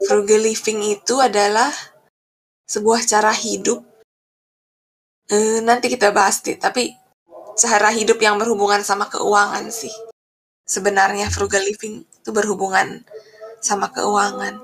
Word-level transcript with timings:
frugal 0.00 0.40
living 0.40 0.96
itu 0.96 1.20
adalah 1.20 1.68
sebuah 2.64 3.04
cara 3.04 3.32
hidup. 3.36 3.84
Eh, 5.30 5.62
nanti 5.62 5.86
kita 5.92 6.10
bahas 6.10 6.42
deh, 6.42 6.58
tapi 6.58 6.96
cara 7.54 7.92
hidup 7.92 8.18
yang 8.18 8.40
berhubungan 8.40 8.80
sama 8.80 9.06
keuangan 9.06 9.68
sih. 9.68 9.92
Sebenarnya 10.64 11.28
frugal 11.28 11.62
living 11.62 12.02
itu 12.02 12.30
berhubungan 12.32 13.04
sama 13.60 13.92
keuangan. 13.92 14.58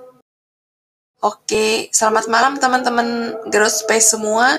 Oke, 1.25 1.91
selamat 1.91 2.29
malam 2.29 2.55
teman-teman 2.61 3.34
Growth 3.50 3.84
Space 3.84 4.14
semua. 4.14 4.57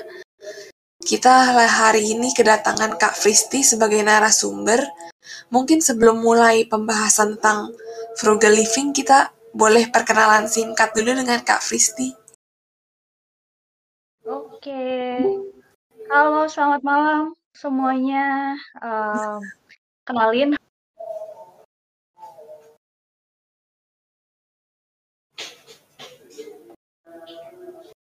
Kita 0.98 1.54
hari 1.64 2.12
ini 2.12 2.34
kedatangan 2.34 2.98
Kak 3.00 3.14
Fristi 3.16 3.64
sebagai 3.64 4.02
narasumber. 4.02 4.82
Mungkin 5.48 5.80
sebelum 5.80 6.20
mulai 6.20 6.68
pembahasan 6.68 7.38
tentang 7.38 7.72
frugal 8.18 8.52
living, 8.52 8.92
kita 8.92 9.32
boleh 9.58 9.90
perkenalan 9.90 10.46
singkat 10.46 10.94
dulu 10.94 11.18
dengan 11.18 11.42
Kak 11.42 11.58
Fristi. 11.58 12.14
Oke, 14.22 15.18
halo 16.06 16.46
selamat 16.46 16.82
malam 16.86 17.34
semuanya. 17.50 18.54
Uh, 18.78 19.42
kenalin 20.06 20.54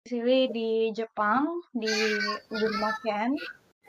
sini 0.05 0.47
di 0.53 0.93
Jepang 0.93 1.65
di 1.73 1.89
Gunmaken 2.53 3.33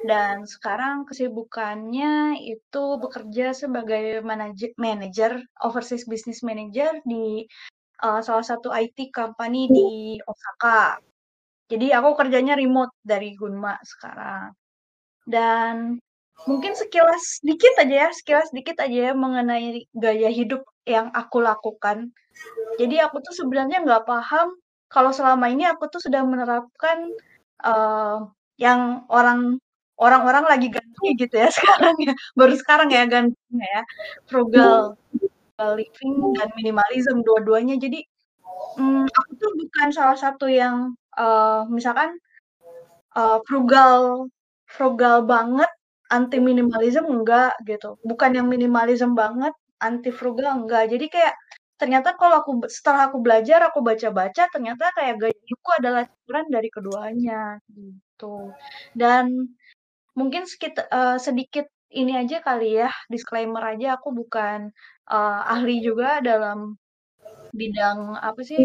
dan 0.06 0.46
sekarang 0.46 1.02
kesibukannya 1.10 2.38
itu 2.38 2.84
bekerja 3.02 3.50
sebagai 3.50 4.22
manajer 4.22 4.70
manager 4.78 5.42
overseas 5.66 6.06
business 6.06 6.46
manager 6.46 7.02
di 7.02 7.42
uh, 8.06 8.22
salah 8.22 8.46
satu 8.46 8.70
IT 8.70 9.10
company 9.10 9.66
di 9.66 10.14
Osaka. 10.22 11.02
Jadi 11.68 11.90
aku 11.92 12.14
kerjanya 12.14 12.54
remote 12.54 12.94
dari 13.02 13.34
Gunma 13.34 13.76
sekarang. 13.82 14.54
Dan 15.26 15.98
mungkin 16.46 16.72
sekilas 16.78 17.42
dikit 17.42 17.74
aja 17.82 18.06
ya, 18.06 18.10
sekilas 18.14 18.48
dikit 18.54 18.78
aja 18.78 19.10
ya 19.10 19.12
mengenai 19.18 19.82
gaya 19.92 20.30
hidup 20.30 20.62
yang 20.86 21.10
aku 21.12 21.42
lakukan. 21.42 22.14
Jadi 22.78 23.02
aku 23.02 23.18
tuh 23.20 23.34
sebenarnya 23.34 23.82
nggak 23.82 24.06
paham 24.06 24.54
kalau 24.88 25.10
selama 25.12 25.50
ini 25.52 25.68
aku 25.68 25.90
tuh 25.92 26.00
sudah 26.00 26.22
menerapkan 26.24 27.12
uh, 27.66 28.24
yang 28.56 29.04
orang 29.12 29.60
orang-orang 29.98 30.44
lagi 30.46 30.68
ganti 30.70 31.06
gitu 31.18 31.34
ya 31.34 31.48
sekarang 31.56 31.96
ya. 31.98 32.14
Baru 32.38 32.54
sekarang 32.54 32.88
ya 32.94 33.02
gantinya 33.06 33.66
ya. 33.66 33.82
Frugal, 34.30 34.94
living 35.78 36.38
dan 36.38 36.48
minimalism 36.54 37.20
dua-duanya. 37.26 37.76
Jadi 37.76 38.06
hmm, 38.78 39.06
aku 39.10 39.30
tuh 39.36 39.50
bukan 39.58 39.88
salah 39.90 40.18
satu 40.18 40.46
yang 40.46 40.94
uh, 41.18 41.66
misalkan 41.68 42.14
uh, 43.18 43.42
frugal 43.46 44.30
frugal 44.68 45.26
banget 45.26 45.70
anti 46.08 46.38
minimalism 46.38 47.04
enggak 47.10 47.58
gitu. 47.66 47.98
Bukan 48.06 48.38
yang 48.38 48.46
minimalism 48.46 49.12
banget 49.18 49.52
anti 49.82 50.10
frugal 50.14 50.62
enggak. 50.62 50.88
Jadi 50.94 51.06
kayak 51.10 51.34
ternyata 51.78 52.18
kalau 52.18 52.42
aku 52.42 52.66
setelah 52.66 53.06
aku 53.10 53.22
belajar 53.22 53.62
aku 53.70 53.78
baca-baca 53.86 54.50
ternyata 54.50 54.90
kayak 54.98 55.14
gaya 55.22 55.38
adalah 55.78 56.02
campuran 56.10 56.46
dari 56.50 56.68
keduanya 56.74 57.42
gitu. 57.70 58.50
Dan 58.98 59.54
mungkin 60.18 60.42
sedikit 60.50 60.74
uh, 60.90 61.16
sedikit 61.26 61.66
ini 61.94 62.12
aja 62.20 62.44
kali 62.44 62.76
ya 62.82 62.90
disclaimer 63.12 63.62
aja 63.72 63.96
aku 63.96 64.12
bukan 64.12 64.74
uh, 65.08 65.40
ahli 65.54 65.80
juga 65.80 66.20
dalam 66.20 66.76
bidang 67.54 68.18
apa 68.20 68.40
sih 68.44 68.60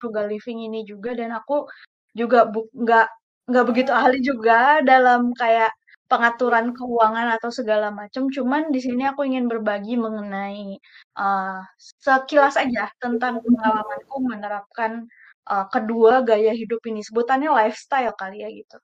frugal 0.00 0.26
living 0.32 0.66
ini 0.66 0.82
juga 0.82 1.14
dan 1.14 1.30
aku 1.38 1.68
juga 2.16 2.48
nggak 2.50 3.06
nggak 3.46 3.66
begitu 3.68 3.90
ahli 3.94 4.18
juga 4.24 4.82
dalam 4.82 5.30
kayak 5.36 5.70
pengaturan 6.10 6.70
keuangan 6.74 7.34
atau 7.38 7.50
segala 7.50 7.90
macam. 7.90 8.30
Cuman 8.30 8.70
di 8.70 8.80
sini 8.82 9.02
aku 9.10 9.26
ingin 9.26 9.50
berbagi 9.50 9.98
mengenai 9.98 10.78
uh, 11.18 11.60
sekilas 11.78 12.54
aja 12.58 12.90
tentang 13.02 13.42
pengalamanku 13.42 14.16
menerapkan 14.22 15.06
uh, 15.50 15.66
kedua 15.70 16.22
gaya 16.22 16.54
hidup 16.54 16.78
ini. 16.86 17.02
Sebutannya 17.02 17.50
lifestyle 17.50 18.14
kali 18.14 18.46
ya 18.46 18.48
gitu. 18.54 18.78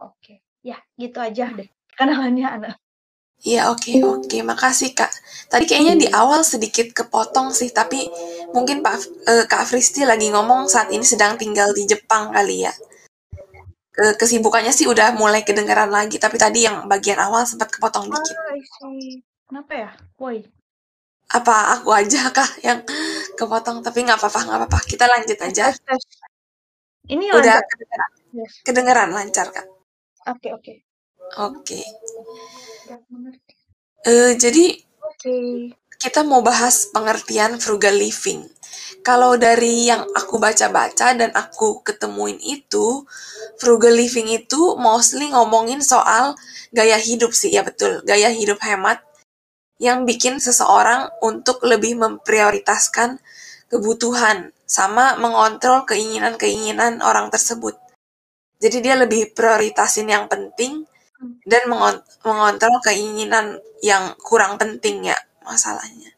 Oke, 0.00 0.44
ya 0.60 0.78
gitu 0.96 1.18
aja 1.20 1.48
deh 1.52 1.68
kenalannya 1.96 2.48
anak. 2.48 2.74
Iya 3.40 3.72
oke 3.72 3.88
okay, 3.88 3.96
oke 4.04 4.28
okay. 4.28 4.40
makasih 4.44 4.92
kak. 4.92 5.08
Tadi 5.48 5.64
kayaknya 5.64 5.94
di 5.96 6.06
awal 6.12 6.44
sedikit 6.44 6.92
kepotong 6.92 7.56
sih 7.56 7.72
tapi 7.72 8.04
mungkin 8.52 8.84
Pak 8.84 8.96
uh, 9.24 9.44
Kak 9.48 9.64
Fristi 9.64 10.04
lagi 10.04 10.28
ngomong 10.28 10.68
saat 10.68 10.92
ini 10.92 11.02
sedang 11.02 11.40
tinggal 11.40 11.72
di 11.72 11.88
Jepang 11.88 12.36
kali 12.36 12.68
ya 12.68 12.72
kesibukannya 14.00 14.72
sih 14.72 14.88
udah 14.88 15.12
mulai 15.12 15.44
kedengaran 15.44 15.92
lagi 15.92 16.16
tapi 16.16 16.40
tadi 16.40 16.64
yang 16.64 16.88
bagian 16.88 17.20
awal 17.20 17.44
sempat 17.44 17.68
kepotong 17.68 18.08
oh, 18.08 18.16
dikit. 18.16 18.36
Kenapa 19.44 19.72
ya? 19.74 19.90
Woi. 20.16 20.46
Apa 21.30 21.78
aku 21.78 21.92
aja 21.92 22.30
kah 22.32 22.48
yang 22.64 22.80
kepotong 23.38 23.84
tapi 23.84 24.06
nggak 24.06 24.18
apa-apa 24.18 24.40
nggak 24.46 24.58
apa-apa 24.64 24.78
kita 24.88 25.04
lanjut 25.04 25.38
aja. 25.42 25.74
Ini 27.10 27.24
udah 27.34 27.56
lancar. 27.58 27.68
kedengeran. 27.68 28.10
Yes. 28.30 28.52
Kedengeran 28.62 29.08
lancar 29.10 29.46
kak. 29.50 29.66
Oke 30.28 30.52
oke. 30.52 30.74
Oke. 31.40 31.80
Uh, 34.04 34.32
jadi 34.36 34.80
okay. 35.00 35.72
kita 36.00 36.26
mau 36.26 36.44
bahas 36.44 36.90
pengertian 36.90 37.56
frugal 37.62 37.94
living. 37.94 38.44
Kalau 39.00 39.40
dari 39.40 39.88
yang 39.88 40.04
aku 40.12 40.36
baca-baca 40.36 41.16
dan 41.16 41.32
aku 41.32 41.80
ketemuin 41.80 42.36
itu, 42.42 43.06
frugal 43.56 43.96
living 43.96 44.28
itu 44.28 44.76
mostly 44.76 45.32
ngomongin 45.32 45.80
soal 45.80 46.36
gaya 46.68 47.00
hidup 47.00 47.32
sih, 47.32 47.54
ya 47.54 47.64
betul, 47.64 48.04
gaya 48.04 48.28
hidup 48.28 48.60
hemat 48.60 49.00
yang 49.80 50.04
bikin 50.04 50.36
seseorang 50.36 51.08
untuk 51.24 51.64
lebih 51.64 51.96
memprioritaskan 51.96 53.16
kebutuhan 53.72 54.52
sama 54.68 55.16
mengontrol 55.16 55.88
keinginan-keinginan 55.88 57.00
orang 57.00 57.32
tersebut. 57.32 57.80
Jadi 58.60 58.76
dia 58.84 58.94
lebih 58.94 59.32
prioritasin 59.32 60.12
yang 60.12 60.28
penting 60.28 60.84
dan 61.48 61.64
mengontrol 62.24 62.76
keinginan 62.84 63.56
yang 63.80 64.12
kurang 64.20 64.60
penting 64.60 65.08
ya 65.08 65.16
masalahnya. 65.44 66.12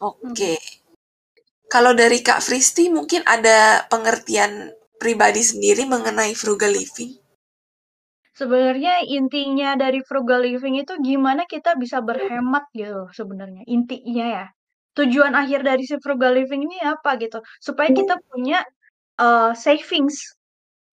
Oke. 0.00 0.32
Okay. 0.32 0.58
Kalau 1.72 1.96
dari 1.96 2.20
Kak 2.20 2.44
Fristi 2.44 2.92
mungkin 2.92 3.24
ada 3.24 3.82
pengertian 3.88 4.70
pribadi 5.00 5.42
sendiri 5.42 5.88
mengenai 5.88 6.36
frugal 6.36 6.70
living? 6.70 7.16
Sebenarnya 8.34 9.02
intinya 9.06 9.74
dari 9.78 10.04
frugal 10.04 10.42
living 10.42 10.82
itu 10.82 10.94
gimana 11.00 11.46
kita 11.46 11.78
bisa 11.78 12.02
berhemat 12.02 12.66
gitu 12.74 13.08
sebenarnya 13.10 13.64
intinya 13.66 14.26
ya. 14.26 14.46
Tujuan 14.94 15.34
akhir 15.34 15.66
dari 15.66 15.82
si 15.82 15.98
frugal 15.98 16.38
living 16.38 16.70
ini 16.70 16.78
apa 16.82 17.18
gitu? 17.18 17.42
Supaya 17.58 17.90
kita 17.90 18.22
punya 18.30 18.62
uh, 19.18 19.50
savings 19.58 20.34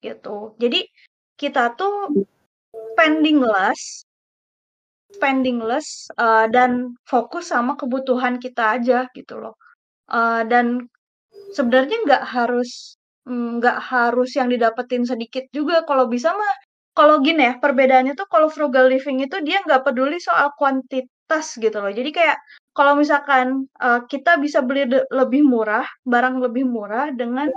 gitu. 0.01 0.57
Jadi 0.57 0.85
kita 1.37 1.73
tuh 1.79 2.25
spending 2.93 3.39
less, 3.41 4.05
spending 5.13 5.61
less 5.61 6.09
uh, 6.17 6.45
dan 6.51 6.97
fokus 7.07 7.49
sama 7.53 7.77
kebutuhan 7.79 8.37
kita 8.41 8.77
aja 8.77 9.07
gitu 9.15 9.39
loh. 9.39 9.55
Uh, 10.11 10.43
dan 10.45 10.91
sebenarnya 11.55 11.97
nggak 12.03 12.23
harus 12.27 12.99
mm, 13.25 13.61
nggak 13.61 13.79
harus 13.79 14.29
yang 14.35 14.51
didapetin 14.51 15.07
sedikit 15.07 15.45
juga. 15.55 15.83
Kalau 15.87 16.05
bisa 16.11 16.33
mah 16.35 16.53
kalau 16.91 17.23
gini 17.23 17.47
ya 17.47 17.53
perbedaannya 17.57 18.13
tuh 18.19 18.27
kalau 18.27 18.51
frugal 18.51 18.91
living 18.91 19.23
itu 19.23 19.39
dia 19.47 19.63
nggak 19.63 19.87
peduli 19.87 20.19
soal 20.19 20.51
kuantitas 20.59 21.55
gitu 21.55 21.77
loh. 21.79 21.91
Jadi 21.91 22.11
kayak 22.11 22.37
kalau 22.75 22.99
misalkan 22.99 23.67
uh, 23.79 24.03
kita 24.07 24.39
bisa 24.39 24.59
beli 24.63 24.87
lebih 25.11 25.43
murah 25.47 25.87
barang 26.03 26.43
lebih 26.43 26.67
murah 26.67 27.11
dengan 27.15 27.47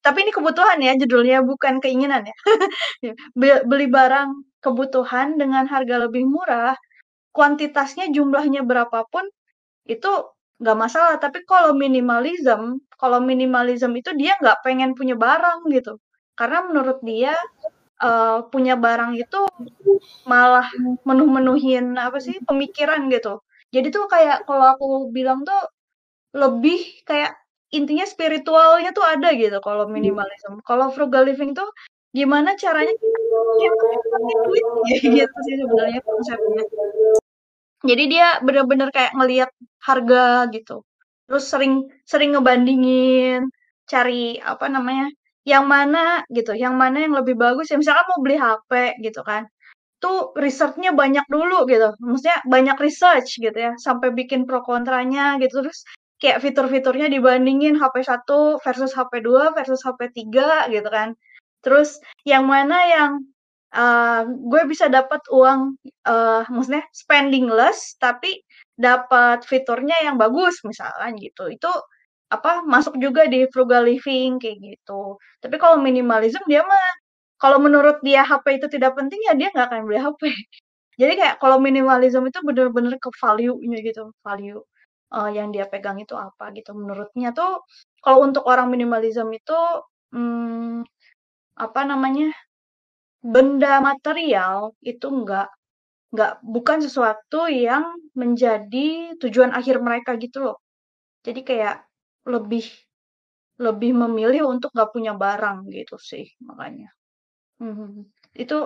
tapi 0.00 0.24
ini 0.24 0.32
kebutuhan 0.32 0.78
ya 0.80 0.92
judulnya 0.96 1.44
bukan 1.44 1.78
keinginan 1.82 2.24
ya. 2.24 2.36
Beli 3.70 3.86
barang 3.88 4.60
kebutuhan 4.64 5.36
dengan 5.40 5.64
harga 5.68 5.96
lebih 6.08 6.24
murah 6.28 6.76
kuantitasnya 7.36 8.10
jumlahnya 8.10 8.64
berapapun 8.66 9.28
itu 9.88 10.10
nggak 10.60 10.78
masalah. 10.78 11.16
Tapi 11.20 11.44
kalau 11.48 11.72
minimalism 11.76 12.80
kalau 13.00 13.18
minimalism 13.20 13.92
itu 13.96 14.12
dia 14.16 14.36
nggak 14.40 14.60
pengen 14.64 14.92
punya 14.98 15.16
barang 15.16 15.68
gitu. 15.72 15.96
Karena 16.36 16.64
menurut 16.68 16.98
dia 17.04 17.36
uh, 18.00 18.44
punya 18.52 18.74
barang 18.80 19.12
itu 19.20 19.40
malah 20.24 20.68
menuh-menuhin 21.08 21.96
apa 22.00 22.18
sih 22.20 22.36
pemikiran 22.48 23.08
gitu. 23.12 23.40
Jadi 23.74 23.86
tuh 23.94 24.04
kayak 24.10 24.48
kalau 24.48 24.66
aku 24.74 24.86
bilang 25.14 25.44
tuh 25.46 25.60
lebih 26.34 26.78
kayak 27.08 27.36
intinya 27.70 28.06
spiritualnya 28.06 28.90
tuh 28.90 29.06
ada 29.06 29.30
gitu 29.34 29.58
kalau 29.62 29.86
minimalism 29.86 30.58
kalau 30.66 30.90
frugal 30.90 31.22
living 31.26 31.54
tuh 31.54 31.70
gimana 32.10 32.58
caranya 32.58 32.90
kita 32.90 34.18
duit 34.42 34.64
gitu 34.98 35.36
sih 35.46 35.54
sebenarnya 35.62 36.00
konsepnya. 36.02 36.64
Jadi 37.80 38.04
dia 38.10 38.42
bener-bener 38.42 38.90
kayak 38.90 39.14
ngelihat 39.16 39.50
harga 39.86 40.50
gitu. 40.50 40.82
Terus 41.30 41.44
sering 41.46 41.86
sering 42.04 42.34
ngebandingin 42.34 43.46
cari 43.86 44.36
apa 44.42 44.66
namanya 44.66 45.06
yang 45.46 45.64
mana 45.70 46.26
gitu, 46.28 46.52
yang 46.52 46.74
mana 46.74 47.06
yang 47.06 47.14
lebih 47.14 47.38
bagus. 47.38 47.70
Ya 47.70 47.78
misalkan 47.78 48.04
mau 48.10 48.20
beli 48.20 48.36
HP 48.36 49.00
gitu 49.00 49.22
kan, 49.24 49.46
tuh 50.02 50.34
risetnya 50.36 50.90
banyak 50.96 51.24
dulu 51.28 51.64
gitu, 51.68 51.94
maksudnya 52.00 52.40
banyak 52.44 52.76
research 52.80 53.36
gitu 53.40 53.54
ya, 53.54 53.72
sampai 53.80 54.12
bikin 54.16 54.48
pro 54.48 54.60
kontranya 54.64 55.36
gitu, 55.40 55.60
terus 55.64 55.84
kayak 56.20 56.44
fitur-fiturnya 56.44 57.08
dibandingin 57.08 57.74
HP 57.80 58.04
1 58.04 58.28
versus 58.60 58.92
HP 58.92 59.24
2 59.24 59.56
versus 59.56 59.80
HP 59.80 60.12
3 60.28 60.68
gitu 60.72 60.88
kan. 60.92 61.16
Terus 61.64 61.96
yang 62.28 62.44
mana 62.48 62.76
yang, 62.88 63.12
uh, 63.76 64.28
gue 64.28 64.62
bisa 64.68 64.86
dapat 64.92 65.20
uang, 65.32 65.80
uh, 66.08 66.44
maksudnya 66.52 66.84
spending 66.92 67.48
less 67.48 67.96
tapi 68.00 68.44
dapat 68.76 69.44
fiturnya 69.48 69.96
yang 70.04 70.16
bagus 70.20 70.60
misalkan 70.64 71.16
gitu, 71.20 71.48
itu 71.52 71.68
apa, 72.30 72.62
masuk 72.64 72.96
juga 73.02 73.26
di 73.26 73.44
frugal 73.50 73.84
living 73.88 74.38
kayak 74.40 74.58
gitu. 74.62 75.18
Tapi 75.42 75.56
kalau 75.58 75.80
minimalism 75.82 76.40
dia 76.46 76.62
mah 76.64 76.86
kalau 77.40 77.58
menurut 77.58 77.98
dia 78.04 78.22
HP 78.28 78.60
itu 78.60 78.66
tidak 78.68 78.92
penting 78.98 79.18
ya 79.26 79.32
dia 79.34 79.48
nggak 79.52 79.66
akan 79.72 79.80
beli 79.88 79.98
HP. 80.00 80.22
Jadi 81.00 81.12
kayak 81.16 81.36
kalau 81.40 81.56
minimalism 81.56 82.22
itu 82.28 82.38
bener-bener 82.44 82.94
ke 83.00 83.10
value-nya 83.16 83.78
gitu, 83.80 84.12
value, 84.20 84.60
uh, 85.14 85.30
yang 85.30 85.50
dia 85.54 85.66
pegang 85.70 85.98
itu 86.02 86.14
apa 86.18 86.50
gitu. 86.56 86.72
Menurutnya 86.76 87.30
tuh 87.36 87.62
kalau 88.04 88.24
untuk 88.26 88.44
orang 88.48 88.68
minimalism 88.72 89.28
itu, 89.34 89.58
mmm, 90.14 90.82
apa 91.58 91.80
namanya, 91.88 92.32
benda 93.24 93.80
material 93.84 94.74
itu 94.84 95.06
nggak 95.08 95.48
nggak 96.14 96.32
bukan 96.44 96.78
sesuatu 96.84 97.46
yang 97.50 97.84
menjadi 98.18 99.14
tujuan 99.22 99.52
akhir 99.54 99.78
mereka 99.84 100.16
gitu 100.20 100.38
loh. 100.52 100.58
Jadi 101.26 101.40
kayak 101.46 101.84
lebih 102.28 102.64
lebih 103.60 103.92
memilih 103.94 104.48
untuk 104.50 104.72
nggak 104.74 104.92
punya 104.94 105.12
barang 105.14 105.68
gitu 105.70 105.96
sih 106.00 106.26
makanya. 106.44 106.90
Mhm, 107.62 108.08
itu. 108.38 108.58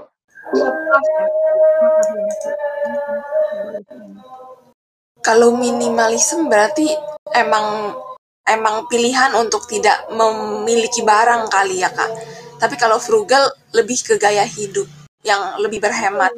Kalau 5.24 5.56
minimalisme 5.56 6.52
berarti 6.52 6.84
emang 7.32 7.96
emang 8.44 8.84
pilihan 8.92 9.32
untuk 9.32 9.64
tidak 9.64 10.04
memiliki 10.12 11.00
barang 11.00 11.48
kali 11.48 11.80
ya, 11.80 11.88
Kak. 11.88 12.12
Tapi 12.60 12.76
kalau 12.76 13.00
frugal 13.00 13.48
lebih 13.72 13.96
ke 14.04 14.20
gaya 14.20 14.44
hidup 14.44 14.84
yang 15.24 15.56
lebih 15.56 15.80
berhemat. 15.80 16.36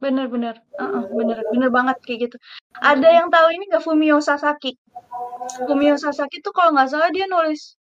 Bener 0.00 0.28
bener, 0.28 0.60
uh-uh, 0.76 1.08
bener 1.12 1.40
bener 1.52 1.68
banget 1.72 1.96
kayak 2.04 2.18
gitu. 2.28 2.36
Ada 2.80 3.08
yang 3.22 3.28
tahu 3.28 3.48
ini 3.52 3.68
nggak 3.68 3.84
Fumio 3.84 4.20
Sasaki? 4.24 4.76
Fumio 5.68 5.96
Sasaki 6.00 6.40
tuh 6.40 6.52
kalau 6.52 6.72
nggak 6.76 6.88
salah 6.92 7.08
dia 7.12 7.24
nulis 7.28 7.76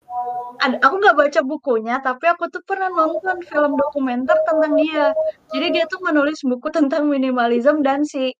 ada 0.64 0.80
aku 0.82 0.96
nggak 1.04 1.18
baca 1.20 1.42
bukunya, 1.44 1.96
tapi 2.00 2.26
aku 2.32 2.48
tuh 2.48 2.64
pernah 2.64 2.88
nonton 2.88 3.44
film 3.44 3.76
dokumenter 3.76 4.38
tentang 4.48 4.74
dia. 4.80 5.12
Jadi 5.52 5.68
dia 5.76 5.86
tuh 5.92 6.00
menulis 6.00 6.40
buku 6.48 6.72
tentang 6.72 7.12
minimalism 7.12 7.84
dan 7.84 8.08
si 8.08 8.32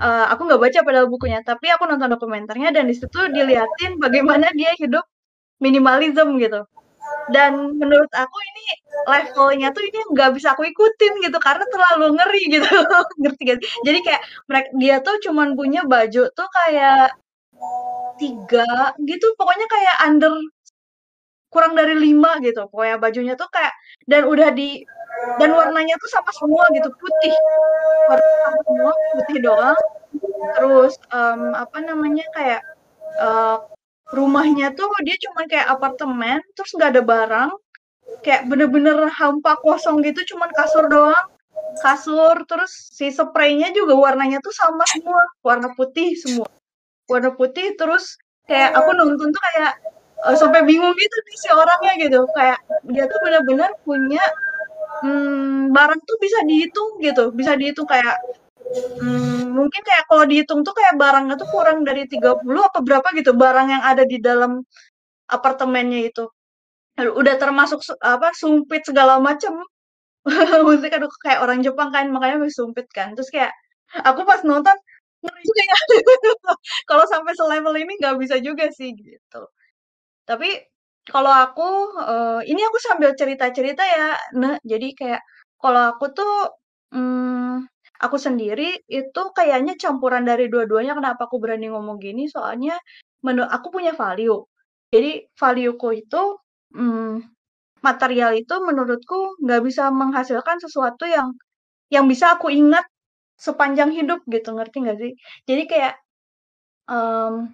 uh, 0.00 0.24
aku 0.32 0.40
nggak 0.48 0.62
baca 0.62 0.78
padahal 0.86 1.08
bukunya, 1.10 1.40
tapi 1.44 1.66
aku 1.74 1.84
nonton 1.90 2.10
dokumenternya 2.14 2.70
dan 2.74 2.86
di 2.90 2.94
situ 2.96 3.20
diliatin 3.34 3.98
bagaimana 4.02 4.50
dia 4.54 4.72
hidup 4.78 5.04
minimalism 5.62 6.38
gitu. 6.42 6.64
Dan 7.32 7.76
menurut 7.80 8.08
aku 8.12 8.36
ini 8.40 8.64
levelnya 9.08 9.68
tuh 9.76 9.82
ini 9.84 10.00
nggak 10.12 10.30
bisa 10.36 10.52
aku 10.56 10.64
ikutin 10.68 11.12
gitu 11.24 11.38
karena 11.40 11.64
terlalu 11.68 12.16
ngeri 12.16 12.42
gitu, 12.52 12.68
ngerti 13.22 13.42
gak? 13.48 13.58
Jadi 13.86 13.98
kayak 14.06 14.22
mereka 14.48 14.68
dia 14.80 14.96
tuh 15.04 15.16
cuman 15.24 15.56
punya 15.58 15.82
baju 15.84 16.22
tuh 16.32 16.48
kayak 16.64 17.12
tiga 18.20 18.94
gitu, 19.02 19.26
pokoknya 19.38 19.66
kayak 19.66 19.96
under 20.06 20.34
kurang 21.48 21.72
dari 21.72 21.96
lima 21.96 22.36
gitu 22.44 22.68
pokoknya 22.68 22.96
bajunya 23.00 23.34
tuh 23.40 23.48
kayak 23.48 23.72
dan 24.04 24.28
udah 24.28 24.52
di 24.52 24.84
dan 25.38 25.50
warnanya 25.54 25.94
tuh 25.98 26.10
sama 26.10 26.30
semua 26.34 26.64
gitu 26.74 26.90
putih. 26.94 27.34
Warna 28.10 28.28
sama 28.42 28.58
semua 28.66 28.92
putih 29.14 29.38
doang. 29.42 29.80
Terus 30.58 30.94
um, 31.10 31.52
apa 31.54 31.78
namanya 31.82 32.26
kayak 32.34 32.62
uh, 33.18 33.58
rumahnya 34.14 34.72
tuh 34.72 34.88
dia 35.04 35.18
cuma 35.20 35.44
kayak 35.44 35.68
apartemen 35.68 36.40
terus 36.54 36.70
nggak 36.74 36.90
ada 36.96 37.02
barang. 37.02 37.50
Kayak 38.24 38.48
bener-bener 38.48 39.12
hampa 39.12 39.60
kosong 39.60 40.00
gitu 40.06 40.34
cuman 40.34 40.50
kasur 40.54 40.88
doang. 40.88 41.26
Kasur 41.78 42.34
terus 42.48 42.72
si 42.90 43.12
spraynya 43.12 43.70
juga 43.74 43.94
warnanya 43.94 44.40
tuh 44.40 44.54
sama 44.54 44.82
semua. 44.88 45.22
Warna 45.44 45.74
putih 45.76 46.16
semua. 46.16 46.48
Warna 47.06 47.34
putih 47.34 47.74
terus 47.76 48.16
kayak 48.48 48.72
aku 48.74 48.96
nonton 48.96 49.28
tuh 49.28 49.42
kayak 49.52 49.72
uh, 50.24 50.34
sampai 50.34 50.64
bingung 50.64 50.96
gitu 50.96 51.16
nih 51.28 51.36
si 51.36 51.48
orangnya 51.52 51.92
gitu. 52.00 52.20
Kayak 52.32 52.58
dia 52.88 53.04
tuh 53.04 53.20
benar-benar 53.20 53.70
punya 53.84 54.24
hmm, 55.02 55.74
barang 55.76 56.00
tuh 56.08 56.16
bisa 56.22 56.38
dihitung 56.48 56.90
gitu. 57.02 57.30
Bisa 57.34 57.52
dihitung 57.58 57.88
kayak 57.88 58.16
hmm, 59.00 59.54
mungkin 59.56 59.82
kayak 59.84 60.04
kalau 60.10 60.24
dihitung 60.28 60.60
tuh 60.66 60.74
kayak 60.76 60.94
barangnya 61.00 61.34
tuh 61.40 61.48
kurang 61.50 61.82
dari 61.88 62.04
30 62.06 62.44
apa 62.68 62.78
berapa 62.84 63.08
gitu 63.18 63.32
barang 63.36 63.68
yang 63.74 63.82
ada 63.84 64.04
di 64.06 64.18
dalam 64.20 64.62
apartemennya 65.30 66.00
itu. 66.10 66.24
Udah 66.98 67.34
termasuk 67.38 67.80
apa 68.02 68.34
sumpit 68.34 68.82
segala 68.88 69.18
macam 69.22 69.62
musik 70.68 70.92
aduh 70.94 71.10
kayak 71.24 71.40
orang 71.44 71.60
Jepang 71.66 71.90
kan 71.94 72.10
makanya 72.14 72.42
masih 72.42 72.56
sumpit 72.66 72.86
kan. 72.92 73.14
Terus 73.16 73.30
kayak 73.32 73.52
aku 74.04 74.22
pas 74.28 74.42
nonton 74.44 74.76
kalau 76.88 77.04
sampai 77.10 77.34
selevel 77.34 77.74
ini 77.74 77.98
nggak 78.00 78.16
bisa 78.22 78.36
juga 78.42 78.70
sih 78.74 78.94
gitu. 78.94 79.42
Tapi 80.28 80.48
kalau 81.12 81.32
aku, 81.32 81.68
uh, 82.00 82.40
ini 82.44 82.60
aku 82.68 82.78
sambil 82.82 83.10
cerita-cerita 83.18 83.82
ya, 83.84 84.08
nah 84.36 84.54
Jadi 84.64 84.92
kayak 84.98 85.22
kalau 85.62 85.82
aku 85.96 86.04
tuh, 86.14 86.32
hmm, 86.94 87.64
aku 88.04 88.16
sendiri 88.20 88.78
itu 88.90 89.20
kayaknya 89.36 89.74
campuran 89.80 90.24
dari 90.28 90.46
dua-duanya. 90.52 90.94
Kenapa 90.98 91.26
aku 91.28 91.36
berani 91.42 91.66
ngomong 91.72 91.98
gini, 92.02 92.28
soalnya 92.30 92.76
menu 93.24 93.42
aku 93.46 93.68
punya 93.74 93.92
value. 93.96 94.38
Jadi 94.94 95.26
value-ku 95.40 95.88
itu, 95.96 96.22
hmm, 96.76 97.24
material 97.86 98.32
itu 98.38 98.54
menurutku 98.62 99.38
nggak 99.44 99.62
bisa 99.66 99.90
menghasilkan 99.94 100.58
sesuatu 100.64 101.04
yang 101.08 101.32
yang 101.94 102.06
bisa 102.10 102.36
aku 102.38 102.48
ingat 102.52 102.84
sepanjang 103.40 103.90
hidup 103.94 104.20
gitu, 104.30 104.50
ngerti 104.56 104.76
nggak 104.84 104.98
sih? 105.02 105.12
Jadi 105.48 105.62
kayak, 105.70 105.94
um, 106.90 107.52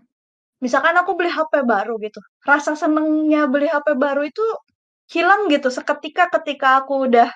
misalkan 0.62 0.94
aku 0.98 1.14
beli 1.18 1.30
HP 1.32 1.62
baru 1.66 1.96
gitu, 2.02 2.20
rasa 2.46 2.74
senengnya 2.78 3.46
beli 3.50 3.66
HP 3.70 3.94
baru 3.98 4.22
itu 4.26 4.42
hilang 5.12 5.48
gitu 5.52 5.68
seketika 5.72 6.28
ketika 6.40 6.82
aku 6.84 7.08
udah 7.10 7.28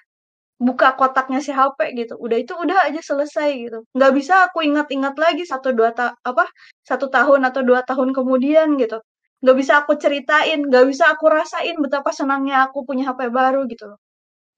buka 0.63 0.95
kotaknya 0.99 1.41
si 1.45 1.53
HP 1.55 1.95
gitu, 1.99 2.15
udah 2.19 2.39
itu 2.41 2.55
udah 2.57 2.79
aja 2.91 3.01
selesai 3.03 3.51
gitu. 3.69 3.79
Nggak 3.97 4.13
bisa 4.19 4.35
aku 4.51 4.63
ingat-ingat 4.67 5.15
lagi 5.21 5.45
satu 5.49 5.71
dua 5.77 5.93
ta 5.97 6.15
apa, 6.27 6.47
satu 6.87 7.09
tahun 7.13 7.47
atau 7.51 7.63
dua 7.67 7.83
tahun 7.87 8.11
kemudian 8.17 8.77
gitu. 8.81 8.99
Nggak 9.45 9.57
bisa 9.61 9.73
aku 9.85 9.95
ceritain, 10.01 10.61
nggak 10.67 10.87
bisa 10.91 11.11
aku 11.15 11.27
rasain 11.31 11.77
betapa 11.83 12.11
senangnya 12.17 12.67
aku 12.71 12.83
punya 12.89 13.11
HP 13.13 13.31
baru 13.33 13.67
gitu. 13.71 13.87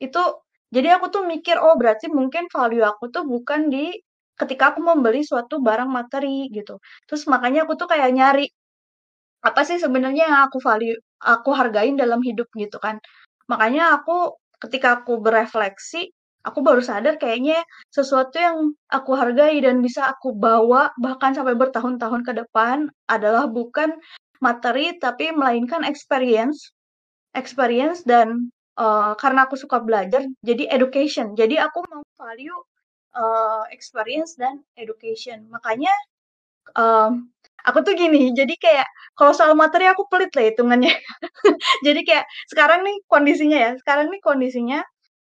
Itu 0.03 0.23
jadi 0.75 0.99
aku 1.01 1.09
tuh 1.15 1.25
mikir, 1.29 1.59
oh 1.63 1.75
berarti 1.81 2.09
mungkin 2.13 2.47
value 2.53 2.85
aku 2.87 3.11
tuh 3.15 3.25
bukan 3.29 3.69
di 3.73 3.93
ketika 4.41 4.65
aku 4.73 4.81
membeli 4.91 5.21
suatu 5.31 5.55
barang 5.61 5.91
materi 5.99 6.49
gitu. 6.57 6.81
Terus 7.07 7.23
makanya 7.33 7.69
aku 7.69 7.75
tuh 7.81 7.89
kayak 7.93 8.11
nyari 8.17 8.47
apa 9.41 9.61
sih 9.69 9.79
sebenarnya 9.85 10.25
yang 10.29 10.41
aku 10.49 10.59
value 10.61 10.97
aku 11.21 11.51
hargain 11.57 11.97
dalam 12.01 12.21
hidup 12.25 12.49
gitu 12.57 12.77
kan. 12.81 12.97
Makanya 13.53 14.01
aku 14.01 14.37
ketika 14.63 15.01
aku 15.01 15.21
berefleksi, 15.25 16.13
aku 16.45 16.59
baru 16.65 16.81
sadar 16.85 17.17
kayaknya 17.21 17.61
sesuatu 17.93 18.37
yang 18.41 18.57
aku 18.89 19.13
hargai 19.21 19.61
dan 19.61 19.85
bisa 19.85 20.09
aku 20.09 20.33
bawa 20.37 20.93
bahkan 20.97 21.33
sampai 21.37 21.57
bertahun-tahun 21.57 22.23
ke 22.25 22.33
depan 22.45 22.89
adalah 23.09 23.45
bukan 23.49 23.93
materi 24.41 24.97
tapi 24.97 25.33
melainkan 25.37 25.85
experience 25.85 26.73
experience 27.37 28.03
dan 28.09 28.51
uh, 28.81 29.13
karena 29.21 29.47
aku 29.47 29.57
suka 29.61 29.79
belajar 29.85 30.25
jadi 30.43 30.73
education. 30.73 31.37
Jadi 31.37 31.61
aku 31.61 31.85
mau 31.91 32.03
value 32.19 32.61
uh, 33.17 33.65
experience 33.75 34.37
dan 34.39 34.63
education. 34.77 35.47
Makanya 35.51 35.93
um, 36.75 37.31
Aku 37.69 37.85
tuh 37.85 37.93
gini, 37.93 38.33
jadi 38.33 38.55
kayak 38.57 38.89
kalau 39.13 39.37
soal 39.37 39.53
materi 39.53 39.85
aku 39.85 40.09
pelit 40.09 40.33
lah 40.33 40.49
hitungannya. 40.49 40.93
Jadi 41.87 42.01
kayak 42.09 42.25
sekarang 42.49 42.81
nih 42.89 42.97
kondisinya 43.05 43.59
ya, 43.61 43.71
sekarang 43.77 44.09
nih 44.09 44.21
kondisinya, 44.25 44.81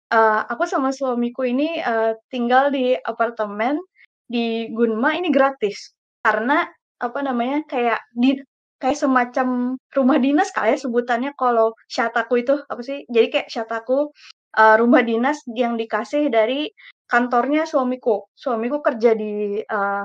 uh, 0.09 0.41
aku 0.49 0.65
sama 0.65 0.97
suamiku 0.97 1.45
ini, 1.45 1.77
uh, 1.85 2.17
tinggal 2.33 2.73
di 2.73 2.97
apartemen 2.97 3.77
di 4.25 4.73
Gunma 4.73 5.13
ini 5.21 5.29
gratis. 5.29 5.93
Karena, 6.25 6.65
apa 7.05 7.21
namanya, 7.21 7.69
kayak 7.69 8.01
di 8.17 8.41
kayak 8.81 8.99
semacam 8.99 9.79
rumah 9.95 10.19
dinas 10.19 10.51
kali 10.51 10.75
ya 10.75 10.79
sebutannya 10.81 11.37
kalau 11.37 11.77
shataku 11.87 12.43
itu, 12.43 12.57
apa 12.67 12.81
sih, 12.81 13.05
jadi 13.13 13.29
kayak 13.29 13.49
shataku, 13.53 14.09
uh, 14.57 14.75
rumah 14.81 15.05
dinas 15.05 15.45
yang 15.53 15.77
dikasih 15.77 16.33
dari 16.33 16.73
kantornya 17.13 17.69
suamiku. 17.69 18.25
Suamiku 18.33 18.81
kerja 18.81 19.13
di, 19.13 19.61
uh, 19.61 20.05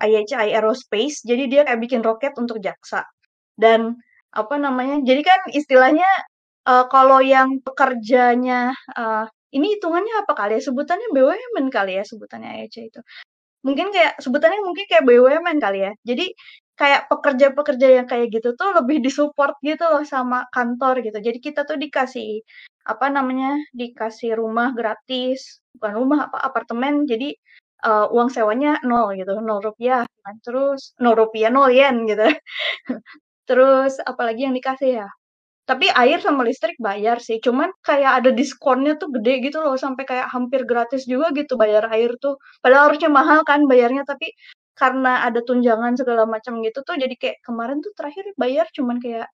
IHI 0.00 0.56
Aerospace, 0.56 1.24
jadi 1.24 1.44
dia 1.48 1.60
kayak 1.64 1.80
bikin 1.80 2.00
roket 2.04 2.36
untuk 2.36 2.60
JAXA. 2.60 3.04
Dan 3.56 3.96
apa 4.32 4.54
namanya, 4.60 5.00
jadi 5.04 5.20
kan 5.24 5.40
istilahnya, 5.52 6.08
uh, 6.68 6.84
kalau 6.92 7.20
yang 7.24 7.60
pekerjanya, 7.64 8.72
uh, 8.96 9.24
ini 9.52 9.76
hitungannya 9.76 10.24
apa 10.24 10.32
kali 10.36 10.60
ya, 10.60 10.62
sebutannya 10.68 11.08
BUMN 11.12 11.66
kali 11.72 11.98
ya, 11.98 12.04
sebutannya 12.06 12.48
AEC 12.64 12.76
itu. 12.92 13.00
Mungkin 13.66 13.92
kayak 13.92 14.20
sebutannya 14.24 14.60
mungkin 14.64 14.84
kayak 14.88 15.04
BUMN 15.04 15.58
kali 15.60 15.78
ya. 15.84 15.92
Jadi 16.06 16.32
kayak 16.80 17.12
pekerja-pekerja 17.12 17.88
yang 18.00 18.06
kayak 18.08 18.32
gitu 18.32 18.56
tuh 18.56 18.72
lebih 18.72 19.04
disupport 19.04 19.52
gitu 19.60 19.84
loh 19.84 20.04
sama 20.08 20.48
kantor 20.48 21.04
gitu. 21.04 21.18
Jadi 21.20 21.38
kita 21.44 21.68
tuh 21.68 21.76
dikasih 21.76 22.40
apa 22.86 23.06
namanya, 23.12 23.58
dikasih 23.76 24.36
rumah 24.40 24.72
gratis, 24.76 25.60
bukan 25.76 25.92
rumah 25.96 26.18
apa 26.30 26.38
apartemen. 26.48 27.04
Jadi 27.08 27.34
uh, 27.86 28.06
uang 28.12 28.28
sewanya 28.32 28.80
nol 28.84 29.16
gitu, 29.16 29.38
nol 29.40 29.60
rupiah. 29.64 30.04
Kan. 30.24 30.36
Terus 30.44 30.94
nol 31.02 31.16
rupiah, 31.16 31.50
nol 31.52 31.70
yen 31.72 32.04
gitu. 32.08 32.24
Terus 33.48 33.98
apalagi 34.04 34.46
yang 34.48 34.54
dikasih 34.56 34.90
ya? 35.04 35.08
Tapi 35.68 35.86
air 35.94 36.18
sama 36.18 36.42
listrik 36.42 36.74
bayar 36.82 37.22
sih, 37.22 37.38
cuman 37.38 37.70
kayak 37.86 38.12
ada 38.22 38.30
diskonnya 38.34 38.98
tuh 38.98 39.08
gede 39.14 39.38
gitu 39.46 39.62
loh, 39.62 39.78
sampai 39.78 40.02
kayak 40.02 40.26
hampir 40.34 40.66
gratis 40.66 41.06
juga 41.06 41.30
gitu 41.30 41.54
bayar 41.54 41.86
air 41.94 42.10
tuh. 42.18 42.34
Padahal 42.58 42.90
harusnya 42.90 43.10
mahal 43.12 43.46
kan 43.46 43.70
bayarnya, 43.70 44.02
tapi 44.02 44.34
karena 44.74 45.22
ada 45.28 45.40
tunjangan 45.46 45.94
segala 45.94 46.26
macam 46.26 46.58
gitu 46.66 46.82
tuh, 46.82 46.96
jadi 46.98 47.14
kayak 47.14 47.38
kemarin 47.46 47.78
tuh 47.84 47.92
terakhir 47.94 48.24
bayar 48.34 48.66
cuman 48.74 48.98
kayak 48.98 49.28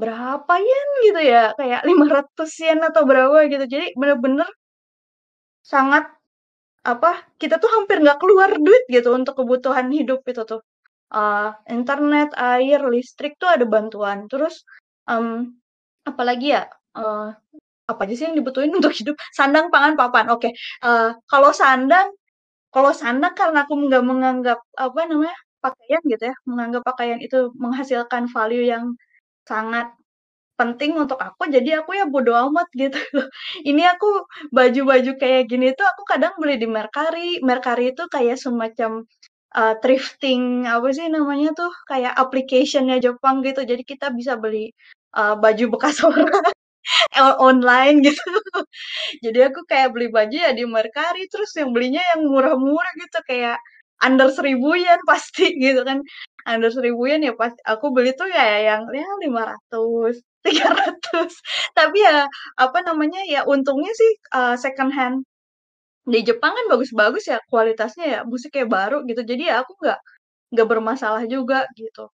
berapa 0.00 0.54
yen 0.58 0.88
gitu 1.06 1.20
ya, 1.22 1.54
kayak 1.58 1.80
500 1.86 2.50
yen 2.64 2.80
atau 2.82 3.02
berapa 3.06 3.36
gitu. 3.52 3.64
Jadi 3.70 3.86
bener-bener 4.00 4.48
sangat 5.62 6.04
apa, 6.84 7.24
kita 7.40 7.56
tuh 7.62 7.70
hampir 7.74 7.96
nggak 8.04 8.18
keluar 8.22 8.50
duit 8.60 8.84
gitu 8.92 9.08
untuk 9.16 9.34
kebutuhan 9.40 9.88
hidup 9.92 10.20
itu 10.28 10.42
tuh. 10.44 10.60
Uh, 11.14 11.54
internet, 11.70 12.34
air, 12.34 12.80
listrik 12.90 13.38
tuh 13.40 13.48
ada 13.54 13.64
bantuan. 13.68 14.26
Terus 14.30 14.66
um, 15.06 15.54
apalagi 16.04 16.46
ya, 16.58 16.66
uh, 16.98 17.30
apa 17.90 18.00
aja 18.04 18.14
sih 18.18 18.24
yang 18.28 18.36
dibutuhin 18.38 18.72
untuk 18.78 18.92
hidup? 18.92 19.16
Sandang, 19.36 19.70
pangan, 19.74 19.94
papan, 20.00 20.26
oke. 20.32 20.40
Okay. 20.42 20.52
Uh, 20.84 21.14
kalau 21.30 21.50
sandang 21.54 22.10
kalau 22.74 22.90
sandang 22.90 23.34
karena 23.38 23.62
aku 23.64 23.74
nggak 23.86 24.02
menganggap, 24.02 24.58
apa 24.74 25.00
namanya, 25.06 25.36
pakaian 25.62 26.02
gitu 26.10 26.24
ya, 26.30 26.34
menganggap 26.50 26.82
pakaian 26.82 27.18
itu 27.22 27.54
menghasilkan 27.54 28.26
value 28.34 28.66
yang 28.66 28.84
sangat 29.48 29.92
penting 30.60 30.94
untuk 30.94 31.18
aku, 31.18 31.50
jadi 31.50 31.82
aku 31.82 31.98
ya 31.98 32.06
bodo 32.06 32.32
amat 32.34 32.68
gitu 32.78 32.94
Ini 33.70 33.82
aku 33.96 34.06
baju-baju 34.54 35.12
kayak 35.18 35.50
gini 35.50 35.74
tuh 35.74 35.86
aku 35.86 36.02
kadang 36.06 36.34
beli 36.40 36.56
di 36.62 36.68
Mercari. 36.70 37.42
Mercari 37.42 37.92
itu 37.94 38.06
kayak 38.10 38.38
semacam 38.38 39.02
uh, 39.58 39.74
thrifting 39.82 40.66
apa 40.68 40.88
sih 40.94 41.06
namanya 41.10 41.54
tuh 41.58 41.72
kayak 41.90 42.14
application-nya 42.18 42.98
Jepang 43.02 43.42
gitu. 43.46 43.62
Jadi 43.66 43.82
kita 43.86 44.10
bisa 44.14 44.38
beli 44.38 44.70
uh, 45.18 45.34
baju 45.38 45.64
bekas 45.74 45.98
orang 46.08 46.30
online 47.40 47.96
gitu. 48.04 48.20
Jadi 49.24 49.38
aku 49.48 49.64
kayak 49.66 49.94
beli 49.94 50.08
baju 50.12 50.36
ya 50.36 50.52
di 50.52 50.64
Mercari 50.68 51.26
terus 51.32 51.50
yang 51.56 51.72
belinya 51.74 52.02
yang 52.14 52.28
murah-murah 52.28 52.92
gitu 53.00 53.18
kayak 53.28 53.58
under 54.02 54.28
seribu 54.32 54.76
yen 54.76 55.00
pasti 55.08 55.54
gitu 55.56 55.82
kan. 55.86 56.02
Under 56.44 56.70
seribu 56.72 57.08
yen 57.08 57.24
ya 57.24 57.32
pas 57.40 57.52
aku 57.64 57.86
beli 57.94 58.12
tuh 58.18 58.28
ya 58.28 58.44
yang 58.68 58.82
ya 58.92 59.06
lima 59.24 59.42
ratus 59.50 60.20
tiga 60.46 60.68
ratus. 60.72 61.32
Tapi 61.76 61.98
ya 62.04 62.28
apa 62.60 62.78
namanya 62.84 63.20
ya 63.24 63.40
untungnya 63.48 63.92
sih 63.96 64.10
uh, 64.36 64.54
second 64.60 64.92
hand. 64.92 65.24
Di 66.04 66.20
Jepang 66.28 66.52
kan 66.56 66.66
bagus-bagus 66.72 67.24
ya 67.32 67.38
kualitasnya 67.48 68.04
ya 68.06 68.20
musik 68.28 68.52
kayak 68.54 68.68
baru 68.72 68.96
gitu. 69.08 69.22
Jadi 69.24 69.48
ya 69.50 69.64
aku 69.64 69.72
nggak 69.80 69.98
nggak 70.54 70.68
bermasalah 70.72 71.24
juga 71.28 71.64
gitu. 71.78 72.08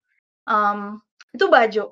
Um, 0.49 1.01
itu 1.35 1.47
baju. 1.51 1.85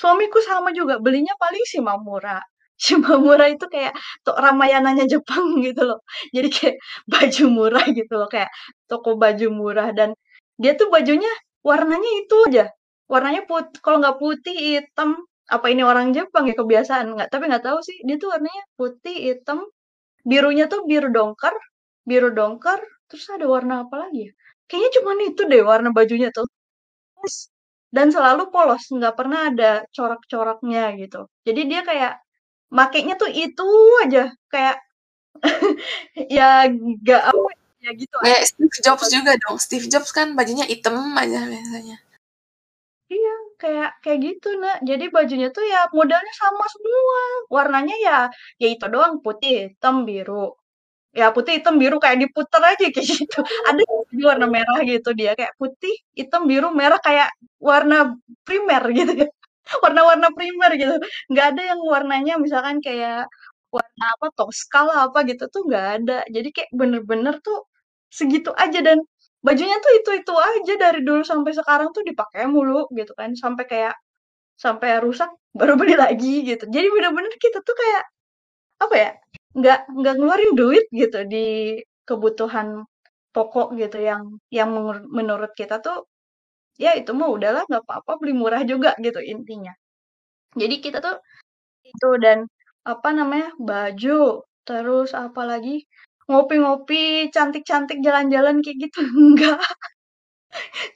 Suamiku 0.00 0.38
sama 0.44 0.70
juga 0.76 0.96
belinya 1.02 1.34
paling 1.40 1.64
Shimamura 1.70 2.38
Shimamura 2.78 3.46
itu 3.54 3.66
kayak 3.68 3.92
tuh 4.24 4.34
ramayananya 4.38 5.04
Jepang 5.10 5.44
gitu 5.66 5.82
loh. 5.88 6.00
Jadi 6.34 6.48
kayak 6.54 6.76
baju 7.10 7.44
murah 7.50 7.84
gitu 7.92 8.12
loh 8.14 8.28
kayak 8.30 8.50
toko 8.90 9.18
baju 9.18 9.46
murah. 9.50 9.88
Dan 9.92 10.14
dia 10.62 10.72
tuh 10.78 10.88
bajunya 10.94 11.28
warnanya 11.68 12.10
itu 12.20 12.36
aja. 12.48 12.64
Warnanya 13.12 13.42
put 13.50 13.66
kalau 13.84 13.98
nggak 14.02 14.18
putih 14.22 14.56
hitam 14.56 15.10
apa 15.54 15.66
ini 15.72 15.82
orang 15.90 16.12
Jepang 16.16 16.44
ya 16.50 16.54
kebiasaan 16.60 17.06
nggak 17.16 17.28
tapi 17.32 17.44
nggak 17.50 17.64
tahu 17.68 17.78
sih 17.88 17.96
dia 18.06 18.16
tuh 18.22 18.28
warnanya 18.34 18.62
putih 18.78 19.16
hitam 19.32 19.58
birunya 20.30 20.64
tuh 20.72 20.80
biru 20.90 21.08
dongker 21.16 21.54
biru 22.10 22.28
dongker 22.38 22.80
terus 23.08 23.26
ada 23.34 23.46
warna 23.54 23.74
apa 23.86 23.96
lagi 24.08 24.18
ya? 24.28 24.32
Kayaknya 24.68 24.90
cuma 25.00 25.10
itu 25.28 25.42
deh 25.52 25.62
warna 25.72 25.90
bajunya 25.98 26.28
tuh. 26.36 26.46
Dan 27.96 28.08
selalu 28.14 28.42
polos 28.54 28.84
nggak 28.92 29.14
pernah 29.18 29.40
ada 29.50 29.70
corak-coraknya 29.96 30.82
gitu. 31.00 31.20
Jadi 31.48 31.60
dia 31.70 31.80
kayak 31.88 32.12
makainya 32.72 33.14
tuh 33.22 33.30
itu 33.32 33.64
aja 34.04 34.28
kayak 34.52 34.76
ya 36.36 36.68
gak 37.08 37.22
apa 37.32 37.50
ya 37.84 37.90
gitu 37.94 38.16
kayak 38.24 38.42
Steve 38.50 38.76
Jobs 38.84 39.06
juga 39.14 39.32
dong 39.42 39.56
Steve 39.62 39.86
Jobs 39.92 40.10
kan 40.16 40.34
bajunya 40.38 40.66
hitam 40.66 40.96
aja 41.14 41.40
biasanya 41.46 41.96
Iya, 43.12 43.30
kayak 43.60 43.88
kayak 44.04 44.18
gitu, 44.26 44.48
Nak. 44.60 44.76
Jadi 44.88 45.04
bajunya 45.16 45.48
tuh 45.56 45.64
ya 45.72 45.78
modelnya 45.96 46.32
sama 46.42 46.64
semua. 46.74 47.20
Warnanya 47.56 47.94
ya 48.06 48.16
ya 48.60 48.66
itu 48.74 48.84
doang, 48.92 49.14
putih, 49.24 49.52
hitam, 49.72 49.94
biru. 50.08 50.52
Ya 51.20 51.26
putih, 51.36 51.52
hitam, 51.58 51.74
biru 51.82 51.96
kayak 52.04 52.18
diputer 52.22 52.62
aja 52.70 52.84
kayak 52.94 53.08
gitu. 53.20 53.38
Ada 53.68 53.82
di 54.18 54.22
warna 54.30 54.46
merah 54.56 54.78
gitu 54.90 55.10
dia 55.20 55.32
kayak 55.38 55.54
putih, 55.60 55.94
hitam, 56.18 56.42
biru, 56.50 56.68
merah 56.80 57.00
kayak 57.06 57.28
warna 57.68 57.96
primer 58.46 58.82
gitu 58.98 59.12
ya. 59.24 59.28
Warna-warna 59.84 60.28
primer 60.36 60.70
gitu. 60.80 60.96
Nggak 61.32 61.46
ada 61.52 61.62
yang 61.70 61.80
warnanya 61.92 62.34
misalkan 62.44 62.78
kayak 62.86 63.28
warna 63.74 64.04
apa, 64.18 64.26
Tosca 64.38 64.80
lah 64.88 64.98
apa 65.10 65.18
gitu 65.30 65.44
tuh 65.52 65.62
nggak 65.68 65.86
ada. 66.02 66.18
Jadi 66.34 66.48
kayak 66.56 66.70
bener-bener 66.74 67.34
tuh 67.46 67.58
segitu 68.12 68.50
aja 68.56 68.78
dan 68.84 68.98
bajunya 69.46 69.76
tuh 69.84 69.92
itu-itu 70.00 70.32
aja 70.36 70.72
dari 70.80 71.00
dulu 71.06 71.22
sampai 71.26 71.52
sekarang 71.56 71.88
tuh 71.96 72.02
dipakai 72.08 72.46
mulu 72.50 72.88
gitu 72.98 73.12
kan, 73.18 73.32
sampai 73.38 73.64
kayak 73.70 73.94
sampai 74.60 75.00
rusak 75.04 75.30
baru 75.58 75.74
beli 75.80 75.94
lagi 75.98 76.44
gitu. 76.48 76.64
Jadi 76.70 76.86
bener-bener 76.94 77.32
kita 77.40 77.60
tuh 77.66 77.76
kayak 77.78 78.02
apa 78.84 78.94
ya, 78.98 79.10
nggak 79.58 79.78
nggak 79.98 80.14
ngeluarin 80.18 80.52
duit 80.58 80.84
gitu 80.94 81.18
di 81.32 81.46
kebutuhan 82.08 82.84
pokok 83.34 83.76
gitu 83.80 83.98
yang 84.02 84.22
yang 84.52 84.70
menurut 85.12 85.52
kita 85.58 85.78
tuh 85.84 86.06
ya 86.80 86.94
itu 86.98 87.10
mah 87.18 87.28
udahlah 87.36 87.62
nggak 87.68 87.82
apa-apa 87.86 88.12
beli 88.20 88.32
murah 88.36 88.62
juga 88.66 88.94
gitu 89.02 89.20
intinya. 89.22 89.72
Jadi 90.60 90.74
kita 90.84 90.98
tuh 91.04 91.16
itu 91.86 92.08
dan 92.24 92.38
apa 92.86 93.08
namanya 93.16 93.50
baju 93.58 94.44
terus 94.68 95.10
apa 95.16 95.42
lagi 95.48 95.84
ngopi-ngopi, 96.28 97.32
cantik-cantik, 97.32 98.04
jalan-jalan 98.04 98.60
kayak 98.60 98.78
gitu, 98.88 99.00
enggak. 99.16 99.56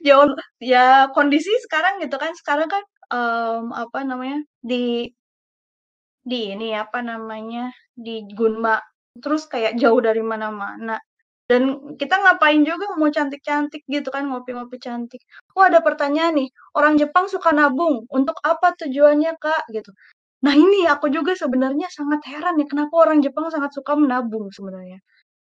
Jauh 0.05 0.29
ya 0.61 1.09
kondisi 1.15 1.51
sekarang 1.65 2.01
gitu 2.03 2.15
kan, 2.21 2.33
sekarang 2.37 2.69
kan, 2.71 2.83
um, 3.13 3.73
apa 3.73 4.03
namanya, 4.07 4.41
di 4.63 5.09
di 6.25 6.55
ini, 6.55 6.71
apa 6.71 7.03
namanya, 7.03 7.67
di 7.91 8.23
Gunma, 8.31 8.79
terus 9.19 9.43
kayak 9.51 9.75
jauh 9.75 9.99
dari 9.99 10.23
mana-mana. 10.23 10.95
Dan 11.43 11.95
kita 11.99 12.15
ngapain 12.23 12.63
juga 12.63 12.87
mau 12.95 13.11
cantik-cantik 13.11 13.83
gitu 13.91 14.07
kan, 14.07 14.31
ngopi-ngopi 14.31 14.79
cantik. 14.79 15.19
Oh 15.59 15.67
ada 15.67 15.83
pertanyaan 15.83 16.39
nih, 16.39 16.49
orang 16.79 16.95
Jepang 16.95 17.27
suka 17.27 17.51
nabung, 17.51 18.07
untuk 18.07 18.39
apa 18.47 18.71
tujuannya 18.79 19.35
Kak? 19.35 19.67
Gitu. 19.75 19.91
Nah 20.43 20.53
ini 20.55 20.83
aku 20.91 21.07
juga 21.07 21.33
sebenarnya 21.39 21.87
sangat 21.87 22.21
heran 22.27 22.59
ya, 22.59 22.67
kenapa 22.67 22.93
orang 22.99 23.23
Jepang 23.23 23.47
sangat 23.47 23.71
suka 23.71 23.95
menabung 23.95 24.51
sebenarnya. 24.51 24.99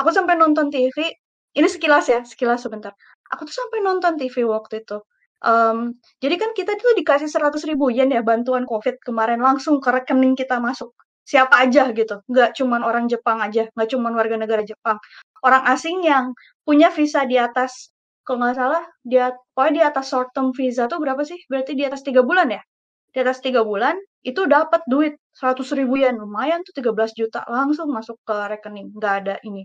Aku 0.02 0.12
sampai 0.14 0.38
nonton 0.38 0.70
TV, 0.74 1.10
ini 1.58 1.68
sekilas 1.70 2.06
ya, 2.12 2.22
sekilas 2.26 2.62
sebentar. 2.66 2.94
Aku 3.34 3.48
tuh 3.50 3.56
sampai 3.56 3.82
nonton 3.82 4.18
TV 4.22 4.46
waktu 4.46 4.86
itu. 4.86 5.02
Um, 5.46 5.98
jadi 6.24 6.36
kan 6.42 6.52
kita 6.58 6.74
tuh 6.80 6.96
dikasih 6.98 7.30
seratus 7.30 7.66
ribu 7.70 7.94
yen 7.94 8.10
ya 8.14 8.22
bantuan 8.26 8.66
COVID 8.66 9.02
kemarin 9.06 9.42
langsung 9.44 9.82
ke 9.84 9.90
rekening 9.94 10.34
kita 10.38 10.58
masuk. 10.62 10.94
Siapa 11.26 11.66
aja 11.66 11.90
gitu, 11.94 12.22
nggak 12.30 12.54
cuman 12.58 12.82
orang 12.86 13.10
Jepang 13.10 13.42
aja, 13.42 13.66
nggak 13.74 13.90
cuman 13.94 14.14
warga 14.14 14.38
negara 14.38 14.62
Jepang. 14.62 14.98
Orang 15.42 15.66
asing 15.66 16.06
yang 16.06 16.34
punya 16.62 16.94
visa 16.94 17.26
di 17.26 17.38
atas, 17.42 17.90
kalau 18.26 18.46
nggak 18.46 18.58
salah, 18.58 18.84
dia 19.02 19.34
pokoknya 19.58 19.74
di 19.74 19.82
atas 19.90 20.06
short 20.14 20.30
term 20.38 20.54
visa 20.54 20.86
tuh 20.86 21.02
berapa 21.02 21.22
sih? 21.26 21.38
Berarti 21.50 21.74
di 21.74 21.84
atas 21.86 22.06
tiga 22.06 22.22
bulan 22.22 22.54
ya? 22.54 22.62
Di 23.16 23.24
atas 23.24 23.40
tiga 23.40 23.64
bulan, 23.64 23.96
itu 24.28 24.44
dapat 24.44 24.84
duit. 24.92 25.16
Seratus 25.32 25.72
ribu 25.72 25.96
yen, 25.96 26.20
lumayan 26.20 26.68
tuh 26.68 26.76
13 26.76 27.16
juta. 27.16 27.48
Langsung 27.48 27.88
masuk 27.88 28.20
ke 28.28 28.36
rekening, 28.52 28.92
nggak 28.92 29.14
ada 29.24 29.36
ini. 29.48 29.64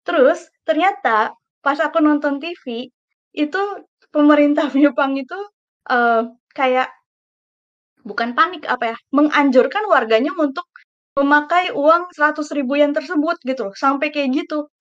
Terus 0.00 0.48
ternyata 0.64 1.36
pas 1.60 1.76
aku 1.76 2.00
nonton 2.00 2.40
TV, 2.40 2.88
itu 3.36 3.60
pemerintah 4.08 4.72
Jepang 4.72 5.12
itu, 5.20 5.36
uh, 5.92 6.24
kayak 6.56 6.88
bukan 8.00 8.32
panik, 8.32 8.64
apa 8.64 8.94
ya, 8.94 8.96
menganjurkan 9.12 9.84
warganya 9.92 10.32
untuk 10.32 10.64
memakai 11.20 11.72
uang 11.76 12.12
seratus 12.16 12.48
ribu 12.56 12.80
yen 12.80 12.96
tersebut 12.96 13.36
gitu 13.44 13.76
sampai 13.76 14.08
kayak 14.08 14.32
gitu. 14.46 14.72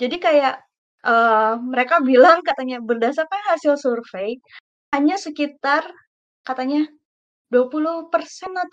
Jadi 0.00 0.16
kayak, 0.16 0.56
uh, 1.04 1.60
mereka 1.60 2.00
bilang 2.00 2.40
katanya 2.40 2.80
berdasarkan 2.80 3.40
hasil 3.52 3.76
survei, 3.76 4.40
hanya 4.96 5.20
sekitar 5.20 5.84
katanya 6.48 6.88
20% 7.52 8.12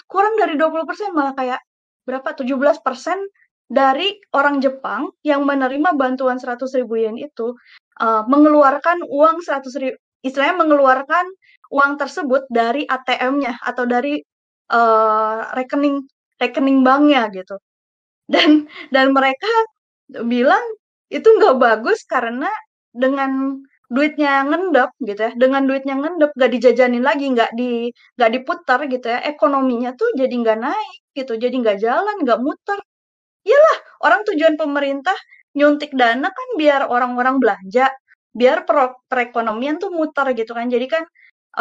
kurang 0.08 0.34
dari 0.36 0.60
20% 0.60 1.16
malah 1.16 1.34
kayak 1.36 1.62
berapa 2.06 2.30
17% 2.36 2.80
dari 3.66 4.14
orang 4.38 4.62
Jepang 4.62 5.10
yang 5.26 5.42
menerima 5.48 5.98
bantuan 5.98 6.38
100 6.38 6.62
ribu 6.78 7.02
yen 7.02 7.18
itu 7.18 7.58
uh, 7.98 8.24
mengeluarkan 8.30 9.02
uang 9.10 9.42
100 9.42 9.82
ribu, 9.82 9.98
istilahnya 10.22 10.62
mengeluarkan 10.62 11.26
uang 11.74 11.98
tersebut 11.98 12.46
dari 12.54 12.86
ATM-nya 12.86 13.58
atau 13.66 13.90
dari 13.90 14.22
uh, 14.70 15.50
rekening 15.58 16.06
rekening 16.38 16.86
banknya 16.86 17.30
gitu. 17.34 17.58
Dan 18.26 18.66
dan 18.94 19.14
mereka 19.14 19.50
bilang 20.26 20.62
itu 21.10 21.26
nggak 21.26 21.58
bagus 21.62 22.06
karena 22.06 22.50
dengan 22.94 23.62
duitnya 23.94 24.44
ngendap 24.50 24.90
gitu 25.02 25.20
ya, 25.20 25.32
dengan 25.38 25.64
duitnya 25.70 25.96
ngendap 26.02 26.32
nggak 26.38 26.52
dijajanin 26.56 27.04
lagi, 27.06 27.26
nggak 27.36 27.52
di 27.60 27.90
nggak 28.18 28.32
diputar 28.36 28.80
gitu 28.90 29.06
ya, 29.14 29.20
ekonominya 29.32 29.94
tuh 30.00 30.10
jadi 30.18 30.34
nggak 30.34 30.58
naik 30.62 31.00
gitu, 31.18 31.34
jadi 31.38 31.56
nggak 31.62 31.78
jalan, 31.82 32.16
nggak 32.24 32.40
muter. 32.42 32.80
Iyalah, 33.46 33.78
orang 34.06 34.22
tujuan 34.28 34.56
pemerintah 34.58 35.16
nyuntik 35.58 35.94
dana 35.96 36.28
kan 36.30 36.50
biar 36.60 36.82
orang-orang 36.90 37.38
belanja, 37.42 37.94
biar 38.36 38.66
perekonomian 39.10 39.78
tuh 39.84 39.94
muter 39.94 40.28
gitu 40.36 40.52
kan. 40.58 40.68
Jadi 40.68 40.86
kan 40.90 41.04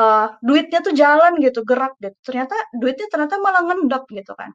uh, 0.00 0.34
duitnya 0.42 0.80
tuh 0.86 0.94
jalan 0.96 1.38
gitu, 1.44 1.60
gerak 1.68 1.94
gitu. 2.02 2.16
Ternyata 2.26 2.56
duitnya 2.80 3.06
ternyata 3.12 3.36
malah 3.42 3.62
ngendap 3.68 4.04
gitu 4.10 4.32
kan. 4.34 4.50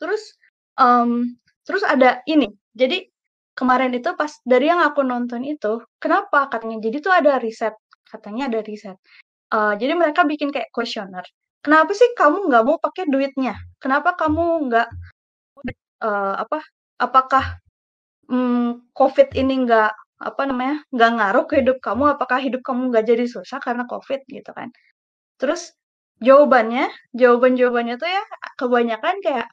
Terus 0.00 0.22
um, 0.78 1.26
terus 1.66 1.82
ada 1.84 2.22
ini. 2.30 2.48
Jadi 2.72 3.04
kemarin 3.58 3.90
itu 3.90 4.14
pas 4.14 4.30
dari 4.46 4.70
yang 4.70 4.78
aku 4.86 5.02
nonton 5.02 5.42
itu, 5.42 5.82
kenapa 5.98 6.46
katanya? 6.46 6.78
Jadi 6.78 6.96
tuh 7.02 7.10
ada 7.10 7.42
riset, 7.42 7.74
katanya 8.06 8.46
ada 8.46 8.62
riset. 8.62 8.94
Uh, 9.50 9.74
jadi 9.74 9.98
mereka 9.98 10.22
bikin 10.22 10.54
kayak 10.54 10.70
kuesioner. 10.70 11.26
Kenapa 11.58 11.90
sih 11.90 12.06
kamu 12.14 12.46
nggak 12.46 12.62
mau 12.62 12.78
pakai 12.78 13.10
duitnya? 13.10 13.58
Kenapa 13.82 14.14
kamu 14.14 14.70
nggak 14.70 14.88
uh, 16.06 16.34
apa 16.38 16.62
apakah 17.02 17.58
um, 18.30 18.86
COVID 18.94 19.34
ini 19.34 19.66
nggak 19.66 19.90
apa 20.18 20.42
namanya 20.46 20.82
nggak 20.94 21.10
ngaruh 21.18 21.44
ke 21.50 21.54
hidup 21.64 21.78
kamu? 21.82 22.14
Apakah 22.14 22.38
hidup 22.38 22.62
kamu 22.62 22.94
nggak 22.94 23.04
jadi 23.10 23.24
susah 23.26 23.58
karena 23.58 23.84
COVID 23.90 24.20
gitu 24.30 24.50
kan? 24.54 24.70
Terus 25.42 25.74
jawabannya, 26.22 26.90
jawaban-jawabannya 27.14 27.94
tuh 27.98 28.10
ya 28.10 28.22
kebanyakan 28.54 29.18
kayak 29.24 29.48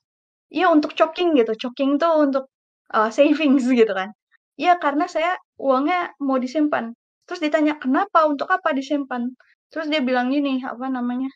ya 0.53 0.69
untuk 0.69 0.93
choking 0.93 1.33
gitu, 1.37 1.57
choking 1.57 1.97
tuh 1.97 2.21
untuk 2.21 2.45
uh, 2.93 3.09
savings 3.13 3.65
gitu 3.79 3.91
kan. 3.93 4.11
Iya 4.59 4.77
karena 4.79 5.05
saya 5.09 5.35
uangnya 5.59 6.15
mau 6.23 6.37
disimpan. 6.39 6.93
Terus 7.27 7.41
ditanya 7.43 7.75
kenapa, 7.81 8.27
untuk 8.29 8.47
apa 8.53 8.71
disimpan? 8.75 9.33
Terus 9.73 9.89
dia 9.91 10.01
bilang 10.05 10.29
gini, 10.31 10.61
apa 10.63 10.87
namanya? 10.91 11.29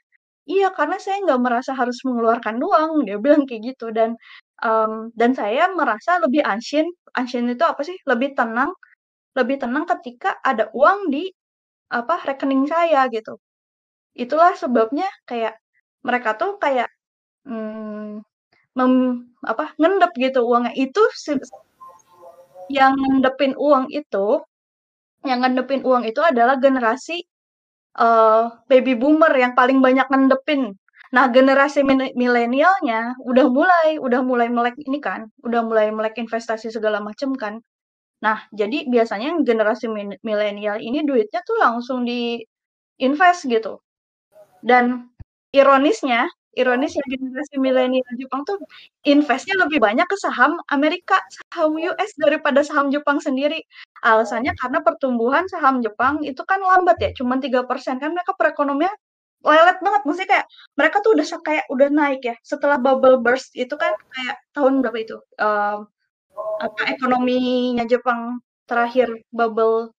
Iya 0.49 0.73
karena 0.77 0.97
saya 1.01 1.21
nggak 1.25 1.41
merasa 1.45 1.71
harus 1.77 1.99
mengeluarkan 2.07 2.57
uang, 2.61 2.91
dia 3.07 3.17
bilang 3.21 3.45
kayak 3.49 3.75
gitu 3.75 3.93
dan 3.93 4.17
um, 4.65 5.11
dan 5.15 5.31
saya 5.37 5.69
merasa 5.73 6.19
lebih 6.23 6.41
ansyin, 6.45 6.87
ansyin 7.17 7.47
itu 7.51 7.63
apa 7.65 7.81
sih? 7.85 7.95
Lebih 8.09 8.33
tenang, 8.37 8.71
lebih 9.37 9.57
tenang 9.63 9.85
ketika 9.89 10.37
ada 10.45 10.69
uang 10.75 11.11
di 11.13 11.29
apa 11.93 12.21
rekening 12.27 12.65
saya 12.69 13.07
gitu. 13.13 13.37
Itulah 14.17 14.53
sebabnya 14.57 15.07
kayak 15.29 15.57
mereka 16.07 16.35
tuh 16.39 16.57
kayak 16.61 16.89
hmm, 17.47 18.21
mem, 18.77 18.93
apa 19.45 19.73
ngendep 19.79 20.11
gitu 20.19 20.39
uangnya 20.45 20.73
itu 20.75 21.01
yang 22.69 22.93
ngendepin 22.97 23.53
uang 23.57 23.89
itu 23.89 24.43
yang 25.25 25.41
ngendepin 25.43 25.81
uang 25.83 26.03
itu 26.05 26.21
adalah 26.21 26.55
generasi 26.61 27.25
uh, 27.99 28.49
baby 28.69 28.93
boomer 28.95 29.33
yang 29.35 29.53
paling 29.57 29.81
banyak 29.81 30.05
ngendepin 30.07 30.77
Nah, 31.09 31.25
generasi 31.33 31.81
milenialnya 32.13 33.17
udah 33.25 33.45
mulai 33.49 33.97
udah 33.97 34.21
mulai 34.21 34.47
melek 34.53 34.77
ini 34.77 35.01
kan, 35.01 35.25
udah 35.41 35.61
mulai 35.65 35.89
melek 35.89 36.21
investasi 36.21 36.69
segala 36.69 37.01
macam 37.01 37.33
kan. 37.33 37.57
Nah, 38.21 38.45
jadi 38.53 38.85
biasanya 38.85 39.41
generasi 39.41 39.89
milenial 40.21 40.77
ini 40.77 41.01
duitnya 41.07 41.41
tuh 41.47 41.57
langsung 41.57 42.05
di 42.05 42.37
invest 43.01 43.49
gitu. 43.49 43.81
Dan 44.61 45.09
ironisnya, 45.55 46.29
ironisnya 46.57 47.03
generasi 47.05 47.55
milenial 47.61 48.13
Jepang 48.17 48.41
tuh 48.47 48.57
investnya 49.05 49.55
lebih 49.61 49.79
banyak 49.81 50.07
ke 50.09 50.17
saham 50.17 50.57
Amerika, 50.73 51.21
saham 51.29 51.77
US 51.77 52.11
daripada 52.17 52.65
saham 52.65 52.89
Jepang 52.89 53.21
sendiri. 53.21 53.61
Alasannya 54.01 54.53
karena 54.57 54.79
pertumbuhan 54.81 55.45
saham 55.51 55.81
Jepang 55.85 56.23
itu 56.25 56.41
kan 56.47 56.59
lambat 56.61 56.97
ya, 57.03 57.09
cuma 57.17 57.37
tiga 57.37 57.63
persen 57.69 58.01
kan 58.01 58.13
mereka 58.15 58.33
perekonomian 58.39 58.93
lelet 59.39 59.77
banget 59.79 60.01
maksudnya 60.03 60.29
kayak 60.35 60.47
mereka 60.75 60.97
tuh 60.99 61.11
udah 61.15 61.25
kayak 61.47 61.65
udah 61.71 61.87
naik 61.87 62.21
ya 62.27 62.35
setelah 62.43 62.75
bubble 62.75 63.23
burst 63.23 63.55
itu 63.55 63.71
kan 63.79 63.95
kayak 64.11 64.35
tahun 64.51 64.83
berapa 64.83 64.99
itu 64.99 65.15
um, 65.39 65.87
apa 66.59 66.81
ekonominya 66.95 67.83
Jepang 67.87 68.43
terakhir 68.67 69.07
bubble 69.31 69.95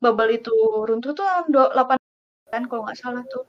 bubble 0.00 0.30
itu 0.32 0.52
runtuh 0.88 1.12
tuh 1.12 1.26
tahun 1.26 1.46
8 1.52 2.07
kan 2.52 2.66
kalau 2.66 2.84
nggak 2.88 2.98
salah 2.98 3.24
tuh 3.28 3.44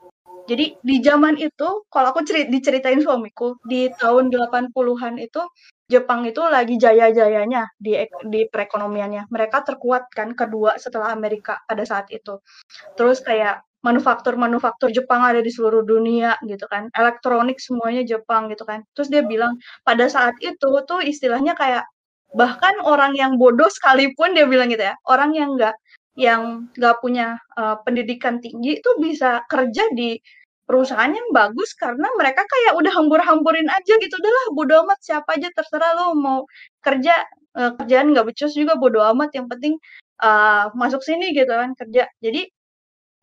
jadi 0.49 0.73
di 0.81 0.95
zaman 1.05 1.37
itu 1.37 1.85
kalau 1.93 2.09
aku 2.09 2.25
cerit 2.25 2.49
diceritain 2.49 2.99
suamiku 3.05 3.55
di 3.65 3.91
tahun 4.01 4.33
80-an 4.33 5.21
itu 5.21 5.41
Jepang 5.89 6.21
itu 6.25 6.41
lagi 6.45 6.77
jaya-jayanya 6.77 7.65
di 7.81 7.97
di 8.29 8.45
perekonomiannya 8.45 9.29
mereka 9.33 9.65
terkuat 9.65 10.09
kan 10.13 10.37
kedua 10.37 10.77
setelah 10.77 11.13
Amerika 11.13 11.61
pada 11.65 11.81
saat 11.85 12.09
itu 12.13 12.37
terus 12.97 13.21
kayak 13.25 13.65
manufaktur-manufaktur 13.79 14.91
Jepang 14.91 15.23
ada 15.23 15.39
di 15.39 15.51
seluruh 15.51 15.87
dunia 15.87 16.35
gitu 16.43 16.67
kan. 16.67 16.91
Elektronik 16.91 17.63
semuanya 17.63 18.03
Jepang 18.03 18.51
gitu 18.51 18.67
kan. 18.67 18.83
Terus 18.91 19.07
dia 19.07 19.23
bilang 19.23 19.55
pada 19.87 20.05
saat 20.11 20.35
itu 20.43 20.69
tuh 20.83 20.99
istilahnya 20.99 21.55
kayak 21.55 21.87
bahkan 22.35 22.75
orang 22.85 23.17
yang 23.17 23.39
bodoh 23.41 23.71
sekalipun 23.71 24.37
dia 24.37 24.45
bilang 24.45 24.69
gitu 24.69 24.85
ya, 24.85 24.93
orang 25.09 25.33
yang 25.33 25.57
nggak 25.57 25.73
yang 26.17 26.71
nggak 26.75 26.97
punya 27.03 27.37
uh, 27.57 27.79
pendidikan 27.85 28.41
tinggi 28.41 28.81
itu 28.81 28.89
bisa 28.97 29.43
kerja 29.47 29.87
di 29.93 30.19
perusahaan 30.69 31.09
yang 31.09 31.29
bagus 31.33 31.73
karena 31.73 32.05
mereka 32.13 32.45
kayak 32.45 32.77
udah 32.77 32.93
hambur-hamburin 32.93 33.65
aja 33.69 33.93
gitu. 33.97 34.13
Udahlah 34.13 34.45
bodo 34.53 34.75
amat 34.85 34.99
siapa 35.01 35.37
aja 35.37 35.49
terserah 35.53 35.97
lo 35.97 36.13
mau 36.13 36.39
kerja. 36.85 37.25
Uh, 37.49 37.73
kerjaan 37.81 38.13
nggak 38.13 38.29
becus 38.29 38.53
juga 38.53 38.77
bodo 38.77 39.01
amat 39.01 39.33
yang 39.33 39.49
penting 39.49 39.81
uh, 40.21 40.69
masuk 40.77 41.01
sini 41.01 41.33
gitu 41.33 41.49
kan 41.49 41.73
kerja. 41.73 42.05
Jadi 42.21 42.45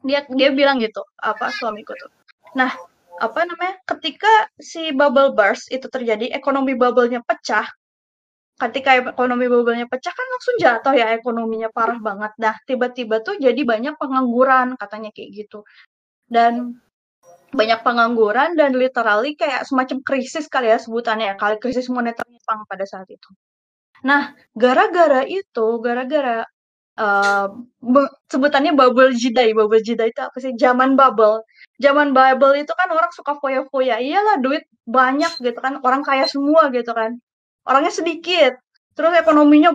dia 0.03 0.27
dia 0.35 0.51
bilang 0.51 0.83
gitu 0.83 1.07
apa 1.23 1.55
suamiku 1.55 1.95
tuh. 1.95 2.11
Nah 2.59 2.75
apa 3.17 3.41
namanya 3.49 3.81
ketika 3.89 4.51
si 4.61 4.93
bubble 4.93 5.33
burst 5.33 5.73
itu 5.73 5.89
terjadi 5.89 6.35
ekonomi 6.37 6.77
bubble-nya 6.77 7.25
pecah 7.25 7.65
ketika 8.57 8.91
ekonomi 9.13 9.47
bubble-nya 9.53 9.85
pecah 9.85 10.15
kan 10.17 10.27
langsung 10.33 10.57
jatuh 10.57 10.95
ya 10.97 11.13
ekonominya 11.13 11.69
parah 11.69 12.01
banget 12.01 12.33
nah 12.41 12.55
tiba-tiba 12.65 13.21
tuh 13.21 13.37
jadi 13.37 13.61
banyak 13.63 14.01
pengangguran 14.01 14.81
katanya 14.81 15.13
kayak 15.13 15.31
gitu 15.45 15.61
dan 16.33 16.81
banyak 17.53 17.81
pengangguran 17.85 18.57
dan 18.57 18.73
literally 18.75 19.37
kayak 19.37 19.69
semacam 19.69 20.01
krisis 20.03 20.49
kali 20.49 20.73
ya 20.73 20.81
sebutannya 20.81 21.33
ya 21.33 21.37
kali 21.37 21.61
krisis 21.61 21.87
moneter 21.93 22.25
Jepang 22.29 22.65
pada 22.65 22.85
saat 22.89 23.09
itu 23.13 23.29
nah 24.01 24.33
gara-gara 24.57 25.25
itu 25.29 25.67
gara-gara 25.85 26.49
uh, 26.97 27.47
sebutannya 28.33 28.73
bubble 28.73 29.13
jidai. 29.13 29.53
Bubble 29.53 29.85
jidai 29.85 30.11
itu 30.11 30.21
apa 30.21 30.37
sih? 30.41 30.53
Zaman 30.57 30.97
bubble. 30.97 31.45
Zaman 31.79 32.17
bubble 32.17 32.57
itu 32.57 32.73
kan 32.73 32.89
orang 32.91 33.13
suka 33.13 33.37
foya-foya. 33.39 34.01
Iyalah 34.01 34.41
duit 34.41 34.65
banyak 34.89 35.33
gitu 35.45 35.59
kan. 35.61 35.79
Orang 35.85 36.03
kaya 36.03 36.25
semua 36.27 36.73
gitu 36.73 36.91
kan. 36.97 37.21
Orangnya 37.67 37.93
sedikit. 37.93 38.57
Terus 38.97 39.13
ekonominya 39.19 39.75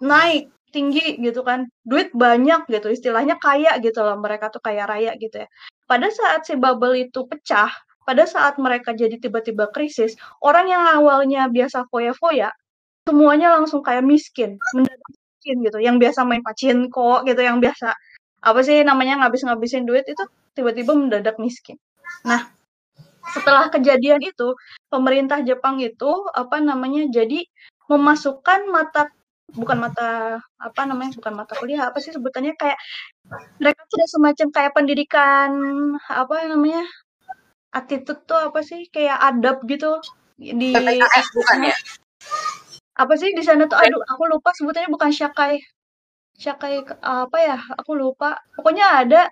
naik 0.00 0.48
tinggi 0.72 1.20
gitu 1.20 1.42
kan. 1.44 1.68
Duit 1.84 2.14
banyak 2.14 2.70
gitu. 2.70 2.88
Istilahnya 2.88 3.36
kaya 3.36 3.76
gitu 3.82 4.00
loh. 4.00 4.16
Mereka 4.16 4.48
tuh 4.54 4.62
kaya 4.64 4.86
raya 4.88 5.12
gitu 5.18 5.42
ya. 5.44 5.48
Pada 5.84 6.08
saat 6.08 6.48
si 6.48 6.56
bubble 6.56 6.96
itu 6.96 7.26
pecah, 7.28 7.68
pada 8.02 8.24
saat 8.26 8.58
mereka 8.58 8.96
jadi 8.96 9.18
tiba-tiba 9.18 9.70
krisis, 9.70 10.18
orang 10.42 10.66
yang 10.70 10.82
awalnya 10.88 11.46
biasa 11.52 11.86
foya-foya, 11.90 12.50
semuanya 13.06 13.54
langsung 13.54 13.84
kayak 13.84 14.02
miskin, 14.02 14.58
mendadak 14.74 15.02
miskin 15.10 15.56
gitu, 15.62 15.78
yang 15.78 15.96
biasa 16.02 16.26
main 16.26 16.42
pacinko 16.42 17.22
gitu, 17.28 17.40
yang 17.42 17.62
biasa 17.62 17.94
apa 18.42 18.60
sih 18.66 18.82
namanya 18.82 19.22
ngabis-ngabisin 19.22 19.86
duit 19.86 20.02
itu 20.10 20.22
tiba-tiba 20.58 20.98
mendadak 20.98 21.38
miskin. 21.38 21.78
Nah, 22.26 22.50
setelah 23.30 23.70
kejadian 23.70 24.18
itu, 24.22 24.54
pemerintah 24.92 25.40
Jepang 25.40 25.80
itu 25.80 26.28
apa 26.36 26.60
namanya 26.60 27.08
jadi 27.08 27.48
memasukkan 27.88 28.68
mata 28.68 29.08
bukan 29.52 29.78
mata 29.80 30.40
apa 30.60 30.80
namanya 30.84 31.16
bukan 31.16 31.32
mata 31.36 31.52
kuliah 31.56 31.88
apa 31.88 32.00
sih 32.00 32.12
sebutannya 32.12 32.56
kayak 32.56 32.76
mereka 33.60 33.84
sudah 33.88 34.08
semacam 34.08 34.48
kayak 34.52 34.72
pendidikan 34.76 35.50
apa 36.08 36.48
namanya 36.48 36.84
attitude 37.72 38.22
tuh 38.28 38.36
apa 38.36 38.60
sih 38.60 38.86
kayak 38.92 39.16
adab 39.16 39.64
gitu. 39.64 39.98
Di 40.36 40.76
bukan 40.76 41.58
ya? 41.68 41.76
apa 42.92 43.14
sih 43.16 43.32
di 43.32 43.40
sana 43.40 43.64
tuh 43.64 43.80
aduh 43.80 44.04
aku 44.04 44.28
lupa 44.28 44.52
sebutannya 44.52 44.92
bukan 44.92 45.08
syakai 45.08 45.64
syakai 46.36 46.84
apa 47.00 47.38
ya 47.40 47.58
aku 47.80 47.96
lupa. 47.96 48.40
Pokoknya 48.56 48.86
ada 49.04 49.22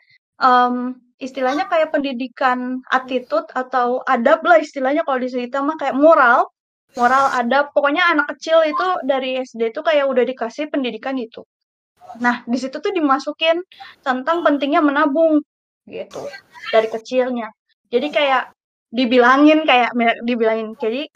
um, 0.40 0.96
istilahnya 1.20 1.68
kayak 1.68 1.92
pendidikan 1.92 2.80
attitude 2.88 3.46
atau 3.52 4.00
adab 4.08 4.40
lah 4.42 4.58
istilahnya 4.58 5.04
kalau 5.04 5.20
di 5.20 5.28
kita 5.28 5.60
mah 5.60 5.76
kayak 5.76 5.94
moral, 5.94 6.48
moral 6.96 7.30
adab, 7.36 7.70
pokoknya 7.76 8.08
anak 8.08 8.32
kecil 8.34 8.64
itu 8.64 8.86
dari 9.04 9.38
SD 9.44 9.70
itu 9.70 9.80
kayak 9.84 10.08
udah 10.08 10.24
dikasih 10.24 10.72
pendidikan 10.72 11.14
itu. 11.20 11.44
Nah, 12.18 12.42
di 12.48 12.58
situ 12.58 12.82
tuh 12.82 12.90
dimasukin 12.90 13.62
tentang 14.02 14.42
pentingnya 14.42 14.82
menabung 14.82 15.44
gitu 15.86 16.24
dari 16.72 16.88
kecilnya. 16.90 17.52
Jadi 17.92 18.08
kayak 18.10 18.50
dibilangin 18.90 19.62
kayak 19.68 19.94
dibilangin 20.26 20.74
jadi 20.74 21.06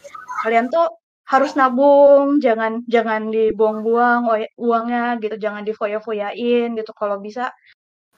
kalian 0.47 0.71
tuh 0.71 0.87
harus 1.25 1.57
nabung, 1.57 2.39
jangan 2.45 2.85
jangan 2.85 3.33
dibuang-buang 3.33 4.29
uangnya 4.61 5.17
gitu, 5.25 5.41
jangan 5.41 5.65
difoya-foyain 5.65 6.77
gitu. 6.77 6.93
Kalau 6.93 7.17
bisa 7.19 7.49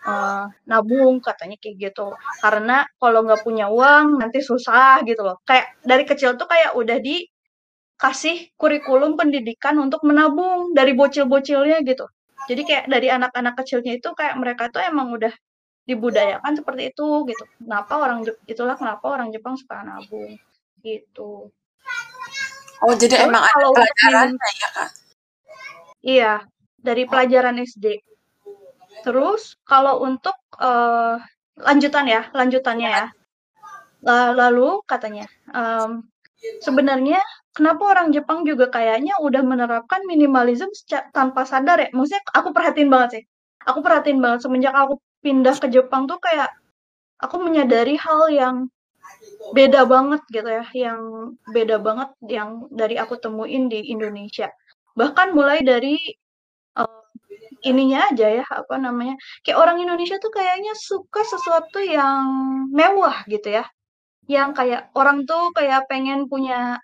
uh, 0.05 0.45
nabung 0.69 1.23
katanya 1.25 1.57
kayak 1.57 1.91
gitu. 1.91 2.13
Karena 2.43 2.85
kalau 3.01 3.25
nggak 3.25 3.41
punya 3.47 3.71
uang 3.73 4.21
nanti 4.21 4.45
susah 4.45 5.01
gitu 5.09 5.23
loh. 5.25 5.41
Kayak 5.49 5.79
dari 5.81 6.05
kecil 6.05 6.37
tuh 6.37 6.45
kayak 6.51 6.77
udah 6.77 6.99
dikasih 7.01 8.53
kurikulum 8.61 9.17
pendidikan 9.17 9.81
untuk 9.81 10.05
menabung 10.05 10.77
dari 10.77 10.93
bocil-bocilnya 10.93 11.81
gitu. 11.87 12.05
Jadi 12.47 12.63
kayak 12.63 12.85
dari 12.87 13.09
anak-anak 13.11 13.55
kecilnya 13.59 13.99
itu 13.99 14.13
kayak 14.13 14.37
mereka 14.39 14.71
tuh 14.71 14.85
emang 14.85 15.11
udah 15.17 15.33
dibudayakan 15.87 16.53
seperti 16.59 16.93
itu 16.93 17.07
gitu. 17.31 17.45
Kenapa 17.63 17.93
orang 18.03 18.27
itulah 18.47 18.75
kenapa 18.75 19.07
orang 19.07 19.31
Jepang 19.31 19.55
suka 19.55 19.83
nabung 19.87 20.35
gitu. 20.83 21.51
Oh, 22.85 22.93
jadi 22.93 23.19
Terus 23.19 23.29
emang 23.33 23.43
ada 23.43 23.67
pelajarannya 23.73 24.49
ya, 24.61 24.69
Kak? 24.71 24.91
Iya, 26.05 26.35
dari 26.77 27.03
pelajaran 27.09 27.57
SD. 27.65 27.99
Terus 29.05 29.59
kalau 29.67 30.01
untuk 30.05 30.37
uh, 30.61 31.21
lanjutan 31.61 32.07
ya, 32.09 32.29
lanjutannya 32.33 32.91
ya. 32.91 33.07
Lalu 34.07 34.87
katanya, 34.87 35.27
um, 35.51 36.07
sebenarnya 36.63 37.19
kenapa 37.51 37.97
orang 37.97 38.15
Jepang 38.15 38.47
juga 38.47 38.71
kayaknya 38.71 39.19
udah 39.19 39.43
menerapkan 39.43 40.05
minimalism 40.07 40.71
tanpa 41.11 41.43
sadar 41.43 41.83
ya? 41.83 41.89
Maksudnya 41.91 42.23
aku 42.31 42.55
perhatiin 42.55 42.87
banget 42.87 43.11
sih. 43.19 43.25
Aku 43.67 43.83
perhatiin 43.83 44.23
banget 44.23 44.47
semenjak 44.47 44.77
aku 44.79 45.03
pindah 45.27 45.59
ke 45.59 45.67
Jepang 45.67 46.07
tuh 46.07 46.23
kayak 46.23 46.55
aku 47.19 47.43
menyadari 47.43 47.99
hal 47.99 48.31
yang 48.31 48.57
beda 49.51 49.89
banget 49.91 50.23
gitu 50.31 50.47
ya, 50.47 50.65
yang 50.71 51.01
beda 51.51 51.83
banget 51.83 52.11
yang 52.31 52.71
dari 52.71 52.95
aku 52.95 53.19
temuin 53.19 53.67
di 53.67 53.91
Indonesia. 53.91 54.53
Bahkan 54.95 55.35
mulai 55.35 55.67
dari 55.67 55.99
ininya 57.67 58.13
aja 58.13 58.27
ya, 58.43 58.45
apa 58.47 58.77
namanya, 58.79 59.17
kayak 59.43 59.59
orang 59.59 59.83
Indonesia 59.83 60.17
tuh 60.23 60.31
kayaknya 60.31 60.73
suka 60.79 61.23
sesuatu 61.27 61.83
yang 61.83 62.25
mewah 62.71 63.27
gitu 63.27 63.59
ya. 63.59 63.65
Yang 64.31 64.51
kayak 64.59 64.83
orang 64.95 65.27
tuh 65.27 65.55
kayak 65.55 65.87
pengen 65.91 66.27
punya 66.31 66.79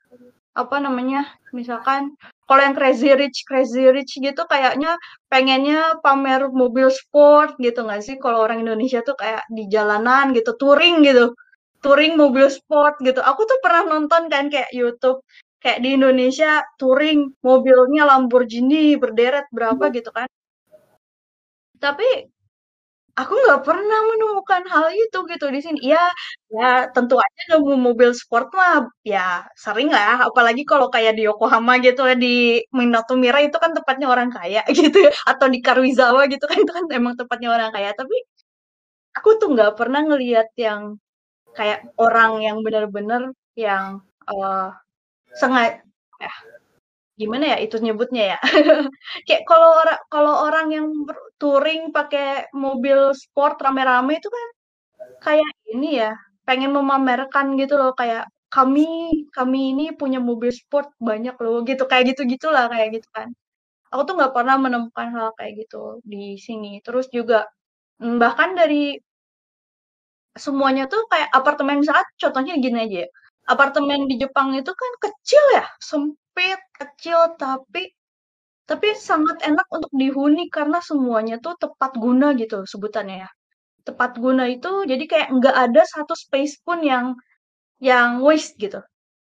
apa 0.52 0.76
namanya, 0.84 1.24
misalkan 1.56 2.12
kalau 2.44 2.60
yang 2.60 2.76
crazy 2.76 3.08
rich 3.16 3.48
crazy 3.48 3.88
rich 3.88 4.20
gitu 4.20 4.44
kayaknya 4.44 5.00
pengennya 5.32 5.96
pamer 6.04 6.52
mobil 6.52 6.92
sport 6.92 7.56
gitu 7.62 7.86
nggak 7.86 8.02
sih? 8.04 8.16
Kalau 8.20 8.44
orang 8.44 8.60
Indonesia 8.64 9.00
tuh 9.00 9.16
kayak 9.16 9.48
di 9.48 9.64
jalanan 9.72 10.36
gitu, 10.36 10.52
touring 10.60 11.00
gitu, 11.06 11.32
touring 11.80 12.14
mobil 12.20 12.46
sport 12.52 13.00
gitu. 13.00 13.20
Aku 13.24 13.42
tuh 13.48 13.58
pernah 13.64 13.88
nonton 13.88 14.28
kan 14.28 14.52
kayak 14.52 14.70
YouTube 14.76 15.24
kayak 15.62 15.78
di 15.84 15.88
Indonesia 15.98 16.62
touring 16.78 17.18
mobilnya 17.46 18.02
Lamborghini 18.10 18.98
berderet 19.02 19.46
berapa 19.54 19.84
gitu 19.96 20.10
kan. 20.10 20.28
Tapi 21.82 22.08
aku 23.20 23.32
nggak 23.42 23.60
pernah 23.68 23.98
menemukan 24.10 24.62
hal 24.72 24.86
itu 24.96 25.18
gitu 25.32 25.46
di 25.54 25.60
sini. 25.64 25.78
Ya, 25.92 26.02
ya 26.54 26.88
tentu 26.94 27.14
aja 27.20 27.42
nemu 27.56 27.74
mobil 27.86 28.10
sport 28.16 28.48
mah 28.58 28.88
ya 29.04 29.44
sering 29.64 29.88
lah, 29.92 30.24
apalagi 30.28 30.62
kalau 30.70 30.88
kayak 30.94 31.12
di 31.18 31.22
Yokohama 31.28 31.72
gitu 31.84 32.00
ya, 32.10 32.14
di 32.16 32.62
Minato 32.76 33.14
Mirai 33.22 33.48
itu 33.50 33.58
kan 33.62 33.72
tempatnya 33.76 34.06
orang 34.14 34.30
kaya 34.36 34.60
gitu 34.78 34.98
ya, 35.06 35.12
atau 35.30 35.46
di 35.52 35.58
Karuizawa 35.64 36.22
gitu 36.32 36.44
kan 36.50 36.58
itu 36.64 36.72
kan 36.76 36.84
emang 36.98 37.14
tempatnya 37.20 37.48
orang 37.54 37.70
kaya. 37.74 37.90
Tapi 38.00 38.16
aku 39.18 39.28
tuh 39.40 39.48
nggak 39.54 39.72
pernah 39.78 40.00
ngelihat 40.08 40.48
yang 40.56 40.82
kayak 41.56 41.80
orang 42.00 42.40
yang 42.46 42.58
benar-benar 42.64 43.22
yang 43.56 44.00
uh, 44.30 44.72
sengaja. 45.40 45.80
Ya. 46.22 46.32
Gimana 47.20 47.44
ya 47.54 47.58
itu 47.64 47.76
nyebutnya 47.84 48.22
ya? 48.36 48.38
Kayak 49.28 49.42
kalau 49.50 49.70
orang 49.82 50.00
kalau 50.14 50.34
orang 50.48 50.66
yang 50.76 50.86
touring 51.40 51.92
pakai 51.96 52.48
mobil 52.56 53.12
sport 53.16 53.60
rame-rame 53.64 54.18
itu 54.20 54.28
kan 54.32 54.46
kayak 55.26 55.50
ini 55.74 55.88
ya 56.02 56.10
pengen 56.48 56.72
memamerkan 56.76 57.54
gitu 57.60 57.74
loh 57.80 57.92
kayak 58.00 58.26
kami 58.52 58.86
kami 59.36 59.58
ini 59.76 59.84
punya 60.00 60.18
mobil 60.22 60.50
sport 60.54 60.88
banyak 61.00 61.34
loh 61.42 61.62
gitu 61.68 61.84
kayak 61.90 62.04
gitu 62.16 62.22
gitulah 62.32 62.66
kayak 62.72 62.88
gitu 63.00 63.08
kan. 63.16 63.28
Aku 63.92 64.02
tuh 64.08 64.14
nggak 64.18 64.34
pernah 64.36 64.56
menemukan 64.60 65.08
hal 65.16 65.28
kayak 65.38 65.52
gitu 65.66 66.00
di 66.06 66.36
sini. 66.40 66.80
Terus 66.86 67.06
juga 67.12 67.46
mm, 68.02 68.16
bahkan 68.22 68.52
dari 68.58 68.98
semuanya 70.44 70.84
tuh 70.92 71.02
kayak 71.12 71.28
apartemen 71.38 71.80
saat 71.84 72.06
contohnya 72.20 72.54
gini 72.64 72.78
aja. 72.88 72.98
ya 73.04 73.08
apartemen 73.50 74.06
di 74.10 74.18
Jepang 74.22 74.54
itu 74.54 74.70
kan 74.70 74.92
kecil 75.02 75.44
ya 75.58 75.66
sempit 75.82 76.60
kecil 76.78 77.34
tapi 77.38 77.90
tapi 78.66 78.94
sangat 78.94 79.42
enak 79.42 79.66
untuk 79.74 79.92
dihuni 79.92 80.46
karena 80.48 80.78
semuanya 80.80 81.36
tuh 81.42 81.58
tepat 81.58 81.98
guna 81.98 82.32
gitu 82.38 82.64
sebutannya 82.64 83.26
ya. 83.26 83.30
Tepat 83.82 84.16
guna 84.22 84.46
itu 84.48 84.86
jadi 84.86 85.04
kayak 85.10 85.28
nggak 85.34 85.56
ada 85.70 85.82
satu 85.84 86.14
space 86.14 86.62
pun 86.62 86.80
yang 86.86 87.18
yang 87.82 88.22
waste 88.22 88.56
gitu. 88.62 88.80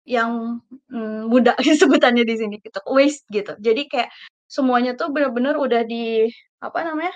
Yang 0.08 0.62
mm, 0.91 1.30
mudah 1.32 1.56
sebutannya 1.82 2.23
di 2.25 2.36
sini 2.39 2.56
gitu, 2.60 2.80
waste 2.89 3.23
gitu. 3.30 3.53
Jadi 3.62 3.82
kayak 3.91 4.10
semuanya 4.49 4.97
tuh 4.99 5.13
benar-benar 5.13 5.56
udah 5.62 5.86
di 5.86 6.27
apa 6.60 6.80
namanya? 6.84 7.13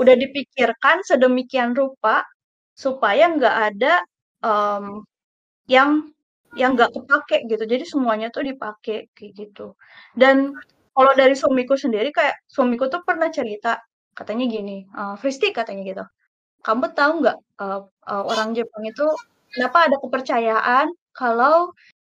Udah 0.00 0.14
dipikirkan 0.16 1.04
sedemikian 1.04 1.76
rupa 1.76 2.24
supaya 2.74 3.28
nggak 3.28 3.56
ada 3.72 3.94
um, 4.44 5.04
yang 5.68 6.12
yang 6.56 6.76
nggak 6.76 6.92
kepake 6.96 7.36
gitu. 7.48 7.64
Jadi 7.64 7.84
semuanya 7.88 8.28
tuh 8.34 8.44
dipakai 8.44 9.08
kayak 9.16 9.32
gitu. 9.36 9.74
Dan 10.16 10.52
kalau 10.92 11.12
dari 11.16 11.32
suamiku 11.36 11.74
sendiri 11.76 12.12
kayak 12.12 12.44
suamiku 12.48 12.88
tuh 12.92 13.00
pernah 13.08 13.28
cerita 13.32 13.80
katanya 14.12 14.44
gini, 14.48 14.84
uh, 14.92 15.16
Fristi 15.16 15.48
katanya 15.56 15.82
gitu, 15.88 16.04
"Kamu 16.66 16.92
tahu 16.92 17.12
nggak, 17.24 17.38
uh, 17.64 17.80
uh, 18.08 18.24
orang 18.28 18.52
Jepang 18.56 18.84
itu 18.84 19.06
kenapa 19.56 19.88
ada 19.88 19.96
kepercayaan 20.02 20.86
kalau 21.16 21.72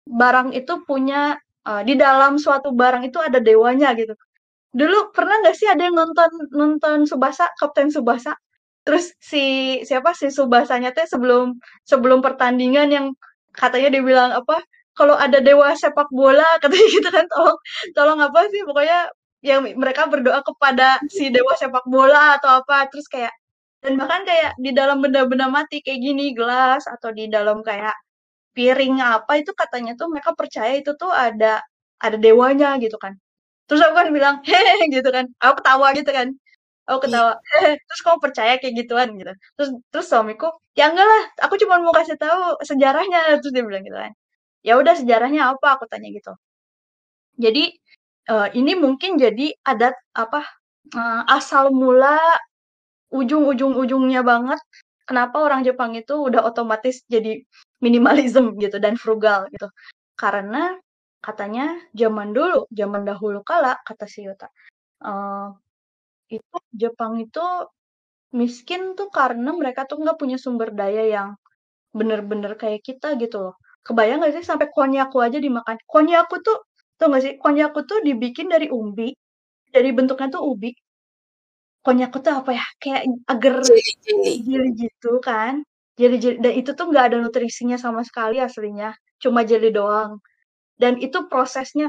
barang 0.08 0.54
itu 0.54 0.72
punya 0.88 1.36
uh, 1.68 1.82
di 1.86 1.94
dalam 1.98 2.38
suatu 2.38 2.70
barang 2.74 3.02
itu 3.10 3.18
ada 3.22 3.38
dewanya 3.42 3.94
gitu." 3.98 4.14
Dulu 4.74 5.10
pernah 5.16 5.40
nggak 5.42 5.56
sih 5.58 5.68
ada 5.70 5.82
yang 5.88 5.96
nonton 5.98 6.30
nonton 6.54 6.98
Subasa, 7.10 7.50
Kapten 7.58 7.90
Subasa? 7.90 8.36
Terus 8.86 9.12
si 9.20 9.44
siapa, 9.88 10.14
si 10.16 10.30
Subasanya 10.32 10.90
teh 10.96 11.06
sebelum 11.08 11.58
sebelum 11.84 12.20
pertandingan 12.24 12.88
yang 12.94 13.06
katanya 13.58 13.90
dibilang 13.98 14.30
apa, 14.38 14.62
kalau 14.96 15.14
ada 15.18 15.38
dewa 15.42 15.74
sepak 15.74 16.08
bola 16.14 16.46
katanya 16.62 16.86
gitu 16.90 17.08
kan 17.10 17.26
tolong 17.30 17.58
tolong 17.96 18.18
apa 18.22 18.40
sih? 18.52 18.62
Pokoknya 18.66 19.10
yang 19.44 19.62
mereka 19.78 20.06
berdoa 20.10 20.42
kepada 20.42 20.98
si 21.10 21.30
dewa 21.30 21.54
sepak 21.58 21.86
bola 21.86 22.38
atau 22.38 22.62
apa 22.62 22.90
terus 22.90 23.06
kayak 23.10 23.30
dan 23.82 23.94
bahkan 24.00 24.26
kayak 24.26 24.58
di 24.58 24.74
dalam 24.74 24.98
benda-benda 25.04 25.46
mati 25.50 25.78
kayak 25.86 26.02
gini 26.02 26.34
gelas 26.34 26.82
atau 26.90 27.14
di 27.14 27.30
dalam 27.30 27.62
kayak 27.62 27.94
piring 28.56 28.98
apa 29.02 29.40
itu 29.42 29.52
katanya 29.54 29.94
tuh 29.98 30.10
mereka 30.12 30.34
percaya 30.34 30.74
itu 30.78 30.92
tuh 30.98 31.10
ada 31.14 31.62
ada 32.02 32.16
dewanya 32.18 32.76
gitu 32.82 32.98
kan. 33.00 33.14
Terus 33.70 33.82
aku 33.86 33.94
kan 34.00 34.08
bilang 34.14 34.36
hehe 34.48 34.88
gitu 34.90 35.08
kan. 35.14 35.26
Aku 35.42 35.62
ketawa 35.62 35.94
gitu 35.98 36.10
kan 36.14 36.28
aku 36.88 36.98
ketawa. 37.06 37.32
Hehe 37.52 37.76
terus 37.86 38.00
kamu 38.04 38.18
percaya 38.24 38.52
kayak 38.60 38.74
gituan 38.80 39.08
gitu. 39.20 39.32
Terus 39.56 39.68
terus 39.92 40.06
suamiku 40.08 40.48
ya 40.72 40.90
enggak 40.90 41.06
lah 41.06 41.22
aku 41.44 41.54
cuma 41.60 41.76
mau 41.84 41.92
kasih 41.92 42.16
tahu 42.16 42.56
sejarahnya. 42.64 43.20
Terus 43.44 43.52
dia 43.54 43.64
bilang 43.66 43.84
gitu 43.84 43.98
kan. 43.98 44.12
Ya 44.66 44.74
udah 44.80 44.94
sejarahnya 44.96 45.54
apa? 45.54 45.66
Aku 45.78 45.84
tanya 45.90 46.08
gitu. 46.10 46.32
Jadi 47.38 47.70
uh, 48.32 48.48
ini 48.56 48.72
mungkin 48.74 49.20
jadi 49.20 49.54
adat 49.62 49.94
apa 50.16 50.42
uh, 50.96 51.22
asal 51.30 51.70
mula 51.70 52.18
ujung-ujung-ujungnya 53.14 54.20
banget 54.26 54.60
kenapa 55.08 55.40
orang 55.40 55.64
Jepang 55.64 55.96
itu 55.96 56.12
udah 56.28 56.44
otomatis 56.44 57.00
jadi 57.08 57.40
minimalism 57.84 58.54
gitu 58.64 58.76
dan 58.82 58.96
frugal 58.98 59.46
gitu. 59.54 59.68
Karena 60.18 60.74
katanya 61.22 61.78
zaman 61.94 62.30
dulu 62.30 62.66
zaman 62.70 63.02
dahulu 63.02 63.42
kala 63.42 63.74
kata 63.82 64.06
si 64.06 64.22
Yuta 64.26 64.46
uh, 65.02 65.50
itu 66.36 66.56
Jepang 66.82 67.12
itu 67.24 67.40
miskin 68.40 68.82
tuh 68.98 69.08
karena 69.18 69.50
mereka 69.60 69.80
tuh 69.88 69.96
nggak 70.02 70.18
punya 70.20 70.36
sumber 70.44 70.68
daya 70.80 71.04
yang 71.14 71.28
bener-bener 71.98 72.52
kayak 72.62 72.82
kita 72.88 73.08
gitu 73.22 73.38
loh 73.50 73.56
Kebayang 73.86 74.20
nggak 74.20 74.34
sih 74.36 74.44
sampai 74.44 74.68
konyaku 74.76 75.16
aja 75.24 75.38
dimakan? 75.40 75.80
Konyaku 75.88 76.34
tuh 76.44 76.56
tau 77.00 77.08
nggak 77.08 77.22
sih, 77.24 77.34
konyaku 77.40 77.78
tuh 77.88 77.98
dibikin 78.04 78.52
dari 78.52 78.68
umbi, 78.68 79.16
dari 79.74 79.90
bentuknya 79.96 80.28
tuh 80.36 80.42
ubi. 80.44 80.70
Konyaku 81.86 82.16
tuh 82.20 82.34
apa 82.36 82.50
ya, 82.52 82.66
kayak 82.82 83.02
agar 83.32 83.54
jeli 84.04 84.34
gitu 84.76 85.10
kan. 85.24 85.64
Jadi 85.96 86.36
dan 86.44 86.52
itu 86.60 86.70
tuh 86.78 86.84
nggak 86.90 87.04
ada 87.10 87.16
nutrisinya 87.22 87.80
sama 87.80 88.04
sekali 88.04 88.36
aslinya, 88.44 88.92
cuma 89.22 89.40
jelly 89.48 89.70
doang. 89.72 90.20
Dan 90.82 91.00
itu 91.02 91.18
prosesnya 91.30 91.88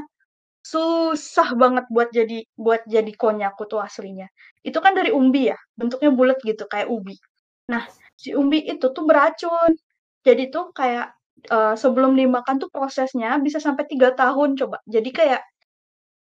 susah 0.62 1.56
banget 1.56 1.84
buat 1.88 2.08
jadi 2.12 2.44
buat 2.56 2.84
jadi 2.88 3.12
konnyaku 3.16 3.66
tuh 3.70 3.80
aslinya. 3.82 4.28
Itu 4.62 4.78
kan 4.84 4.92
dari 4.96 5.10
umbi 5.12 5.50
ya, 5.52 5.58
bentuknya 5.78 6.10
bulat 6.12 6.38
gitu 6.44 6.64
kayak 6.68 6.88
ubi. 6.92 7.16
Nah, 7.72 7.86
si 8.18 8.36
umbi 8.36 8.64
itu 8.66 8.92
tuh 8.92 9.04
beracun. 9.08 9.72
Jadi 10.20 10.52
tuh 10.52 10.68
kayak 10.76 11.16
uh, 11.48 11.74
sebelum 11.78 12.12
dimakan 12.18 12.60
tuh 12.60 12.68
prosesnya 12.68 13.40
bisa 13.40 13.56
sampai 13.62 13.88
tiga 13.88 14.12
tahun 14.12 14.58
coba. 14.60 14.78
Jadi 14.84 15.10
kayak 15.14 15.42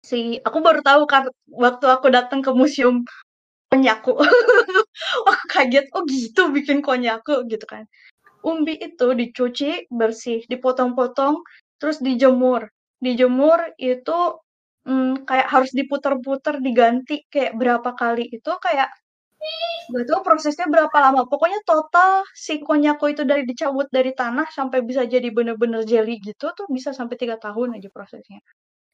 si 0.02 0.38
aku 0.42 0.58
baru 0.62 0.82
tahu 0.86 1.04
kan 1.10 1.30
waktu 1.50 1.86
aku 1.90 2.08
datang 2.14 2.42
ke 2.46 2.52
museum 2.54 3.06
konyaku. 3.70 4.18
Wah 5.26 5.42
kaget, 5.52 5.86
oh 5.94 6.04
gitu 6.08 6.50
bikin 6.56 6.80
konyaku 6.82 7.46
gitu 7.52 7.66
kan. 7.68 7.86
Umbi 8.46 8.78
itu 8.78 9.08
dicuci 9.18 9.90
bersih, 9.90 10.46
dipotong-potong, 10.46 11.42
terus 11.82 11.98
dijemur. 12.00 12.70
Dijemur 13.02 13.60
itu 13.78 14.18
hmm, 14.88 15.28
kayak 15.28 15.48
harus 15.52 15.72
diputer-puter, 15.76 16.62
diganti 16.64 17.26
kayak 17.28 17.54
berapa 17.60 17.90
kali 17.98 18.30
itu 18.32 18.52
kayak 18.62 18.90
tahu 20.10 20.22
prosesnya 20.26 20.66
berapa 20.66 20.98
lama. 20.98 21.30
Pokoknya 21.30 21.62
total 21.68 22.26
si 22.34 22.62
konyaku 22.62 23.14
itu 23.14 23.24
dari 23.28 23.46
dicabut 23.46 23.88
dari 23.94 24.12
tanah 24.16 24.50
sampai 24.50 24.82
bisa 24.82 25.06
jadi 25.06 25.30
bener-bener 25.30 25.86
jelly 25.86 26.18
gitu 26.22 26.52
tuh 26.58 26.66
bisa 26.72 26.92
sampai 26.96 27.16
tiga 27.20 27.38
tahun 27.38 27.78
aja 27.78 27.90
prosesnya. 27.94 28.42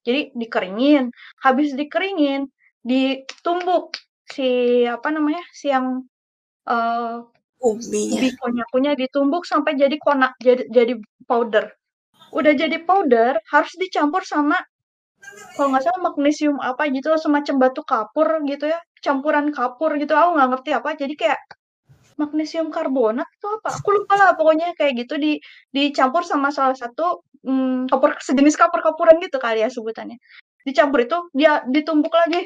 Jadi 0.01 0.33
dikeringin, 0.33 1.13
habis 1.45 1.77
dikeringin, 1.77 2.49
ditumbuk 2.81 3.93
si 4.25 4.83
apa 4.89 5.13
namanya 5.13 5.43
si 5.53 5.69
yang 5.69 6.01
uh, 6.65 7.21
ubi 7.61 8.33
konyakunya 8.41 8.97
ditumbuk 8.97 9.45
sampai 9.45 9.77
jadi 9.77 9.95
kona 10.01 10.33
jadi 10.41 10.65
jadi 10.73 10.93
powder. 11.29 11.69
Udah 12.31 12.53
jadi 12.55 12.77
powder 12.83 13.39
harus 13.51 13.73
dicampur 13.75 14.23
sama 14.23 14.57
kalau 15.55 15.67
nggak 15.71 15.83
salah 15.85 16.01
magnesium 16.01 16.57
apa 16.57 16.89
gitu 16.89 17.13
semacam 17.19 17.55
batu 17.61 17.81
kapur 17.85 18.27
gitu 18.49 18.65
ya 18.73 18.79
campuran 19.05 19.53
kapur 19.53 19.93
gitu 20.01 20.17
aku 20.17 20.29
nggak 20.37 20.49
ngerti 20.57 20.69
apa 20.73 20.89
jadi 20.97 21.13
kayak 21.13 21.39
magnesium 22.21 22.69
karbonat 22.69 23.25
itu 23.25 23.47
apa 23.49 23.69
aku 23.73 23.89
lupa 23.97 24.13
lah 24.17 24.29
pokoknya 24.37 24.77
kayak 24.77 24.93
gitu 25.05 25.17
di 25.17 25.41
dicampur 25.73 26.21
sama 26.21 26.53
salah 26.53 26.77
satu 26.77 27.25
hmm, 27.45 27.89
kapur 27.89 28.13
sejenis 28.21 28.55
kapur-kapuran 28.57 29.17
gitu 29.23 29.37
kali 29.41 29.65
ya 29.65 29.69
sebutannya. 29.73 30.17
Dicampur 30.61 31.09
itu 31.09 31.17
dia 31.33 31.65
ditumbuk 31.65 32.13
lagi 32.13 32.45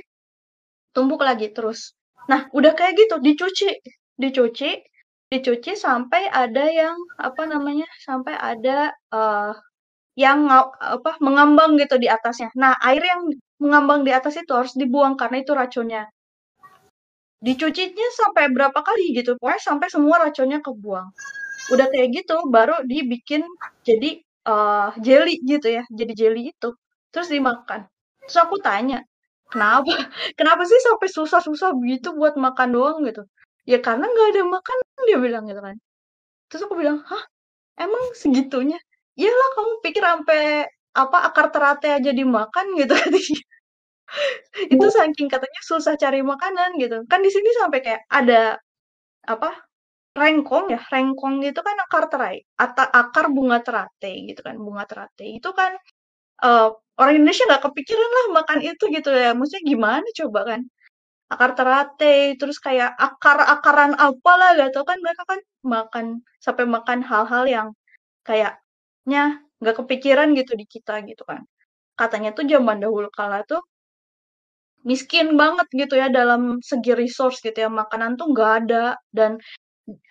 tumbuk 0.96 1.20
lagi 1.20 1.52
terus. 1.52 1.92
Nah 2.32 2.48
udah 2.56 2.72
kayak 2.72 2.96
gitu 2.96 3.20
dicuci 3.20 3.70
dicuci 4.16 4.72
dicuci 5.28 5.72
sampai 5.76 6.32
ada 6.32 6.66
yang 6.72 6.96
apa 7.20 7.44
namanya 7.44 7.88
sampai 8.00 8.34
ada 8.40 8.96
uh, 9.12 9.52
yang 10.16 10.48
apa 10.48 11.20
mengambang 11.20 11.76
gitu 11.76 12.00
di 12.00 12.08
atasnya. 12.08 12.50
Nah, 12.56 12.76
air 12.80 13.04
yang 13.04 13.22
mengambang 13.60 14.08
di 14.08 14.12
atas 14.16 14.40
itu 14.40 14.52
harus 14.56 14.74
dibuang 14.76 15.20
karena 15.20 15.44
itu 15.44 15.52
racunnya. 15.52 16.08
Dicucinya 17.44 18.08
sampai 18.16 18.50
berapa 18.50 18.80
kali 18.80 19.12
gitu, 19.14 19.36
pokoknya 19.38 19.62
sampai 19.62 19.88
semua 19.92 20.16
racunnya 20.24 20.60
kebuang. 20.64 21.08
Udah 21.76 21.88
kayak 21.92 22.10
gitu, 22.24 22.36
baru 22.50 22.82
dibikin 22.88 23.44
jadi 23.86 24.24
uh, 24.48 24.96
jelly 25.04 25.44
gitu 25.44 25.68
ya, 25.78 25.84
jadi 25.92 26.14
jelly 26.16 26.56
itu. 26.56 26.70
Terus 27.12 27.28
dimakan. 27.30 27.86
Terus 28.26 28.38
aku 28.40 28.58
tanya, 28.64 29.04
kenapa? 29.52 29.94
Kenapa 30.40 30.64
sih 30.66 30.80
sampai 30.82 31.08
susah-susah 31.12 31.76
begitu 31.78 32.16
buat 32.18 32.34
makan 32.40 32.70
doang 32.74 32.98
gitu? 33.06 33.28
Ya 33.68 33.78
karena 33.84 34.08
nggak 34.10 34.28
ada 34.36 34.42
makan, 34.48 34.78
dia 35.06 35.18
bilang 35.22 35.44
gitu 35.46 35.62
kan. 35.62 35.76
Terus 36.50 36.62
aku 36.66 36.76
bilang, 36.80 37.04
hah? 37.06 37.24
Emang 37.78 38.04
segitunya? 38.16 38.80
Iyalah 39.20 39.50
kamu 39.56 39.74
pikir 39.86 40.04
sampai 40.04 40.42
apa 40.96 41.18
akar 41.28 41.48
teratai 41.54 41.92
aja 42.00 42.12
dimakan 42.16 42.66
gitu 42.80 42.94
katanya. 42.96 43.40
itu 44.74 44.88
saking 44.96 45.28
katanya 45.34 45.62
susah 45.66 45.94
cari 46.00 46.22
makanan 46.24 46.70
gitu. 46.82 47.04
Kan 47.12 47.20
di 47.26 47.32
sini 47.34 47.50
sampai 47.60 47.80
kayak 47.86 48.04
ada 48.12 48.60
apa 49.28 49.50
rengkong 50.16 50.72
ya, 50.76 50.82
rengkong 50.94 51.44
itu 51.44 51.60
kan 51.60 51.76
akar 51.86 52.06
terai, 52.12 52.38
atau 52.56 52.86
akar 52.88 53.26
bunga 53.36 53.60
teratai 53.66 54.16
gitu 54.32 54.42
kan, 54.48 54.56
bunga 54.60 54.84
teratai 54.88 55.28
itu 55.40 55.50
kan 55.52 55.76
uh, 56.46 56.72
orang 57.00 57.14
Indonesia 57.20 57.46
nggak 57.50 57.64
kepikiran 57.68 58.12
lah 58.18 58.26
makan 58.44 58.60
itu 58.64 58.84
gitu 58.96 59.10
ya. 59.12 59.32
Maksudnya 59.38 59.64
gimana 59.72 60.08
coba 60.20 60.42
kan? 60.56 60.62
Akar 61.34 61.52
teratai, 61.60 62.38
terus 62.40 62.58
kayak 62.62 62.92
akar-akaran 62.98 63.94
apalah 63.98 64.50
gak 64.60 64.72
tau 64.76 64.86
kan 64.88 65.00
mereka 65.04 65.24
kan 65.32 65.40
makan 65.66 66.06
sampai 66.46 66.66
makan 66.70 67.00
hal-hal 67.04 67.44
yang 67.50 67.68
kayak 68.28 68.62
nya 69.10 69.40
nggak 69.62 69.76
kepikiran 69.86 70.34
gitu 70.38 70.54
di 70.58 70.66
kita 70.68 71.02
gitu 71.10 71.24
kan. 71.26 71.42
Katanya 72.00 72.36
tuh 72.38 72.46
zaman 72.50 72.78
dahulu 72.84 73.08
kala 73.14 73.46
tuh 73.48 73.62
miskin 74.86 75.34
banget 75.34 75.66
gitu 75.74 75.98
ya 75.98 76.08
dalam 76.14 76.62
segi 76.62 76.94
resource 76.94 77.42
gitu 77.42 77.58
ya, 77.58 77.70
makanan 77.74 78.18
tuh 78.22 78.30
nggak 78.34 78.52
ada 78.66 78.94
dan 79.10 79.42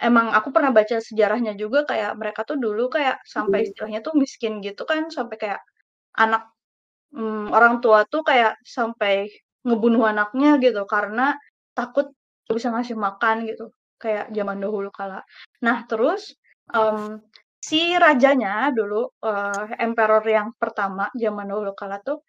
emang 0.03 0.31
aku 0.35 0.51
pernah 0.55 0.71
baca 0.75 0.99
sejarahnya 1.03 1.55
juga 1.59 1.87
kayak 1.87 2.15
mereka 2.19 2.43
tuh 2.47 2.59
dulu 2.59 2.91
kayak 2.91 3.23
sampai 3.27 3.63
hmm. 3.63 3.67
istilahnya 3.71 4.01
tuh 4.07 4.15
miskin 4.19 4.59
gitu 4.67 4.83
kan, 4.87 5.11
sampai 5.15 5.37
kayak 5.39 5.61
anak 6.19 6.51
hmm, 7.15 7.51
orang 7.55 7.79
tua 7.85 8.07
tuh 8.11 8.23
kayak 8.27 8.59
sampai 8.67 9.31
ngebunuh 9.67 10.05
anaknya 10.11 10.59
gitu 10.63 10.83
karena 10.91 11.35
takut 11.79 12.11
bisa 12.51 12.71
ngasih 12.75 12.99
makan 12.99 13.47
gitu, 13.51 13.71
kayak 14.03 14.31
zaman 14.35 14.59
dahulu 14.63 14.91
kala. 14.95 15.23
Nah 15.65 15.87
terus, 15.91 16.35
um, 16.75 17.23
si 17.65 17.97
rajanya 17.97 18.69
dulu 18.77 19.09
uh, 19.25 19.65
emperor 19.81 20.25
yang 20.29 20.53
pertama 20.61 21.09
zaman 21.17 21.49
dahulu 21.49 21.73
kala 21.73 21.97
tuh 22.05 22.21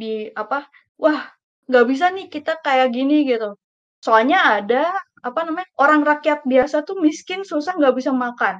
di 0.00 0.26
apa 0.34 0.66
wah 0.98 1.22
nggak 1.70 1.86
bisa 1.90 2.10
nih 2.10 2.26
kita 2.34 2.58
kayak 2.66 2.90
gini 2.96 3.22
gitu. 3.30 3.54
Soalnya 4.02 4.58
ada 4.58 4.82
apa 5.22 5.40
namanya 5.46 5.70
orang 5.78 6.02
rakyat 6.02 6.42
biasa 6.42 6.82
tuh 6.88 6.98
miskin 6.98 7.46
susah 7.46 7.78
nggak 7.78 7.94
bisa 7.98 8.10
makan. 8.10 8.58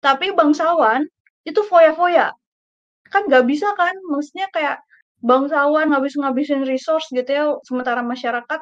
Tapi 0.00 0.32
bangsawan 0.32 1.04
itu 1.44 1.60
foya-foya. 1.70 2.32
Kan 3.12 3.22
nggak 3.28 3.44
bisa 3.50 3.68
kan 3.76 3.92
maksudnya 4.08 4.48
kayak 4.56 4.80
bangsawan 5.20 5.90
ngabis 5.92 6.14
ngabisin 6.20 6.62
resource 6.64 7.06
gitu 7.12 7.30
ya 7.30 7.44
sementara 7.66 8.00
masyarakat 8.06 8.60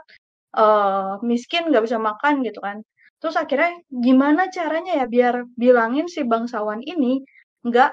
uh, 0.57 1.21
miskin 1.23 1.69
nggak 1.71 1.85
bisa 1.87 1.99
makan 2.01 2.41
gitu 2.47 2.59
kan 2.65 2.81
Terus 3.17 3.37
akhirnya 3.37 3.81
gimana 3.89 4.53
caranya 4.53 5.03
ya 5.03 5.07
biar 5.09 5.49
bilangin 5.57 6.07
si 6.07 6.21
bangsawan 6.23 6.85
ini 6.85 7.25
nggak 7.65 7.93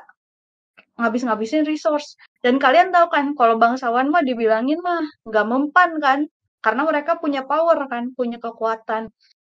ngabis-ngabisin 0.99 1.65
resource. 1.65 2.19
Dan 2.43 2.59
kalian 2.61 2.93
tahu 2.93 3.07
kan 3.09 3.33
kalau 3.33 3.55
bangsawan 3.57 4.11
mah 4.11 4.21
dibilangin 4.21 4.77
mah 4.83 5.01
nggak 5.25 5.45
mempan 5.47 5.91
kan, 5.97 6.19
karena 6.61 6.81
mereka 6.85 7.17
punya 7.17 7.41
power 7.47 7.87
kan, 7.89 8.11
punya 8.13 8.37
kekuatan. 8.37 9.09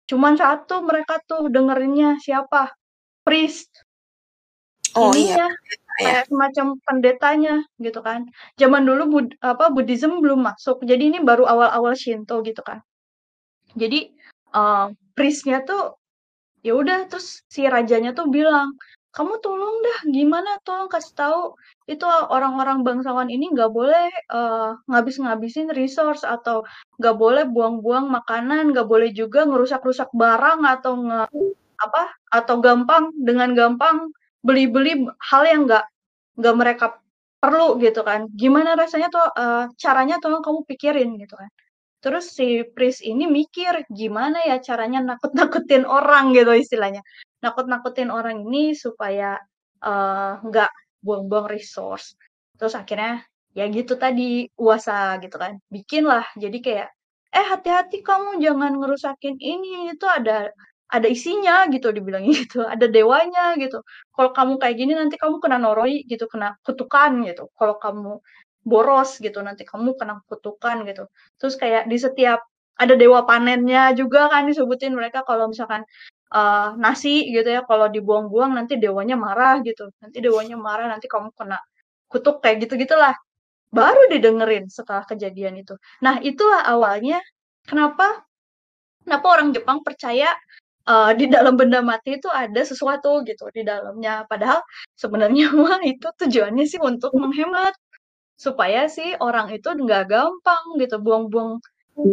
Cuman 0.08 0.40
satu 0.40 0.80
mereka 0.82 1.20
tuh 1.28 1.52
dengerinnya 1.52 2.16
siapa? 2.18 2.72
Priest. 3.22 3.84
Oh 4.96 5.12
iya. 5.12 5.36
Ininya, 5.36 5.48
iya. 5.52 5.76
Kayak 5.98 6.24
semacam 6.32 6.66
pendetanya 6.80 7.54
gitu 7.76 8.00
kan. 8.00 8.24
Zaman 8.56 8.88
dulu 8.88 9.02
Bud, 9.12 9.26
apa 9.44 9.68
Buddhism 9.68 10.24
belum 10.24 10.40
masuk. 10.42 10.80
Jadi 10.82 11.12
ini 11.12 11.18
baru 11.20 11.44
awal-awal 11.44 11.92
Shinto 11.92 12.40
gitu 12.40 12.64
kan. 12.64 12.80
Jadi 13.76 14.16
uh, 14.56 14.88
priestnya 15.18 15.66
tuh 15.66 15.98
ya 16.66 16.72
udah 16.78 17.10
terus 17.10 17.42
si 17.50 17.66
rajanya 17.66 18.10
tuh 18.18 18.26
bilang 18.30 18.78
kamu 19.16 19.34
tolong 19.42 19.76
dah 19.82 19.98
gimana? 20.14 20.50
Tolong 20.62 20.86
kasih 20.86 21.14
tahu 21.18 21.40
itu 21.90 22.04
orang-orang 22.06 22.86
bangsawan 22.86 23.26
ini 23.32 23.50
nggak 23.50 23.72
boleh 23.72 24.06
uh, 24.30 24.78
ngabis-ngabisin 24.86 25.74
resource 25.74 26.22
atau 26.22 26.62
nggak 27.00 27.16
boleh 27.18 27.44
buang-buang 27.48 28.06
makanan 28.12 28.70
nggak 28.70 28.86
boleh 28.86 29.10
juga 29.10 29.42
ngerusak-rusak 29.48 30.12
barang 30.14 30.60
atau 30.68 30.92
nge 31.02 31.20
apa 31.78 32.04
atau 32.30 32.56
gampang 32.62 33.10
dengan 33.18 33.54
gampang 33.58 34.12
beli-beli 34.46 35.08
hal 35.18 35.42
yang 35.50 35.66
nggak 35.66 35.84
nggak 36.38 36.56
mereka 36.60 36.86
perlu 37.42 37.80
gitu 37.82 38.06
kan. 38.06 38.30
Gimana 38.38 38.78
rasanya 38.78 39.08
tuh 39.10 39.26
uh, 39.34 39.66
caranya 39.82 40.22
tolong 40.22 40.44
kamu 40.46 40.62
pikirin 40.68 41.18
gitu 41.18 41.34
kan 41.34 41.50
Terus 42.08 42.32
si 42.32 42.64
Pris 42.64 43.04
ini 43.04 43.28
mikir, 43.28 43.84
gimana 43.92 44.40
ya 44.40 44.56
caranya 44.64 45.04
nakut-nakutin 45.04 45.84
orang? 46.00 46.32
gitu 46.32 46.56
istilahnya. 46.56 47.04
Nakut-nakutin 47.44 48.08
orang 48.08 48.48
ini 48.48 48.72
supaya 48.72 49.36
uh, 49.84 50.40
nggak 50.40 50.72
buang-buang 51.04 51.52
resource. 51.52 52.16
Terus 52.56 52.72
akhirnya 52.72 53.28
ya 53.52 53.68
gitu 53.68 54.00
tadi 54.00 54.48
uasa 54.56 55.20
gitu 55.20 55.36
kan. 55.36 55.60
Bikinlah. 55.68 56.24
Jadi 56.40 56.58
kayak 56.64 56.88
eh 57.28 57.44
hati-hati 57.52 58.00
kamu 58.00 58.40
jangan 58.40 58.72
ngerusakin 58.80 59.36
ini. 59.36 59.92
Itu 59.92 60.08
ada 60.08 60.48
ada 60.88 61.08
isinya 61.12 61.68
gitu 61.68 61.92
dibilang 61.92 62.24
gitu. 62.40 62.64
Ada 62.64 62.88
dewanya 62.88 63.52
gitu. 63.60 63.84
Kalau 64.16 64.32
kamu 64.32 64.56
kayak 64.56 64.76
gini 64.80 64.96
nanti 64.96 65.20
kamu 65.20 65.44
kena 65.44 65.60
noroi 65.60 66.08
gitu. 66.08 66.24
Kena 66.24 66.56
kutukan 66.64 67.20
gitu. 67.28 67.52
Kalau 67.52 67.76
kamu 67.76 68.16
boros 68.64 69.18
gitu 69.22 69.38
nanti 69.44 69.62
kamu 69.66 69.94
kena 69.98 70.20
kutukan 70.28 70.84
gitu. 70.88 71.04
Terus 71.40 71.54
kayak 71.60 71.86
di 71.90 71.96
setiap 71.98 72.40
ada 72.78 72.94
dewa 72.94 73.26
panennya 73.26 73.90
juga 73.98 74.30
kan 74.30 74.46
disebutin 74.46 74.94
mereka 74.94 75.26
kalau 75.26 75.50
misalkan 75.50 75.82
uh, 76.34 76.74
nasi 76.78 77.26
gitu 77.34 77.48
ya 77.48 77.62
kalau 77.66 77.90
dibuang-buang 77.90 78.54
nanti 78.54 78.78
dewanya 78.78 79.16
marah 79.18 79.60
gitu. 79.64 79.90
Nanti 80.02 80.18
dewanya 80.22 80.56
marah 80.58 80.86
nanti 80.90 81.06
kamu 81.10 81.32
kena 81.34 81.58
kutuk 82.08 82.40
kayak 82.40 82.64
gitu 82.66 82.80
gitulah 82.80 83.14
baru 83.68 84.08
didengerin 84.12 84.66
setelah 84.72 85.04
kejadian 85.04 85.60
itu. 85.60 85.76
Nah 86.04 86.20
itulah 86.24 86.64
awalnya 86.64 87.20
kenapa 87.68 88.24
kenapa 89.04 89.26
orang 89.28 89.48
Jepang 89.56 89.80
percaya 89.84 90.28
uh, 90.88 91.12
di 91.12 91.28
dalam 91.28 91.54
benda 91.60 91.84
mati 91.84 92.16
itu 92.16 92.28
ada 92.32 92.60
sesuatu 92.64 93.20
gitu 93.28 93.48
di 93.52 93.62
dalamnya. 93.64 94.24
Padahal 94.28 94.64
sebenarnya 94.96 95.52
mah 95.60 95.80
itu 95.84 96.08
tujuannya 96.08 96.64
sih 96.64 96.80
untuk 96.80 97.12
menghemat 97.16 97.76
supaya 98.38 98.86
si 98.86 99.02
orang 99.18 99.50
itu 99.50 99.66
nggak 99.66 100.06
gampang 100.06 100.64
gitu 100.78 101.02
buang-buang 101.02 101.58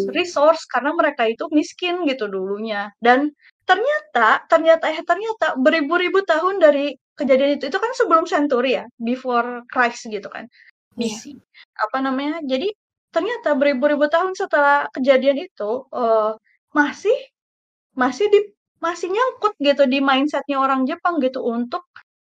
resource 0.10 0.66
karena 0.66 0.98
mereka 0.98 1.30
itu 1.30 1.46
miskin 1.54 2.10
gitu 2.10 2.26
dulunya 2.26 2.90
dan 2.98 3.30
ternyata 3.70 4.42
ternyata 4.50 4.90
eh 4.90 5.02
ternyata 5.06 5.54
beribu-ribu 5.62 6.26
tahun 6.26 6.58
dari 6.58 6.98
kejadian 7.14 7.62
itu 7.62 7.70
itu 7.70 7.78
kan 7.78 7.92
sebelum 7.94 8.26
century 8.26 8.82
ya 8.82 8.86
before 8.98 9.62
Christ 9.70 10.10
gitu 10.10 10.26
kan 10.26 10.50
BC 10.98 11.38
yeah. 11.38 11.38
apa 11.86 11.98
namanya 12.02 12.42
jadi 12.42 12.74
ternyata 13.14 13.54
beribu-ribu 13.54 14.10
tahun 14.10 14.34
setelah 14.34 14.90
kejadian 14.92 15.46
itu 15.46 15.86
uh, 15.94 16.34
masih 16.74 17.16
masih 17.94 18.28
di 18.28 18.40
masih 18.84 19.08
nyangkut 19.14 19.54
gitu 19.62 19.88
di 19.88 20.04
mindsetnya 20.04 20.60
orang 20.60 20.84
Jepang 20.90 21.22
gitu 21.24 21.46
untuk 21.46 21.86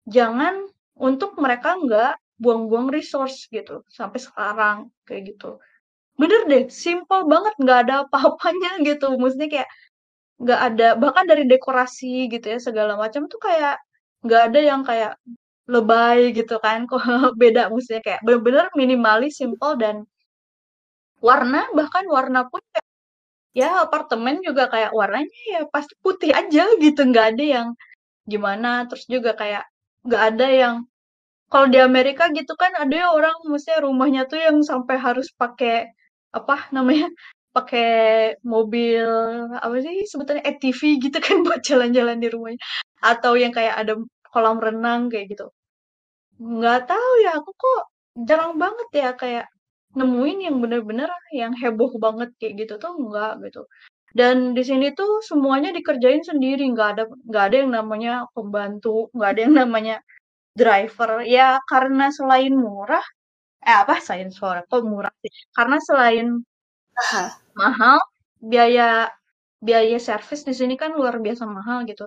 jangan 0.08 0.70
untuk 0.96 1.36
mereka 1.42 1.76
nggak 1.76 2.14
buang-buang 2.42 2.88
resource 2.92 3.48
gitu 3.52 3.84
sampai 3.92 4.20
sekarang 4.24 4.78
kayak 5.08 5.36
gitu. 5.36 5.60
Bener 6.22 6.42
deh 6.52 6.64
simple 6.72 7.26
banget 7.30 7.56
nggak 7.62 7.80
ada 7.88 7.96
apa-apanya 8.08 8.72
gitu. 8.90 9.16
Maksudnya 9.22 9.50
kayak 9.54 9.70
nggak 10.44 10.62
ada 10.74 10.88
bahkan 11.02 11.26
dari 11.30 11.46
dekorasi 11.50 12.32
gitu 12.34 12.48
ya 12.56 12.60
segala 12.62 12.96
macam 13.00 13.28
tuh 13.32 13.40
kayak 13.44 13.78
nggak 14.26 14.42
ada 14.52 14.60
yang 14.62 14.82
kayak 14.88 15.14
lebay 15.70 16.34
gitu 16.38 16.56
kan 16.64 16.86
kok 16.92 17.04
beda. 17.42 17.70
Maksudnya 17.74 18.02
kayak 18.06 18.22
bener-bener 18.28 18.68
minimalis 18.78 19.40
simple 19.42 19.76
dan 19.80 20.06
warna 21.20 21.68
bahkan 21.76 22.06
warna 22.08 22.48
pun 22.48 22.62
kayak, 22.72 22.88
ya 23.58 23.70
apartemen 23.86 24.40
juga 24.48 24.68
kayak 24.74 24.92
warnanya 24.96 25.40
ya 25.54 25.62
pasti 25.74 25.94
putih 26.06 26.32
aja 26.36 26.66
gitu. 26.82 27.02
Nggak 27.12 27.28
ada 27.38 27.44
yang 27.56 27.68
gimana. 28.30 28.88
Terus 28.90 29.06
juga 29.10 29.32
kayak 29.38 29.64
nggak 30.08 30.24
ada 30.36 30.48
yang 30.52 30.76
kalau 31.52 31.68
di 31.74 31.80
Amerika 31.82 32.30
gitu 32.38 32.54
kan 32.62 32.72
ada 32.78 32.94
ya 32.94 33.08
orang 33.18 33.36
maksudnya 33.50 33.80
rumahnya 33.86 34.22
tuh 34.32 34.40
yang 34.40 34.58
sampai 34.62 34.96
harus 35.02 35.28
pakai 35.34 35.90
apa 36.30 36.70
namanya 36.76 37.10
pakai 37.56 37.90
mobil 38.46 39.10
apa 39.58 39.76
sih 39.82 40.06
sebetulnya 40.06 40.46
ATV 40.46 40.82
gitu 41.02 41.18
kan 41.18 41.42
buat 41.46 41.62
jalan-jalan 41.66 42.18
di 42.24 42.28
rumahnya. 42.34 42.62
Atau 43.02 43.34
yang 43.42 43.52
kayak 43.58 43.76
ada 43.82 43.94
kolam 44.34 44.58
renang 44.62 45.10
kayak 45.12 45.34
gitu. 45.34 45.46
Nggak 46.40 46.80
tahu 46.92 47.12
ya 47.26 47.30
aku 47.40 47.52
kok 47.58 47.82
jarang 48.28 48.54
banget 48.62 48.90
ya 48.94 49.10
kayak 49.18 49.46
nemuin 49.98 50.40
yang 50.48 50.56
bener-bener 50.64 51.10
yang 51.34 51.54
heboh 51.58 51.92
banget 51.98 52.30
kayak 52.40 52.54
gitu 52.62 52.74
tuh 52.84 52.94
enggak 53.00 53.34
gitu. 53.46 53.62
Dan 54.14 54.54
di 54.58 54.64
sini 54.66 54.94
tuh 54.98 55.22
semuanya 55.26 55.70
dikerjain 55.78 56.24
sendiri 56.26 56.64
nggak 56.74 56.90
ada 56.98 57.04
nggak 57.30 57.44
ada 57.50 57.56
yang 57.62 57.72
namanya 57.78 58.14
pembantu 58.34 59.10
nggak 59.16 59.30
ada 59.34 59.42
yang 59.46 59.56
namanya 59.62 59.96
driver. 60.62 61.10
Ya 61.36 61.46
karena 61.72 62.06
selain 62.18 62.54
murah 62.66 63.06
eh 63.68 63.76
apa 63.84 63.94
selain 64.06 64.30
suara 64.38 64.62
kok 64.70 64.84
murah 64.92 65.14
sih? 65.24 65.32
Karena 65.58 65.78
selain 65.88 66.28
mahal 66.98 67.26
mahal 67.62 67.98
biaya 68.52 68.84
biaya 69.68 69.98
servis 70.08 70.42
di 70.50 70.54
sini 70.60 70.76
kan 70.82 70.92
luar 71.00 71.16
biasa 71.26 71.44
mahal 71.58 71.78
gitu. 71.90 72.06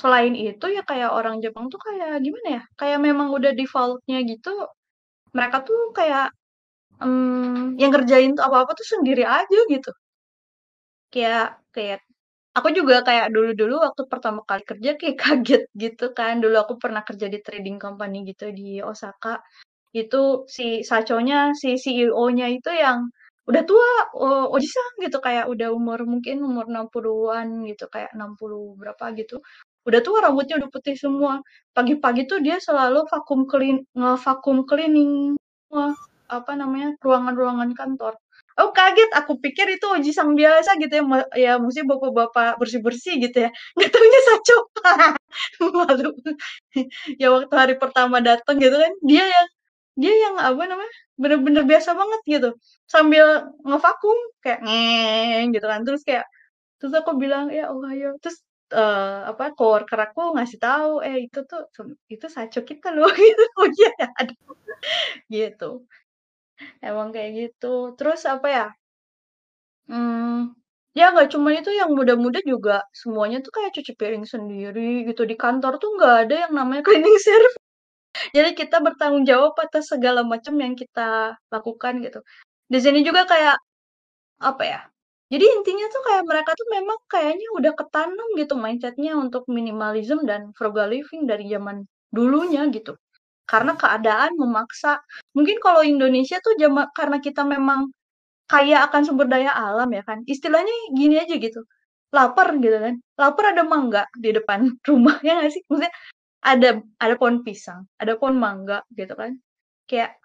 Selain 0.00 0.34
itu 0.36 0.66
ya 0.76 0.82
kayak 0.90 1.10
orang 1.18 1.36
Jepang 1.44 1.66
tuh 1.72 1.80
kayak 1.86 2.20
gimana 2.26 2.48
ya? 2.60 2.62
Kayak 2.80 2.98
memang 3.08 3.28
udah 3.36 3.52
defaultnya 3.60 4.18
gitu 4.32 4.50
mereka 5.36 5.56
tuh 5.68 5.80
kayak 5.98 6.26
um, 7.02 7.76
yang 7.80 7.92
kerjain 7.94 8.32
tuh 8.36 8.44
apa-apa 8.48 8.72
tuh 8.78 8.86
sendiri 8.94 9.24
aja 9.26 9.58
gitu. 9.74 9.90
Kayak 11.12 11.60
kayak 11.74 12.00
aku 12.58 12.68
juga 12.74 13.06
kayak 13.06 13.30
dulu-dulu 13.34 13.74
waktu 13.86 14.02
pertama 14.10 14.40
kali 14.42 14.62
kerja 14.66 14.90
kayak 15.00 15.16
kaget 15.22 15.62
gitu 15.78 16.06
kan. 16.18 16.42
Dulu 16.42 16.56
aku 16.64 16.74
pernah 16.82 17.02
kerja 17.06 17.26
di 17.30 17.38
trading 17.40 17.78
company 17.78 18.26
gitu 18.26 18.50
di 18.50 18.82
Osaka. 18.82 19.40
Itu 19.94 20.44
si 20.50 20.82
Sachonya, 20.84 21.54
si 21.56 21.78
CEO-nya 21.78 22.46
itu 22.52 22.70
yang 22.74 23.08
udah 23.48 23.62
tua, 23.64 23.90
uh, 24.12 24.46
ojisan 24.52 24.90
gitu 25.00 25.18
kayak 25.24 25.48
udah 25.48 25.72
umur 25.72 26.04
mungkin 26.04 26.44
umur 26.44 26.68
60-an 26.68 27.64
gitu, 27.70 27.88
kayak 27.88 28.12
60 28.12 28.76
berapa 28.76 29.04
gitu. 29.16 29.40
Udah 29.88 30.00
tua 30.04 30.18
rambutnya 30.24 30.60
udah 30.60 30.70
putih 30.74 30.94
semua. 31.00 31.40
Pagi-pagi 31.72 32.28
tuh 32.28 32.44
dia 32.44 32.60
selalu 32.60 33.08
vakum 33.08 33.48
clean 33.48 33.80
nge-vakum 33.96 34.68
cleaning 34.68 35.40
semua 35.68 35.96
apa 36.28 36.52
namanya 36.60 36.92
ruangan-ruangan 37.00 37.72
kantor 37.72 38.20
oh 38.60 38.70
kaget. 38.76 39.10
Aku 39.18 39.32
pikir 39.44 39.66
itu 39.76 39.86
uji 39.96 40.10
sang 40.16 40.32
biasa 40.38 40.70
gitu 40.82 40.92
ya. 41.00 41.04
Ya 41.36 41.52
mesti 41.62 41.82
bapak-bapak 41.86 42.58
bersih-bersih 42.60 43.14
gitu 43.24 43.46
ya. 43.48 43.50
Nggak 43.76 43.90
tahunya 43.94 44.20
saco 44.28 44.56
malu. 45.78 46.10
Ya 47.20 47.28
waktu 47.34 47.54
hari 47.54 47.74
pertama 47.82 48.18
datang 48.24 48.56
gitu 48.62 48.76
kan 48.76 48.92
dia 49.04 49.24
yang 49.26 49.46
dia 49.98 50.14
yang 50.30 50.34
apa 50.40 50.62
namanya 50.70 50.92
bener-bener 51.20 51.64
biasa 51.68 51.90
banget 51.98 52.20
gitu. 52.28 52.50
Sambil 52.90 53.26
ngevakum 53.66 54.18
kayak 54.44 54.60
ngeng 54.66 55.46
gitu 55.56 55.66
kan. 55.68 55.80
Terus 55.86 56.02
kayak 56.08 56.26
terus 56.80 56.94
aku 56.98 57.12
bilang 57.18 57.50
ya 57.54 57.70
oh 57.72 57.82
ayo 57.90 58.16
terus 58.22 58.38
uh, 58.74 59.30
apa 59.32 59.54
coworker 59.58 59.98
aku 60.10 60.34
ngasih 60.38 60.58
tahu 60.62 60.92
eh 61.06 61.26
itu 61.30 61.40
tuh 61.50 61.62
itu 62.12 62.26
saco 62.30 62.60
kita 62.66 62.88
loh. 62.96 63.08
Gitu. 63.18 63.44
Oh 63.60 63.68
iya 63.70 63.90
ada 64.20 64.34
gitu 65.32 65.84
Emang 66.88 67.08
kayak 67.14 67.30
gitu. 67.38 67.66
Terus 67.98 68.20
apa 68.34 68.48
ya, 68.56 68.64
Hmm, 69.88 70.52
ya 70.98 71.04
nggak 71.12 71.28
cuma 71.32 71.48
itu 71.56 71.70
yang 71.72 71.90
muda-muda 71.96 72.38
juga 72.44 72.84
semuanya 72.92 73.40
tuh 73.44 73.52
kayak 73.56 73.72
cuci 73.76 73.92
piring 74.00 74.24
sendiri 74.28 75.08
gitu. 75.08 75.22
Di 75.30 75.36
kantor 75.42 75.72
tuh 75.82 75.88
nggak 75.96 76.14
ada 76.28 76.34
yang 76.48 76.52
namanya 76.58 76.82
cleaning 76.86 77.16
service. 77.20 77.56
Jadi 78.36 78.50
kita 78.60 78.78
bertanggung 78.86 79.24
jawab 79.28 79.54
atas 79.60 79.90
segala 79.92 80.22
macam 80.26 80.54
yang 80.60 80.74
kita 80.78 81.36
lakukan 81.54 81.94
gitu. 82.06 82.20
Di 82.72 82.78
sini 82.84 83.00
juga 83.06 83.24
kayak, 83.28 83.56
apa 84.42 84.64
ya, 84.66 84.80
jadi 85.32 85.44
intinya 85.60 85.86
tuh 85.92 86.02
kayak 86.06 86.24
mereka 86.28 86.50
tuh 86.58 86.68
memang 86.72 86.98
kayaknya 87.10 87.46
udah 87.58 87.72
ketanam 87.78 88.28
gitu 88.40 88.54
mindsetnya 88.58 89.12
untuk 89.18 89.44
minimalism 89.50 90.22
dan 90.28 90.52
frugal 90.58 90.88
living 90.92 91.26
dari 91.30 91.46
zaman 91.50 91.84
dulunya 92.14 92.66
gitu 92.74 92.96
karena 93.50 93.72
keadaan 93.80 94.36
memaksa. 94.36 95.00
Mungkin 95.36 95.56
kalau 95.64 95.82
Indonesia 95.82 96.36
tuh 96.44 96.54
jama, 96.60 96.92
karena 96.92 97.18
kita 97.18 97.42
memang 97.48 97.88
kaya 98.48 98.84
akan 98.88 99.02
sumber 99.08 99.26
daya 99.32 99.52
alam 99.56 99.88
ya 99.92 100.02
kan. 100.04 100.20
Istilahnya 100.28 100.72
gini 100.92 101.16
aja 101.20 101.34
gitu. 101.40 101.64
Lapar 102.12 102.56
gitu 102.60 102.76
kan. 102.76 102.94
Lapar 103.20 103.44
ada 103.56 103.64
mangga 103.64 104.04
di 104.16 104.30
depan 104.36 104.60
rumah 104.88 105.16
ya 105.24 105.40
nggak 105.40 105.52
sih? 105.54 105.62
Maksudnya 105.68 105.92
ada 106.44 106.68
ada 107.02 107.14
pohon 107.20 107.42
pisang, 107.46 107.88
ada 108.00 108.14
pohon 108.20 108.36
mangga 108.38 108.84
gitu 108.94 109.14
kan. 109.16 109.40
Kayak 109.90 110.20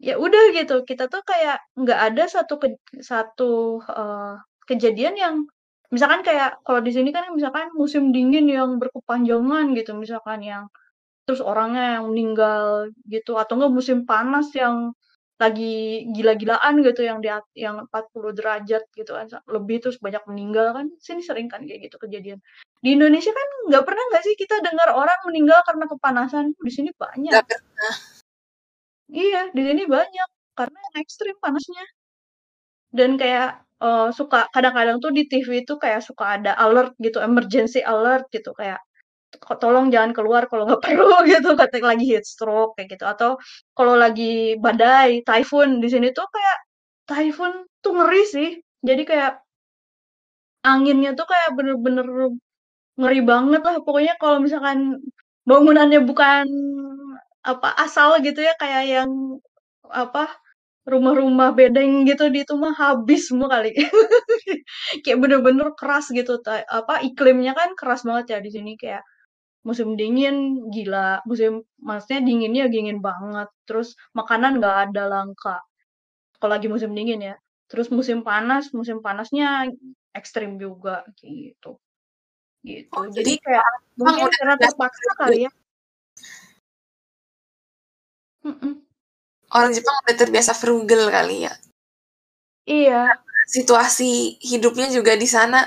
ya 0.00 0.16
udah 0.20 0.42
gitu. 0.56 0.84
Kita 0.88 1.08
tuh 1.12 1.22
kayak 1.24 1.58
nggak 1.76 2.00
ada 2.12 2.24
satu 2.28 2.54
ke, 2.62 2.68
satu 3.00 3.80
uh, 3.84 4.36
kejadian 4.68 5.14
yang 5.16 5.36
misalkan 5.94 6.20
kayak 6.26 6.58
kalau 6.66 6.80
di 6.82 6.90
sini 6.90 7.14
kan 7.14 7.30
misalkan 7.30 7.70
musim 7.78 8.10
dingin 8.10 8.46
yang 8.50 8.70
berkepanjangan 8.82 9.70
gitu 9.78 9.94
misalkan 9.94 10.42
yang 10.42 10.64
terus 11.26 11.42
orangnya 11.42 11.98
yang 11.98 12.14
meninggal 12.14 12.94
gitu 13.10 13.34
atau 13.34 13.58
enggak 13.58 13.74
musim 13.74 13.98
panas 14.06 14.48
yang 14.54 14.94
lagi 15.36 16.08
gila-gilaan 16.16 16.80
gitu 16.80 17.04
yang 17.04 17.20
di 17.20 17.28
yang 17.60 17.84
40 17.92 18.32
derajat 18.32 18.88
gitu 18.96 19.12
kan 19.12 19.28
lebih 19.52 19.84
terus 19.84 20.00
banyak 20.00 20.24
meninggal 20.24 20.72
kan 20.72 20.88
sini 20.96 21.20
sering 21.20 21.52
kan 21.52 21.60
kayak 21.68 21.90
gitu 21.90 22.00
kejadian. 22.00 22.40
Di 22.80 22.96
Indonesia 22.96 23.36
kan 23.36 23.48
nggak 23.68 23.84
pernah 23.84 24.04
nggak 24.14 24.22
sih 24.24 24.34
kita 24.38 24.64
dengar 24.64 24.96
orang 24.96 25.20
meninggal 25.28 25.60
karena 25.68 25.84
kepanasan? 25.92 26.56
Di 26.56 26.72
sini 26.72 26.90
banyak. 26.96 27.32
Gak 27.36 27.46
pernah. 27.52 27.94
iya 29.12 29.42
di 29.52 29.62
sini 29.62 29.82
banyak 29.84 30.28
karena 30.56 30.80
ekstrim 30.96 31.36
panasnya. 31.36 31.84
Dan 32.96 33.20
kayak 33.20 33.60
uh, 33.84 34.08
suka 34.16 34.48
kadang-kadang 34.56 35.04
tuh 35.04 35.12
di 35.12 35.28
TV 35.28 35.68
itu 35.68 35.76
kayak 35.76 36.00
suka 36.00 36.40
ada 36.40 36.56
alert 36.56 36.96
gitu 36.96 37.20
emergency 37.20 37.84
alert 37.84 38.24
gitu 38.32 38.56
kayak 38.56 38.80
tolong 39.62 39.86
jangan 39.94 40.12
keluar 40.16 40.42
kalau 40.50 40.64
nggak 40.68 40.82
perlu 40.86 41.16
gitu 41.28 41.54
ketika 41.58 41.86
lagi 41.92 42.04
heat 42.10 42.24
stroke 42.26 42.74
kayak 42.76 42.88
gitu 42.96 43.04
atau 43.06 43.30
kalau 43.76 43.94
lagi 43.98 44.56
badai 44.60 45.22
typhoon 45.26 45.78
di 45.82 45.88
sini 45.92 46.10
tuh 46.16 46.26
kayak 46.34 46.56
typhoon 47.08 47.54
tuh 47.84 47.92
ngeri 47.96 48.22
sih 48.26 48.48
jadi 48.82 49.02
kayak 49.06 49.32
anginnya 50.66 51.10
tuh 51.18 51.26
kayak 51.30 51.50
bener-bener 51.56 52.06
ngeri 53.00 53.20
banget 53.30 53.62
lah 53.66 53.76
pokoknya 53.86 54.14
kalau 54.22 54.38
misalkan 54.44 54.78
bangunannya 55.48 56.00
bukan 56.08 56.46
apa 57.46 57.68
asal 57.84 58.18
gitu 58.26 58.40
ya 58.42 58.54
kayak 58.58 58.84
yang 58.90 59.10
apa 59.90 60.26
rumah-rumah 60.86 61.50
bedeng 61.58 62.06
gitu 62.08 62.30
di 62.34 62.46
itu 62.46 62.54
mah 62.58 62.74
habis 62.74 63.30
semua 63.30 63.48
kali. 63.50 63.74
kayak 65.04 65.18
bener-bener 65.22 65.68
keras 65.78 66.10
gitu. 66.14 66.38
Apa 66.46 67.02
iklimnya 67.02 67.52
kan 67.58 67.74
keras 67.78 68.02
banget 68.06 68.26
ya 68.34 68.38
di 68.42 68.50
sini 68.54 68.72
kayak 68.78 69.02
musim 69.66 69.98
dingin 69.98 70.70
gila, 70.70 71.26
musim 71.26 71.66
maksudnya 71.82 72.22
dinginnya 72.22 72.70
dingin 72.70 73.02
banget. 73.02 73.50
Terus 73.66 73.98
makanan 74.14 74.62
nggak 74.62 74.76
ada 74.90 75.02
langka. 75.10 75.58
Kalau 76.38 76.54
lagi 76.54 76.70
musim 76.70 76.94
dingin 76.94 77.34
ya. 77.34 77.36
Terus 77.66 77.90
musim 77.90 78.22
panas, 78.22 78.70
musim 78.70 79.02
panasnya 79.02 79.66
ekstrim 80.14 80.54
juga 80.62 81.02
gitu. 81.18 81.82
Gitu. 82.62 82.94
Oh, 82.94 83.10
jadi, 83.10 83.34
jadi 83.34 83.42
kayak 83.42 83.66
mungkin 83.98 84.30
karena 84.30 84.54
terpaksa 84.54 85.10
kali 85.18 85.38
ya. 85.50 85.52
Orang 89.50 89.74
Jepang 89.74 89.94
udah 90.06 90.14
terbiasa 90.14 90.54
frugal 90.54 91.10
kali 91.10 91.50
ya. 91.50 91.54
Iya. 92.66 93.18
Situasi 93.46 94.38
hidupnya 94.42 94.90
juga 94.90 95.14
di 95.14 95.26
sana 95.26 95.66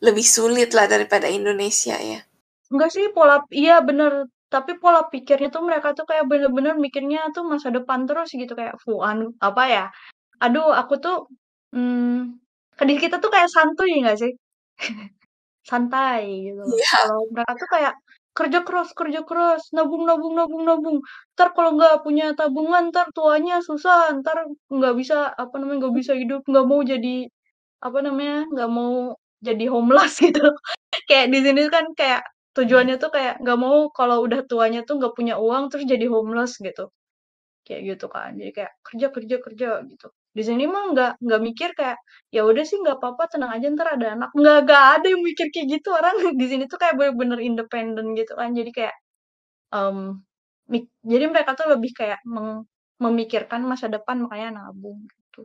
lebih 0.00 0.24
sulit 0.24 0.72
lah 0.76 0.84
daripada 0.84 1.28
Indonesia 1.28 1.96
ya. 1.96 2.20
Enggak 2.72 2.90
sih 2.94 3.04
pola 3.14 3.44
iya 3.52 3.80
bener. 3.84 4.28
Tapi 4.52 4.78
pola 4.82 5.00
pikirnya 5.12 5.48
tuh 5.54 5.62
mereka 5.66 5.92
tuh 5.98 6.06
kayak 6.06 6.24
bener-bener 6.30 6.74
mikirnya 6.78 7.18
tuh 7.34 7.42
masa 7.44 7.68
depan 7.74 8.06
terus 8.08 8.30
gitu 8.32 8.52
kayak 8.54 8.78
fuan 8.84 9.34
apa 9.42 9.62
ya 9.66 9.84
aduh 10.42 10.70
aku 10.74 10.94
tuh 11.04 11.16
hmm, 11.74 12.36
di 12.88 12.94
kita 13.02 13.16
tuh 13.22 13.30
kayak 13.34 13.50
santuy 13.52 13.90
nggak 14.02 14.18
sih? 14.22 14.32
Santai 15.70 16.24
gitu 16.52 16.62
yeah. 16.76 17.08
kalau 17.08 17.22
mereka 17.34 17.52
tuh 17.62 17.70
kayak 17.74 17.94
kerja 18.36 18.60
keras 18.66 18.90
kerja 18.98 19.20
keras 19.28 19.62
nabung 19.76 20.04
nabung 20.08 20.34
nabung 20.38 20.64
nabung. 20.68 20.98
Ntar 21.36 21.48
kalau 21.56 21.72
nggak 21.78 22.02
punya 22.06 22.34
tabungan 22.38 22.90
ntar 22.92 23.08
tuanya 23.16 23.60
susah 23.64 24.12
ntar 24.20 24.48
nggak 24.72 24.94
bisa 25.00 25.32
apa 25.34 25.54
namanya 25.60 25.88
nggak 25.88 25.96
bisa 26.00 26.12
hidup 26.18 26.42
nggak 26.50 26.66
mau 26.68 26.80
jadi 26.84 27.28
apa 27.84 27.98
namanya 28.06 28.38
nggak 28.52 28.70
mau 28.72 29.16
jadi 29.44 29.66
homeless 29.72 30.14
gitu. 30.26 30.44
Kayak 31.08 31.26
di 31.34 31.38
sini 31.44 31.62
kan 31.72 31.86
kayak 31.98 32.22
tujuannya 32.56 32.96
tuh 33.02 33.10
kayak 33.16 33.34
nggak 33.42 33.58
mau 33.64 33.78
kalau 33.98 34.16
udah 34.26 34.40
tuanya 34.50 34.80
tuh 34.88 34.94
nggak 35.00 35.14
punya 35.18 35.34
uang 35.40 35.64
terus 35.72 35.84
jadi 35.92 36.06
homeless 36.10 36.52
gitu. 36.62 36.90
Kayak 37.66 37.82
gitu 37.96 38.06
kan. 38.12 38.30
Jadi 38.40 38.50
kayak 38.56 38.72
kerja 38.86 39.06
kerja 39.14 39.36
kerja 39.46 39.68
gitu. 39.90 40.06
Di 40.36 40.42
sini 40.48 40.64
mah 40.68 40.84
nggak 40.92 41.12
nggak 41.24 41.40
mikir 41.48 41.70
kayak 41.78 41.98
ya 42.34 42.42
udah 42.48 42.64
sih 42.68 42.76
nggak 42.82 42.98
apa-apa 43.00 43.24
tenang 43.32 43.52
aja 43.56 43.66
ntar 43.74 43.88
ada 43.96 44.06
anak. 44.18 44.30
Nggak 44.36 44.56
nggak 44.68 44.84
ada 45.00 45.06
yang 45.12 45.22
mikir 45.24 45.46
kayak 45.54 45.66
gitu 45.80 45.88
orang. 45.96 46.14
Di 46.40 46.46
sini 46.50 46.64
tuh 46.72 46.78
kayak 46.82 46.94
bener-bener 47.00 47.40
independen 47.44 48.06
gitu 48.18 48.32
kan. 48.38 48.50
Jadi 48.58 48.70
kayak 48.74 48.94
um, 49.74 50.22
jadi 51.04 51.24
mereka 51.32 51.52
tuh 51.58 51.68
lebih 51.74 51.92
kayak 51.96 52.20
meng, 52.28 52.64
memikirkan 53.02 53.62
masa 53.68 53.86
depan 53.92 54.16
makanya 54.24 54.50
nabung 54.64 55.04
gitu. 55.10 55.40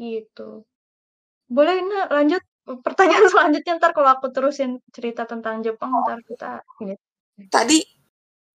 Gitu. 0.00 0.64
Boleh 1.56 1.74
ini 1.82 1.94
lanjut 2.14 2.42
pertanyaan 2.78 3.26
selanjutnya 3.32 3.82
ntar 3.82 3.90
kalau 3.90 4.14
aku 4.14 4.30
terusin 4.30 4.78
cerita 4.94 5.26
tentang 5.26 5.66
Jepang 5.66 5.90
ntar 6.06 6.22
kita 6.22 6.62
ini 6.86 6.94
tadi 7.50 7.82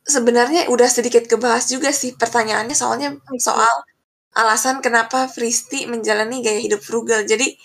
sebenarnya 0.05 0.71
udah 0.71 0.87
sedikit 0.87 1.27
kebahas 1.27 1.67
juga 1.67 1.91
sih 1.91 2.15
pertanyaannya 2.15 2.77
soalnya 2.77 3.19
soal 3.41 3.73
alasan 4.35 4.83
kenapa 4.83 5.31
Fristi 5.31 5.87
menjalani 5.87 6.43
gaya 6.43 6.59
hidup 6.59 6.83
frugal. 6.83 7.23
Jadi 7.23 7.55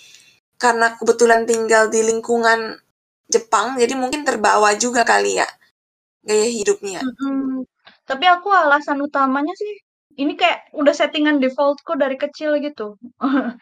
karena 0.57 0.94
kebetulan 0.94 1.44
tinggal 1.44 1.90
di 1.90 2.01
lingkungan 2.07 2.78
Jepang, 3.30 3.78
jadi 3.78 3.94
mungkin 3.94 4.26
terbawa 4.26 4.74
juga 4.74 5.07
kali 5.07 5.38
ya 5.38 5.46
gaya 6.26 6.46
hidupnya. 6.51 7.03
Mm-hmm. 7.03 7.62
Tapi 8.07 8.24
aku 8.26 8.51
alasan 8.51 8.98
utamanya 9.03 9.55
sih 9.55 9.78
ini 10.18 10.34
kayak 10.34 10.74
udah 10.74 10.94
settingan 10.94 11.38
defaultku 11.38 11.94
dari 11.94 12.18
kecil 12.18 12.59
gitu. 12.59 12.98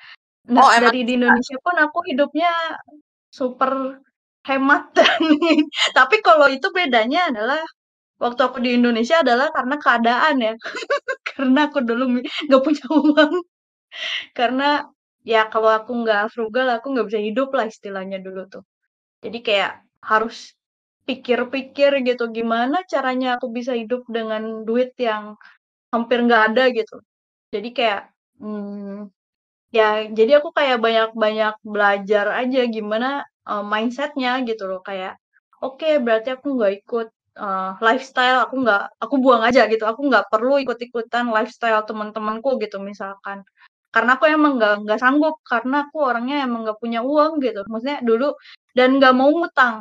nah, 0.46 0.62
oh, 0.62 0.70
dari 0.78 1.02
di 1.02 1.18
Indonesia 1.18 1.56
pun 1.58 1.76
aku 1.76 1.98
hidupnya 2.06 2.52
super 3.28 3.98
hemat 4.46 4.94
tapi 5.98 6.16
kalau 6.24 6.46
itu 6.48 6.68
bedanya 6.72 7.28
adalah 7.28 7.60
waktu 8.22 8.40
aku 8.42 8.58
di 8.62 8.70
Indonesia 8.78 9.22
adalah 9.22 9.48
karena 9.54 9.76
keadaan 9.78 10.36
ya. 10.42 10.54
Karena 11.28 11.70
aku 11.70 11.78
dulu 11.86 12.04
nggak 12.50 12.62
punya 12.66 12.84
uang. 13.00 13.32
Karena 14.34 14.68
ya 15.26 15.46
kalau 15.52 15.70
aku 15.72 15.92
nggak 16.02 16.32
frugal 16.34 16.66
aku 16.76 16.86
nggak 16.94 17.06
bisa 17.10 17.20
hidup 17.22 17.48
lah 17.56 17.66
istilahnya 17.70 18.18
dulu 18.22 18.42
tuh. 18.50 18.64
Jadi 19.24 19.38
kayak 19.46 19.72
harus 20.04 20.54
pikir-pikir 21.08 21.92
gitu 22.08 22.24
gimana 22.36 22.84
caranya 22.92 23.38
aku 23.40 23.48
bisa 23.50 23.72
hidup 23.74 24.04
dengan 24.10 24.62
duit 24.68 24.92
yang 25.00 25.34
hampir 25.94 26.18
nggak 26.26 26.42
ada 26.54 26.64
gitu. 26.74 26.96
Jadi 27.54 27.68
kayak 27.76 28.02
hmm, 28.42 29.08
ya 29.76 30.08
jadi 30.18 30.40
aku 30.40 30.48
kayak 30.56 30.78
banyak-banyak 30.80 31.54
belajar 31.60 32.26
aja 32.40 32.60
gimana 32.76 33.28
uh, 33.44 33.64
mindsetnya 33.64 34.40
gitu 34.48 34.64
loh 34.70 34.80
kayak 34.88 35.20
oke 35.60 35.88
berarti 36.04 36.28
aku 36.36 36.46
nggak 36.56 36.72
ikut 36.84 37.08
uh, 37.38 37.70
lifestyle 37.86 38.38
aku 38.44 38.54
nggak 38.64 38.82
aku 39.02 39.14
buang 39.22 39.42
aja 39.48 39.60
gitu 39.72 39.84
aku 39.86 40.00
nggak 40.10 40.26
perlu 40.32 40.58
ikut-ikutan 40.64 41.30
lifestyle 41.36 41.82
teman-temanku 41.88 42.58
gitu 42.62 42.76
misalkan. 42.82 43.46
Karena 43.94 44.10
aku 44.20 44.24
emang 44.28 44.52
nggak 44.60 44.74
nggak 44.84 44.98
sanggup 45.00 45.40
karena 45.48 45.88
aku 45.88 45.96
orangnya 46.04 46.44
emang 46.46 46.60
nggak 46.68 46.78
punya 46.82 47.00
uang 47.04 47.40
gitu 47.44 47.60
maksudnya 47.70 47.98
dulu 48.04 48.36
dan 48.76 48.88
nggak 48.98 49.14
mau 49.16 49.30
ngutang. 49.32 49.74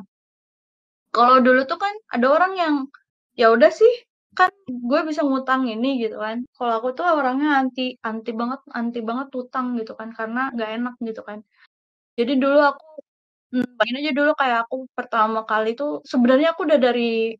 Kalau 1.15 1.37
dulu 1.45 1.61
tuh 1.71 1.79
kan 1.83 1.93
ada 2.15 2.27
orang 2.35 2.53
yang 2.61 2.75
ya 3.39 3.51
udah 3.55 3.71
sih 3.73 3.93
kan 4.37 4.51
gue 4.89 4.99
bisa 5.09 5.21
ngutang 5.27 5.61
ini 5.73 5.87
gitu 6.03 6.15
kan 6.25 6.37
kalau 6.57 6.73
aku 6.79 6.89
tuh 6.97 7.05
orangnya 7.19 7.49
anti 7.61 7.81
anti 8.07 8.31
banget 8.39 8.59
anti 8.79 8.99
banget 9.09 9.27
utang 9.41 9.65
gitu 9.79 9.91
kan 9.99 10.09
karena 10.17 10.39
nggak 10.53 10.69
enak 10.77 10.93
gitu 11.07 11.21
kan 11.29 11.39
jadi 12.19 12.33
dulu 12.43 12.59
aku 12.69 12.85
hmm, 13.53 13.69
bayangin 13.79 13.99
aja 14.01 14.11
dulu 14.19 14.31
kayak 14.41 14.57
aku 14.65 14.75
pertama 14.97 15.39
kali 15.51 15.69
tuh 15.79 15.89
sebenarnya 16.11 16.47
aku 16.53 16.61
udah 16.69 16.79
dari 16.87 17.35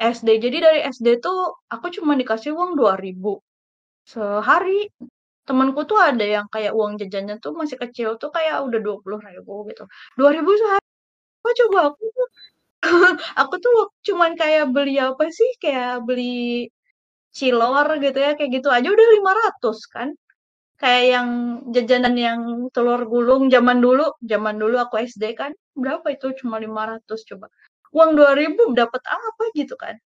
SD. 0.00 0.28
Jadi 0.44 0.56
dari 0.66 0.80
SD 0.86 1.08
tuh 1.24 1.38
aku 1.74 1.86
cuma 1.96 2.12
dikasih 2.20 2.52
uang 2.56 2.72
dua 2.80 2.94
ribu 3.04 3.28
sehari. 4.12 4.88
Temanku 5.48 5.80
tuh 5.90 5.98
ada 6.00 6.24
yang 6.36 6.46
kayak 6.54 6.72
uang 6.78 6.94
jajannya 7.00 7.36
tuh 7.44 7.52
masih 7.60 7.76
kecil 7.82 8.08
tuh 8.22 8.30
kayak 8.36 8.56
udah 8.66 8.80
dua 8.86 8.96
puluh 9.04 9.20
ribu 9.28 9.52
gitu. 9.70 9.82
Dua 10.18 10.30
ribu 10.36 10.50
sehari. 10.60 10.84
Apa 11.42 11.50
coba 11.60 11.78
aku 11.92 12.02
tuh 12.16 12.26
aku 13.40 13.54
tuh 13.64 13.76
cuman 14.06 14.32
kayak 14.40 14.72
beli 14.74 14.96
apa 15.00 15.24
sih? 15.32 15.50
Kayak 15.62 16.04
beli 16.06 16.68
cilor 17.36 17.86
gitu 18.04 18.18
ya, 18.18 18.30
kayak 18.38 18.50
gitu 18.60 18.68
aja 18.72 18.88
udah 18.90 19.08
lima 19.16 19.32
ratus 19.40 19.78
kan. 19.94 20.08
Kayak 20.80 21.04
yang 21.14 21.28
jajanan 21.74 22.14
yang 22.16 22.40
telur 22.74 23.02
gulung 23.12 23.52
zaman 23.54 23.78
dulu, 23.84 24.16
zaman 24.24 24.56
dulu 24.62 24.76
aku 24.80 24.96
SD 25.04 25.24
kan, 25.40 25.52
berapa 25.76 26.06
itu 26.16 26.32
cuma 26.40 26.56
lima 26.60 26.82
ratus 26.96 27.22
coba 27.28 27.48
uang 27.96 28.10
2000 28.18 28.70
dapat 28.74 29.02
apa 29.10 29.44
gitu 29.58 29.74
kan 29.74 29.98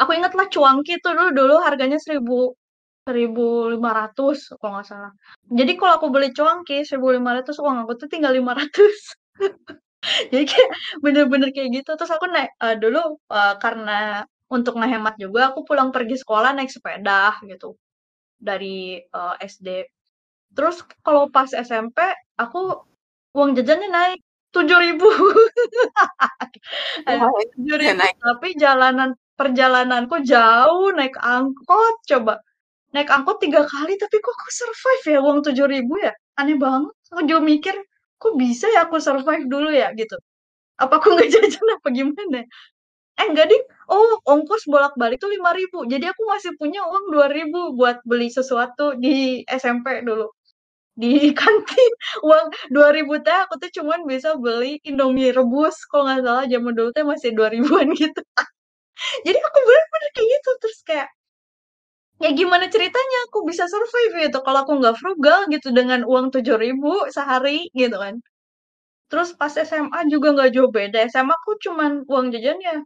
aku 0.00 0.10
ingat 0.14 0.32
lah 0.38 0.46
cuangki 0.54 0.92
itu 0.98 1.08
dulu 1.10 1.30
dulu 1.34 1.54
harganya 1.66 1.98
1000 1.98 2.54
1500 3.08 4.52
kalau 4.60 4.72
nggak 4.78 4.86
salah. 4.90 5.12
Jadi 5.48 5.72
kalau 5.80 5.92
aku 5.98 6.06
beli 6.14 6.28
cuangki 6.36 6.84
1500 6.84 7.56
uang 7.64 7.76
aku 7.82 7.92
tuh 8.00 8.08
tinggal 8.12 8.32
500. 8.36 9.16
Jadi 10.32 10.44
kayak 10.46 10.70
bener-bener 11.02 11.50
kayak 11.50 11.70
gitu. 11.82 11.90
Terus 11.98 12.12
aku 12.14 12.26
naik 12.30 12.50
uh, 12.62 12.76
dulu 12.78 13.18
uh, 13.30 13.54
karena 13.58 14.24
untuk 14.48 14.80
ngehemat 14.80 15.14
juga 15.20 15.52
aku 15.52 15.66
pulang 15.68 15.92
pergi 15.92 16.16
sekolah 16.22 16.56
naik 16.56 16.70
sepeda 16.72 17.36
gitu 17.44 17.76
dari 18.38 19.02
uh, 19.12 19.34
SD. 19.42 19.84
Terus 20.54 20.82
kalau 21.04 21.28
pas 21.28 21.50
SMP 21.52 21.98
aku 22.38 22.82
uang 23.36 23.50
jajannya 23.58 23.88
naik 23.90 24.20
tujuh 24.54 24.78
ribu. 24.80 25.08
Tujuh 27.58 27.76
ribu 27.78 28.04
tapi 28.22 28.48
jalanan 28.58 29.10
perjalananku 29.38 30.24
jauh 30.24 30.90
naik 30.96 31.14
angkot 31.20 31.94
coba. 32.08 32.40
Naik 32.94 33.10
angkot 33.12 33.38
tiga 33.44 33.62
kali 33.68 33.94
tapi 34.00 34.16
kok 34.22 34.34
aku 34.34 34.50
survive 34.50 35.04
ya 35.14 35.18
uang 35.20 35.38
tujuh 35.46 35.66
ribu 35.68 36.00
ya? 36.00 36.12
Aneh 36.40 36.56
banget 36.56 36.94
aku 37.12 37.20
juga 37.28 37.40
mikir 37.44 37.76
kok 38.22 38.34
bisa 38.38 38.66
ya 38.74 38.86
aku 38.86 38.98
survive 39.02 39.46
dulu 39.50 39.70
ya? 39.72 39.90
Gitu. 39.96 40.16
Apa 40.82 40.98
aku 41.02 41.14
nggak 41.16 41.30
jajan 41.34 41.66
apa 41.78 41.88
gimana? 41.94 42.40
Eh 43.20 43.26
enggak 43.30 43.48
deh 43.52 43.62
oh 43.92 44.20
ongkos 44.28 44.64
bolak 44.70 44.94
balik 45.00 45.18
tuh 45.22 45.30
lima 45.32 45.52
ribu. 45.56 45.84
Jadi 45.88 46.06
aku 46.10 46.22
masih 46.30 46.52
punya 46.60 46.82
uang 46.88 47.12
dua 47.14 47.28
ribu 47.32 47.74
buat 47.78 48.00
beli 48.08 48.28
sesuatu 48.32 48.96
di 48.98 49.42
SMP 49.50 50.02
dulu. 50.06 50.28
Di 50.98 51.30
kantin. 51.40 51.92
Uang 52.26 52.46
dua 52.74 52.90
ribu 52.96 53.18
teh 53.24 53.34
aku 53.46 53.56
tuh 53.62 53.70
cuman 53.82 54.04
bisa 54.08 54.36
beli 54.40 54.78
Indomie 54.88 55.32
rebus. 55.34 55.76
Kalau 55.90 56.06
nggak 56.08 56.22
salah 56.26 56.44
zaman 56.50 56.72
dulu 56.78 56.90
teh 56.96 57.04
masih 57.06 57.30
dua 57.38 57.48
ribuan 57.54 57.88
gitu. 58.00 58.20
Jadi 59.26 59.38
aku 59.38 59.58
bener-bener 59.66 60.10
kayak 60.16 60.28
gitu. 60.38 60.50
Terus 60.62 60.78
kayak 60.88 61.08
ya 62.22 62.30
gimana 62.38 62.66
ceritanya? 62.74 63.18
Aku 63.30 63.38
bisa 63.50 63.64
survive 63.72 64.12
gitu. 64.28 64.38
Kalau 64.46 64.60
aku 64.64 64.72
nggak 64.80 64.96
frugal 65.00 65.38
gitu 65.54 65.68
dengan 65.78 66.00
uang 66.06 66.26
tujuh 66.34 66.56
ribu 66.60 66.92
sehari 67.14 67.70
gitu 67.76 67.96
kan. 67.98 68.14
Terus 69.10 69.32
pas 69.40 69.52
SMA 69.56 70.00
juga 70.12 70.28
nggak 70.36 70.50
jauh 70.56 70.70
beda. 70.72 70.98
SMA 71.08 71.34
aku 71.36 71.52
cuman 71.64 71.92
uang 72.08 72.26
jajannya 72.34 72.84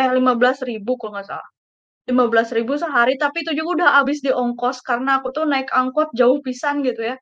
eh 0.00 0.08
lima 0.16 0.32
belas 0.40 0.58
ribu 0.64 0.96
kalau 1.00 1.12
nggak 1.18 1.28
salah. 1.30 1.48
15.000 2.10 2.74
sehari, 2.80 3.14
tapi 3.22 3.44
itu 3.46 3.52
juga 3.58 3.70
udah 3.86 3.90
habis 4.02 4.18
di 4.26 4.30
ongkos 4.34 4.82
karena 4.82 5.20
aku 5.22 5.30
tuh 5.36 5.44
naik 5.46 5.70
angkot 5.72 6.10
jauh 6.18 6.38
pisan 6.44 6.82
gitu 6.86 7.02
ya. 7.14 7.16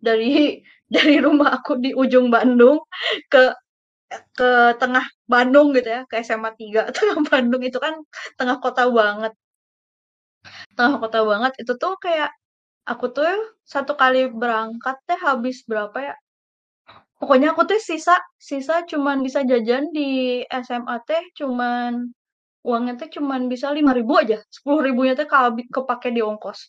Dari 0.00 0.60
dari 0.94 1.16
rumah 1.24 1.50
aku 1.58 1.78
di 1.84 1.90
ujung 1.96 2.28
Bandung 2.34 2.78
ke 3.32 3.54
ke 4.38 4.50
tengah 4.82 5.04
Bandung 5.32 5.72
gitu 5.76 5.88
ya, 5.96 6.02
ke 6.10 6.20
SMA 6.26 6.50
3 6.56 6.88
tengah 6.96 7.18
Bandung. 7.30 7.62
Itu 7.64 7.78
kan 7.82 7.94
tengah 8.38 8.58
kota 8.64 8.88
banget. 8.92 9.32
Tengah 10.76 10.96
kota 11.02 11.20
banget 11.30 11.52
itu 11.62 11.72
tuh 11.82 11.94
kayak 12.00 12.30
aku 12.88 13.06
tuh 13.16 13.28
satu 13.66 13.92
kali 14.00 14.30
berangkat 14.32 14.96
teh 15.08 15.18
habis 15.20 15.62
berapa 15.70 15.98
ya? 16.12 16.14
Pokoknya 17.20 17.54
aku 17.54 17.62
tuh 17.70 17.80
sisa 17.82 18.16
sisa 18.40 18.82
cuman 18.90 19.20
bisa 19.26 19.42
jajan 19.46 19.90
di 19.96 20.42
SMA 20.50 20.96
teh 21.08 21.22
cuman 21.38 22.10
uangnya 22.66 22.94
teh 23.00 23.10
cuman 23.16 23.46
bisa 23.52 23.70
lima 23.74 23.92
ribu 23.96 24.14
aja, 24.22 24.38
sepuluh 24.52 24.80
ribunya 24.86 25.14
teh 25.18 25.28
kepake 25.28 26.08
di 26.16 26.22
ongkos. 26.24 26.60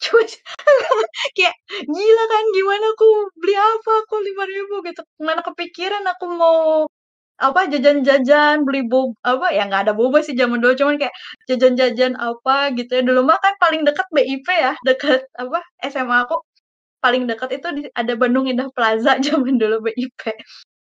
Kayak 1.36 1.56
gila 1.88 2.24
kan 2.32 2.44
gimana 2.56 2.86
aku 2.96 3.08
beli 3.40 3.54
apa 3.58 3.92
aku 4.06 4.16
lima 4.24 4.44
ribu 4.48 4.74
gitu, 4.88 5.02
mana 5.22 5.42
kepikiran 5.46 6.04
aku 6.12 6.26
mau 6.32 6.86
apa 7.38 7.60
jajan-jajan 7.72 8.66
beli 8.66 8.82
bob 8.90 9.14
apa 9.22 9.46
ya 9.54 9.62
nggak 9.68 9.82
ada 9.88 9.92
boba 9.94 10.18
sih 10.26 10.34
zaman 10.34 10.58
dulu 10.62 10.74
cuman 10.80 10.96
kayak 11.00 11.14
jajan-jajan 11.50 12.14
apa 12.18 12.74
gitu 12.78 12.90
ya. 12.98 13.02
Dulu 13.06 13.20
mah 13.28 13.38
kan 13.44 13.54
paling 13.62 13.82
dekat 13.88 14.06
BIP 14.14 14.46
ya 14.50 14.72
deket 14.86 15.26
apa 15.38 15.62
SMA 15.86 16.16
aku 16.26 16.36
paling 17.04 17.24
dekat 17.30 17.50
itu 17.62 17.66
ada 17.94 18.12
Bandung 18.18 18.46
Indah 18.50 18.68
Plaza 18.74 19.18
zaman 19.26 19.56
dulu 19.62 19.86
BIP 19.86 20.22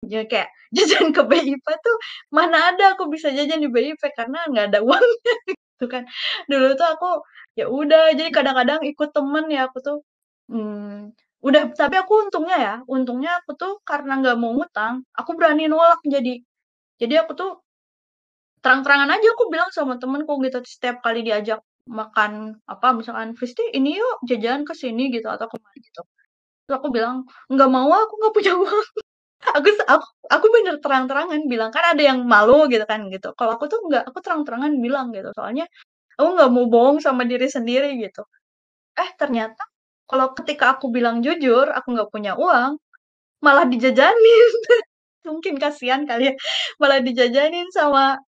ya 0.07 0.23
kayak 0.31 0.49
jajan 0.77 1.11
ke 1.17 1.23
BIP 1.27 1.67
tuh 1.67 1.97
mana 2.35 2.71
ada 2.75 2.95
aku 2.95 3.11
bisa 3.11 3.29
jajan 3.35 3.61
di 3.65 3.69
BIP 3.73 4.03
karena 4.19 4.39
nggak 4.51 4.67
ada 4.75 4.81
uangnya 4.87 5.35
gitu 5.77 5.87
kan. 5.93 6.05
Dulu 6.51 6.67
tuh 6.79 6.89
aku 6.95 7.11
ya 7.59 7.67
udah 7.71 8.15
jadi 8.19 8.31
kadang-kadang 8.35 8.81
ikut 8.87 9.11
temen 9.17 9.45
ya 9.53 9.69
aku 9.69 9.79
tuh 9.83 9.97
hmm, 10.53 11.11
udah 11.47 11.63
tapi 11.79 11.95
aku 12.03 12.13
untungnya 12.27 12.57
ya 12.59 12.75
untungnya 12.91 13.31
aku 13.41 13.51
tuh 13.55 13.73
karena 13.87 14.19
nggak 14.21 14.37
mau 14.43 14.51
ngutang 14.57 14.95
aku 15.15 15.31
berani 15.39 15.71
nolak 15.71 16.01
jadi 16.03 16.43
jadi 17.01 17.15
aku 17.23 17.33
tuh 17.39 17.51
terang-terangan 18.65 19.15
aja 19.15 19.29
aku 19.35 19.45
bilang 19.53 19.71
sama 19.71 19.95
temenku 20.03 20.33
gitu 20.43 20.59
setiap 20.67 20.99
kali 21.05 21.23
diajak 21.23 21.63
makan 21.87 22.59
apa 22.67 22.89
misalkan 22.99 23.31
Kristi 23.39 23.63
ini 23.79 23.95
yuk 24.01 24.27
jajan 24.27 24.67
ke 24.67 24.75
sini 24.75 25.07
gitu 25.15 25.31
atau 25.31 25.47
ke 25.47 25.57
mana 25.63 25.77
gitu. 25.79 26.03
Terus 26.67 26.75
aku 26.81 26.89
bilang 26.91 27.17
nggak 27.53 27.71
mau 27.71 27.91
aku 27.95 28.15
nggak 28.21 28.35
punya 28.35 28.53
uang. 28.63 28.87
Aku 29.59 29.69
aku 29.87 30.07
aku 30.35 30.47
bener 30.57 30.77
terang-terangan 30.83 31.41
bilang 31.53 31.71
kan 31.75 31.85
ada 31.95 32.03
yang 32.03 32.27
malu 32.27 32.67
gitu 32.73 32.85
kan 32.89 33.07
gitu. 33.15 33.31
Kalau 33.39 33.53
aku 33.59 33.67
tuh 33.73 33.81
nggak 33.87 34.05
aku 34.11 34.19
terang-terangan 34.25 34.73
bilang 34.83 35.15
gitu 35.15 35.31
soalnya 35.39 35.67
aku 36.19 36.29
nggak 36.37 36.51
mau 36.55 36.67
bohong 36.71 36.99
sama 37.03 37.23
diri 37.29 37.47
sendiri 37.51 37.95
gitu. 38.03 38.27
Eh 38.99 39.11
ternyata 39.21 39.63
kalau 40.11 40.33
ketika 40.39 40.79
aku 40.79 40.87
bilang 40.95 41.21
jujur 41.25 41.67
aku 41.71 41.89
nggak 41.95 42.11
punya 42.15 42.33
uang 42.39 42.79
malah 43.45 43.67
dijajanin. 43.69 44.53
Mungkin 45.29 45.59
kasihan 45.63 46.03
kali 46.09 46.33
ya 46.33 46.35
malah 46.81 47.01
dijajanin 47.03 47.69
sama 47.75 48.19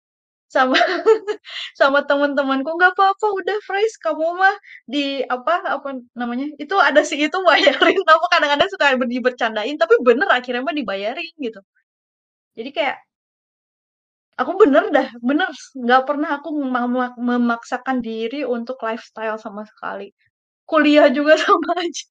sama 0.50 0.76
sama 1.80 2.00
teman-temanku. 2.08 2.70
Nggak 2.78 2.94
apa-apa 2.98 3.26
udah 3.40 3.58
fresh 3.66 3.96
kamu 4.04 4.26
mah 4.40 4.56
di 4.88 5.22
apa 5.26 5.54
apa 5.78 5.88
namanya 6.18 6.46
itu 6.62 6.74
ada 6.78 7.02
si 7.06 7.16
itu 7.22 7.38
bayarin. 7.46 8.00
Apa 8.06 8.26
kadang-kadang 8.34 8.68
suka 8.72 8.86
bercandain 9.26 9.76
tapi 9.80 9.94
bener 10.04 10.28
akhirnya 10.30 10.62
mah 10.66 10.76
dibayarin 10.76 11.32
gitu. 11.42 11.60
Jadi 12.58 12.70
kayak 12.76 12.96
aku 14.40 14.52
bener 14.62 14.84
dah 14.94 15.08
bener. 15.28 15.48
Nggak 15.84 16.02
pernah 16.08 16.30
aku 16.38 16.48
memaksakan 17.18 17.98
diri 18.02 18.42
untuk 18.46 18.78
lifestyle 18.86 19.38
sama 19.40 19.62
sekali 19.66 20.10
kuliah 20.70 21.06
juga 21.16 21.34
sama 21.44 21.70
aja. 21.82 22.04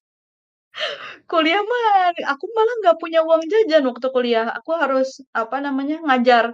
Kuliah 1.30 1.60
mah 1.70 1.84
aku 2.32 2.44
malah 2.56 2.74
nggak 2.80 2.96
punya 3.02 3.20
uang 3.26 3.42
jajan 3.52 3.82
waktu 3.90 4.06
kuliah. 4.14 4.46
Aku 4.58 4.70
harus 4.82 5.08
apa 5.42 5.56
namanya 5.66 5.96
ngajar 6.06 6.44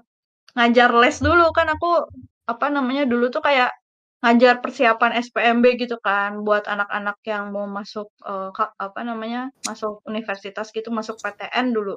ngajar 0.57 0.90
les 1.02 1.16
dulu. 1.26 1.46
Kan 1.57 1.68
aku 1.74 1.88
apa 2.52 2.66
namanya 2.76 3.05
dulu 3.12 3.24
tuh 3.34 3.42
kayak 3.48 3.70
ngajar 4.24 4.55
persiapan 4.64 5.12
SPMB 5.26 5.64
gitu 5.82 5.96
kan 6.00 6.30
buat 6.46 6.64
anak-anak 6.74 7.16
yang 7.28 7.44
mau 7.55 7.66
masuk 7.68 8.09
uh, 8.24 8.50
apa 8.86 9.00
namanya 9.05 9.52
masuk 9.68 10.00
universitas 10.11 10.66
gitu 10.76 10.88
masuk 10.98 11.16
PTN 11.22 11.66
dulu. 11.76 11.94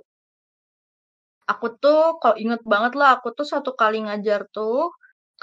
Aku 1.52 1.68
tuh 1.84 2.20
kalau 2.22 2.36
inget 2.44 2.62
banget 2.68 2.94
lah 3.00 3.10
aku 3.20 3.28
tuh 3.38 3.48
satu 3.48 3.72
kali 3.82 3.98
ngajar 4.06 4.42
tuh 4.56 4.92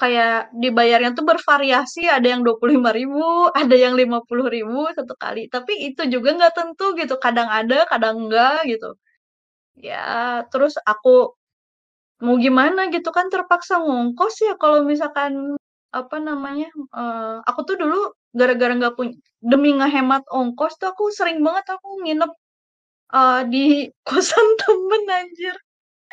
kayak 0.01 0.51
dibayarnya 0.63 1.15
tuh 1.19 1.25
bervariasi 1.27 2.11
ada 2.11 2.27
yang 2.27 2.43
dua 2.47 2.59
puluh 2.61 2.79
lima 2.81 2.91
ribu 2.95 3.23
ada 3.61 3.77
yang 3.77 3.95
lima 3.99 4.21
puluh 4.29 4.47
ribu 4.51 4.89
satu 4.97 5.15
kali. 5.19 5.49
Tapi 5.53 5.73
itu 5.93 6.03
juga 6.11 6.29
nggak 6.39 6.55
tentu 6.59 6.87
gitu 6.99 7.15
kadang 7.23 7.49
ada 7.51 7.87
kadang 7.91 8.29
enggak 8.29 8.67
gitu. 8.71 8.97
Ya 9.79 10.45
terus 10.53 10.75
aku 10.87 11.35
mau 12.25 12.37
gimana 12.39 12.89
gitu 12.95 13.11
kan 13.17 13.27
terpaksa 13.33 13.83
ngongkos 13.83 14.35
ya 14.47 14.55
kalau 14.63 14.87
misalkan 14.87 15.59
apa 15.95 16.17
namanya 16.19 16.67
uh, 16.95 17.39
aku 17.47 17.61
tuh 17.69 17.77
dulu 17.79 17.99
gara-gara 18.35 18.75
nggak 18.75 18.95
punya 18.99 19.15
demi 19.43 19.71
ngehemat 19.79 20.27
ongkos 20.31 20.75
tuh 20.81 20.91
aku 20.91 21.11
sering 21.15 21.39
banget 21.47 21.67
aku 21.71 21.89
nginep 22.03 22.33
uh, 23.15 23.41
di 23.53 23.87
kosan 24.09 24.47
temen 24.63 25.03
anjir 25.11 25.55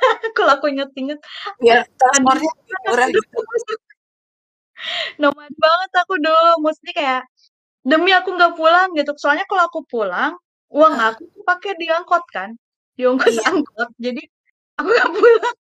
kalau 0.38 0.52
aku 0.58 0.66
inget-inget 0.74 1.20
ya 1.62 1.86
transportnya 1.97 2.52
murah 2.89 3.08
gitu. 3.10 3.39
nomad 5.22 5.54
banget 5.54 5.91
aku 5.93 6.14
dulu 6.18 6.66
mesti 6.66 6.89
kayak 6.89 7.24
demi 7.86 8.14
aku 8.14 8.34
nggak 8.34 8.54
pulang 8.58 8.93
gitu. 8.97 9.14
Soalnya 9.18 9.45
kalau 9.49 9.64
aku 9.70 9.80
pulang 9.86 10.38
uang 10.72 10.95
aku 10.95 11.24
pakai 11.43 11.76
di 11.78 11.91
angkot 11.91 12.24
kan 12.32 12.56
di 12.95 13.04
ongkos 13.06 13.36
iya. 13.38 13.45
angkot. 13.52 13.89
Jadi 13.97 14.22
aku 14.78 14.89
nggak 14.89 15.12
pulang. 15.18 15.56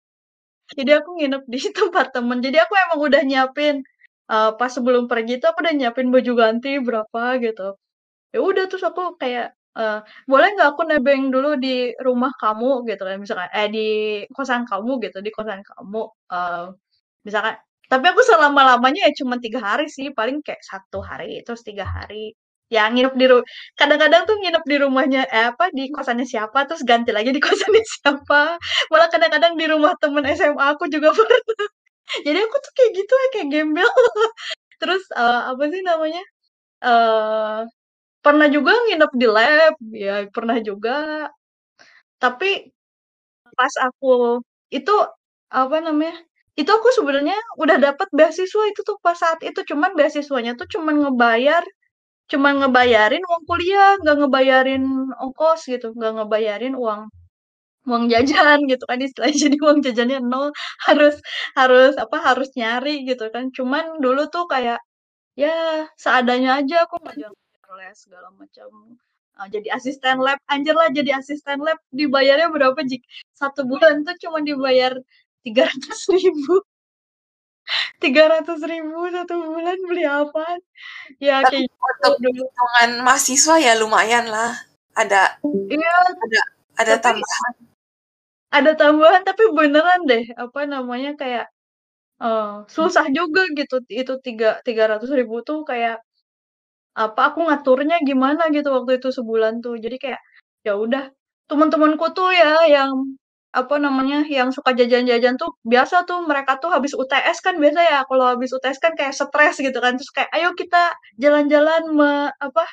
Jadi 0.71 0.91
aku 0.95 1.09
nginep 1.19 1.43
di 1.49 1.59
tempat 1.77 2.05
temen. 2.15 2.39
Jadi 2.39 2.57
aku 2.61 2.73
emang 2.77 2.99
udah 3.01 3.21
nyiapin 3.25 3.75
uh, 4.31 4.55
pas 4.55 4.71
sebelum 4.71 5.05
pergi 5.11 5.41
tuh 5.41 5.51
aku 5.51 5.65
udah 5.65 5.73
nyiapin 5.75 6.07
baju 6.13 6.31
ganti 6.37 6.79
berapa 6.79 7.21
gitu. 7.43 7.75
Ya 8.31 8.39
udah 8.39 8.63
terus 8.71 8.83
aku 8.87 9.19
kayak 9.19 9.51
uh, 9.77 9.99
boleh 10.27 10.47
nggak 10.55 10.69
aku 10.75 10.83
nebeng 10.89 11.29
dulu 11.33 11.55
di 11.59 11.93
rumah 12.03 12.31
kamu? 12.41 12.83
Gitu 12.89 13.01
kan 13.07 13.17
misalkan 13.21 13.49
eh 13.55 13.67
di 13.71 13.87
kosan 14.35 14.63
kamu 14.69 14.91
gitu 15.05 15.17
di 15.25 15.31
kosan 15.35 15.61
kamu 15.63 16.01
uh, 16.33 16.65
misalkan. 17.27 17.55
Tapi 17.91 18.05
aku 18.11 18.21
selama 18.23 18.61
lamanya 18.75 19.07
ya 19.07 19.11
cuma 19.19 19.35
tiga 19.43 19.59
hari 19.59 19.91
sih 19.91 20.15
paling 20.15 20.39
kayak 20.45 20.63
satu 20.63 21.03
hari 21.03 21.43
terus 21.45 21.61
tiga 21.67 21.83
hari. 21.87 22.33
Ya 22.71 22.87
nginep 22.87 23.13
di 23.19 23.25
rumah 23.27 23.43
kadang-kadang 23.75 24.23
tuh 24.29 24.35
nginep 24.39 24.63
di 24.63 24.75
rumahnya 24.79 25.21
eh, 25.27 25.51
apa 25.51 25.67
di 25.75 25.91
kosannya 25.91 26.23
siapa 26.23 26.63
terus 26.71 26.87
ganti 26.87 27.11
lagi 27.11 27.35
di 27.35 27.41
kosannya 27.47 27.83
siapa. 27.83 28.55
Malah 28.91 29.07
kadang-kadang 29.13 29.53
di 29.59 29.65
rumah 29.67 29.93
temen 29.99 30.23
SMA 30.31 30.65
aku 30.75 30.87
juga 30.87 31.11
pernah. 31.17 31.41
Jadi 32.25 32.39
aku 32.45 32.55
tuh 32.65 32.71
kayak 32.77 32.91
gitu 32.99 33.13
ya 33.15 33.27
kayak 33.35 33.47
gembel. 33.53 33.89
Terus 34.81 35.03
uh, 35.15 35.51
apa 35.53 35.63
sih 35.71 35.81
namanya 35.85 36.23
uh, 36.85 37.65
pernah 38.25 38.47
juga 38.55 38.71
nginep 38.85 39.11
di 39.21 39.27
lab 39.35 39.75
ya 39.95 40.13
pernah 40.35 40.57
juga. 40.61 40.91
Tapi 42.23 42.71
pas 43.57 43.73
aku 43.87 44.41
itu 44.73 44.93
apa 45.53 45.77
namanya 45.85 46.15
itu 46.59 46.69
aku 46.71 46.89
sebenarnya 46.97 47.35
udah 47.61 47.77
dapat 47.81 48.07
beasiswa 48.17 48.63
itu 48.71 48.81
tuh 48.89 48.97
pas 49.05 49.17
saat 49.17 49.39
itu. 49.47 49.59
Cuman 49.71 49.91
beasiswanya 49.99 50.53
tuh 50.59 50.67
cuman 50.73 50.95
ngebayar 51.09 51.63
cuman 52.31 52.53
ngebayarin 52.63 53.23
uang 53.29 53.43
kuliah 53.49 53.97
nggak 54.01 54.17
ngebayarin 54.25 54.83
ongkos 55.23 55.61
gitu 55.71 55.93
nggak 55.97 56.13
ngebayarin 56.21 56.73
uang 56.79 57.01
uang 57.89 58.03
jajan 58.13 58.59
gitu 58.71 58.83
kan. 58.89 58.99
Istilahnya 59.01 59.37
jadi 59.49 59.57
uang 59.65 59.79
jajannya 59.85 60.19
nol 60.23 60.49
harus 60.87 61.15
harus 61.59 61.93
apa 62.03 62.17
harus 62.27 62.49
nyari 62.59 63.03
gitu 63.09 63.25
kan. 63.33 63.49
Cuman 63.57 63.99
dulu 64.03 64.21
tuh 64.33 64.45
kayak 64.53 64.79
ya 65.39 65.87
seadanya 65.99 66.59
aja 66.63 66.75
aku 66.87 66.97
ngajar 67.05 67.31
les 67.79 67.95
segala 67.95 68.27
macam 68.35 68.97
uh, 69.39 69.47
jadi 69.47 69.71
asisten 69.75 70.19
lab. 70.19 70.39
Anjir 70.51 70.75
lah 70.75 70.89
jadi 70.91 71.15
asisten 71.17 71.63
lab 71.63 71.79
dibayarnya 71.93 72.51
berapa 72.51 72.79
jik? 72.83 73.01
Satu 73.35 73.63
bulan 73.63 74.03
tuh 74.03 74.15
cuma 74.19 74.43
dibayar 74.43 74.97
tiga 75.45 75.67
ratus 75.69 76.09
ribu. 76.11 76.61
tiga 78.03 78.27
ratus 78.27 78.59
ribu 78.65 79.07
satu 79.13 79.37
bulan 79.47 79.77
beli 79.85 80.03
apa 80.03 80.59
ya 81.23 81.45
Tapi 81.45 81.63
kayak 81.63 81.71
untuk 81.71 82.13
gitu 82.19 82.43
hitungan 82.43 82.89
mahasiswa 83.05 83.55
ya 83.61 83.73
lumayan 83.79 84.27
lah. 84.27 84.51
Ada 84.91 85.39
iya. 85.71 85.95
ada 86.11 86.41
ada 86.75 86.93
tapi, 86.99 87.21
tambahan. 87.23 87.53
ada 88.51 88.71
tambahan 88.75 89.21
tapi 89.23 89.43
beneran 89.55 90.01
deh 90.03 90.25
apa 90.35 90.67
namanya 90.67 91.15
kayak 91.15 91.47
uh, 92.19 92.67
susah 92.67 93.07
juga 93.13 93.47
gitu. 93.55 93.79
Itu 93.87 94.19
tiga 94.19 94.59
tiga 94.67 94.91
ratus 94.91 95.13
ribu 95.15 95.39
tuh 95.45 95.63
kayak 95.63 96.03
apa 96.97 97.21
aku 97.33 97.39
ngaturnya 97.47 97.97
gimana 98.07 98.47
gitu 98.55 98.69
waktu 98.75 98.99
itu 99.01 99.09
sebulan 99.15 99.59
tuh. 99.65 99.75
Jadi 99.79 99.97
kayak 100.01 100.21
ya 100.67 100.75
udah 100.79 101.09
teman-temanku 101.51 102.05
tuh 102.17 102.31
ya 102.35 102.65
yang 102.69 102.91
apa 103.51 103.75
namanya, 103.83 104.23
yang 104.31 104.49
suka 104.55 104.71
jajan-jajan 104.77 105.35
tuh 105.41 105.51
biasa 105.67 106.07
tuh 106.07 106.23
mereka 106.23 106.55
tuh 106.63 106.71
habis 106.71 106.95
UTS 106.95 107.39
kan 107.43 107.59
biasa 107.59 107.81
ya, 107.83 107.99
kalau 108.07 108.25
habis 108.31 108.51
UTS 108.55 108.79
kan 108.79 108.93
kayak 108.99 109.11
stres 109.17 109.59
gitu 109.59 109.75
kan, 109.83 109.99
terus 109.99 110.07
kayak, 110.15 110.31
"Ayo 110.35 110.55
kita 110.55 110.95
jalan-jalan 111.19 111.83
me 111.91 112.11
apa, 112.39 112.63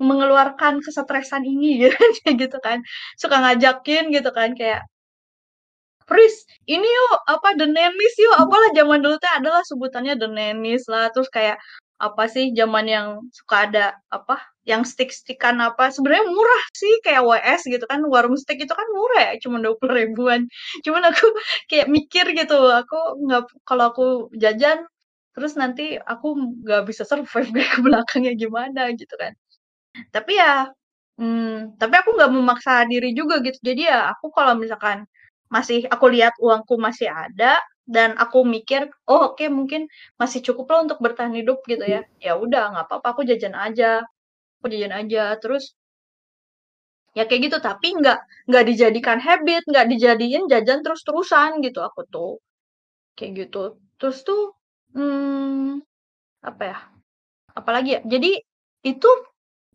mengeluarkan 0.00 0.80
kesetresan 0.84 1.44
ini," 1.48 1.80
gitu 1.90 1.96
kan, 1.98 2.34
gitu 2.40 2.58
kan. 2.64 2.78
Suka 3.20 3.36
ngajakin 3.44 4.10
gitu 4.14 4.30
kan, 4.34 4.54
kayak, 4.58 4.84
"Pris, 6.08 6.44
ini 6.68 6.84
yuk, 6.86 7.18
apa, 7.28 7.54
The 7.58 7.66
Nannies 7.70 8.16
yuk," 8.20 8.34
apalah 8.36 8.70
zaman 8.76 9.00
dulu 9.04 9.16
teh 9.22 9.32
adalah 9.38 9.62
sebutannya 9.66 10.14
The 10.20 10.28
Nannies 10.30 10.84
lah, 10.90 11.08
terus 11.14 11.28
kayak 11.32 11.56
apa 12.00 12.24
sih, 12.32 12.52
zaman 12.58 12.86
yang 12.88 13.06
suka 13.36 13.68
ada 13.68 13.84
apa, 14.12 14.40
yang 14.64 14.82
stick-stick-an 14.88 15.60
apa, 15.60 15.92
sebenarnya 15.94 16.26
murah 16.32 16.62
sih 16.76 16.92
kayak 17.04 17.22
WS 17.28 17.62
gitu 17.68 17.84
kan, 17.90 18.00
warung 18.08 18.36
steak 18.40 18.58
itu 18.64 18.72
kan 18.74 18.88
murah 18.96 19.20
ya, 19.30 19.34
cuma 19.44 19.56
dua 19.64 19.74
puluh 19.80 19.94
ribuan. 20.00 20.48
Cuman 20.86 21.02
aku 21.12 21.26
kayak 21.70 21.88
mikir 21.92 22.26
gitu, 22.36 22.56
aku 22.72 22.96
nggak 23.28 23.42
kalau 23.68 23.84
aku 23.92 24.04
jajan, 24.40 24.84
terus 25.36 25.54
nanti 25.60 25.96
aku 26.00 26.26
nggak 26.64 26.82
bisa 26.88 27.04
survive 27.08 27.50
kayak 27.56 27.70
ke 27.76 27.80
belakangnya 27.86 28.32
gimana 28.38 28.82
gitu 28.96 29.14
kan. 29.20 29.32
Tapi 30.14 30.32
ya, 30.38 30.70
mmm, 31.20 31.78
tapi 31.80 31.94
aku 32.00 32.10
nggak 32.16 32.30
memaksa 32.34 32.86
diri 32.90 33.10
juga 33.16 33.42
gitu. 33.44 33.58
Jadi 33.62 33.82
ya 33.90 34.10
aku 34.14 34.30
kalau 34.34 34.54
misalkan 34.58 35.06
masih 35.50 35.86
aku 35.90 36.06
lihat 36.14 36.34
uangku 36.42 36.78
masih 36.78 37.10
ada 37.10 37.58
dan 37.90 38.14
aku 38.22 38.42
mikir, 38.46 38.88
"Oh 39.10 39.34
oke 39.34 39.44
mungkin 39.52 39.90
masih 40.20 40.40
cukup 40.46 40.66
lah 40.72 40.80
untuk 40.86 40.98
bertahan 41.04 41.34
hidup," 41.36 41.58
gitu 41.70 41.84
ya. 41.84 42.02
Ya 42.22 42.34
udah 42.38 42.62
nggak 42.74 42.86
apa-apa 42.90 43.08
aku 43.18 43.22
jajan 43.30 43.54
aja 43.58 44.04
aku 44.62 44.66
jajan 44.74 44.94
aja. 44.96 45.36
Terus 45.42 45.72
ya 47.18 47.26
kayak 47.26 47.42
gitu, 47.50 47.58
tapi 47.58 47.88
nggak 47.98 48.18
nggak 48.50 48.64
dijadikan 48.70 49.18
habit, 49.18 49.62
nggak 49.66 49.86
dijadiin 49.90 50.46
jajan 50.46 50.80
terus-terusan 50.86 51.58
gitu 51.66 51.82
aku 51.82 52.06
tuh. 52.06 52.32
Kayak 53.18 53.48
gitu. 53.48 53.62
Terus 54.00 54.18
tuh, 54.26 54.42
mmm, 54.96 55.82
apa 56.44 56.62
ya, 56.72 56.78
apalagi 57.58 57.90
ya, 57.98 58.02
jadi 58.06 58.32
itu 58.86 59.10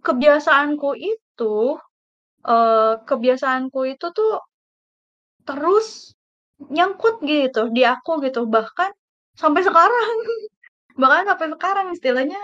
kebiasaanku 0.06 0.92
itu, 1.00 1.56
eee, 2.48 2.94
kebiasaanku 3.10 3.82
itu 3.96 4.08
tuh 4.16 4.34
terus 5.48 6.16
nyangkut 6.60 7.16
gitu 7.26 7.70
di 7.76 7.82
aku 7.86 8.22
gitu, 8.26 8.48
bahkan 8.50 8.92
sampai 9.38 9.62
sekarang. 9.66 10.08
Bahkan 11.02 11.24
sampai 11.28 11.48
sekarang 11.56 11.88
istilahnya, 11.96 12.42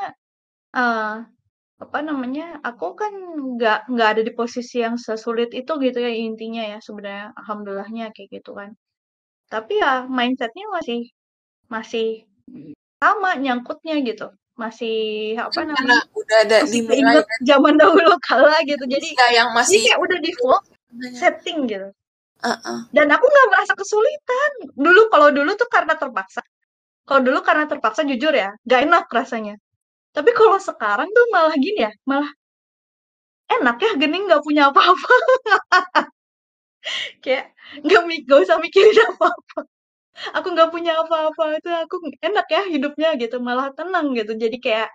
eee, 0.75 1.15
apa 1.83 1.99
namanya, 2.03 2.59
aku 2.63 2.95
kan 2.99 3.13
nggak 3.57 3.79
nggak 3.91 4.09
ada 4.17 4.21
di 4.27 4.33
posisi 4.35 4.83
yang 4.85 4.95
sesulit 4.99 5.51
itu 5.55 5.71
gitu 5.83 5.99
ya 6.01 6.11
intinya 6.11 6.63
ya 6.65 6.79
sebenarnya, 6.83 7.33
alhamdulillahnya 7.39 8.05
kayak 8.15 8.29
gitu 8.41 8.51
kan. 8.59 8.71
Tapi 9.51 9.79
ya 9.83 10.07
mindset-nya 10.09 10.65
masih 10.75 11.01
masih 11.71 12.07
sama 13.01 13.35
nyangkutnya 13.39 13.95
gitu, 14.05 14.27
masih 14.59 14.95
apa 15.39 15.51
karena 15.65 15.73
namanya, 15.73 16.01
udah 16.13 16.37
ada 16.45 16.57
masih 16.63 16.81
keinget 16.87 17.25
dari 17.25 17.43
zaman 17.49 17.73
dahulu 17.81 18.13
kala 18.23 18.55
gitu. 18.67 18.83
Jadi 18.85 19.09
yang 19.33 19.49
jadi 19.51 19.57
masih 19.57 19.79
kayak 19.89 19.99
udah 20.05 20.17
default 20.21 20.63
setting 21.17 21.59
gitu. 21.69 21.89
Dan 22.91 23.07
aku 23.13 23.25
nggak 23.25 23.47
merasa 23.53 23.73
kesulitan. 23.77 24.51
Dulu 24.75 25.01
kalau 25.13 25.29
dulu 25.31 25.51
tuh 25.55 25.69
karena 25.71 25.93
terpaksa. 25.95 26.41
Kalau 27.07 27.21
dulu 27.25 27.39
karena 27.45 27.65
terpaksa 27.71 28.03
jujur 28.07 28.33
ya, 28.35 28.51
nggak 28.67 28.81
enak 28.89 29.05
rasanya. 29.11 29.55
Tapi 30.15 30.31
kalau 30.35 30.57
sekarang 30.61 31.07
tuh 31.13 31.25
malah 31.33 31.55
gini 31.59 31.85
ya, 31.87 31.91
malah 32.09 32.29
enak 33.49 33.77
ya 33.83 33.91
gini 34.01 34.15
nggak 34.27 34.41
punya 34.45 34.69
apa-apa. 34.69 35.11
Kayak 37.23 37.45
nggak 37.85 38.01
mi 38.09 38.15
nggak 38.25 38.39
usah 38.45 38.57
mikirin 38.63 38.97
apa-apa. 39.13 39.57
Aku 40.37 40.47
nggak 40.55 40.69
punya 40.75 40.91
apa-apa 41.01 41.43
itu 41.59 41.69
aku 41.83 41.95
enak 42.27 42.45
ya 42.55 42.61
hidupnya 42.73 43.09
gitu, 43.21 43.35
malah 43.47 43.67
tenang 43.77 44.05
gitu. 44.19 44.31
Jadi 44.43 44.57
kayak 44.65 44.89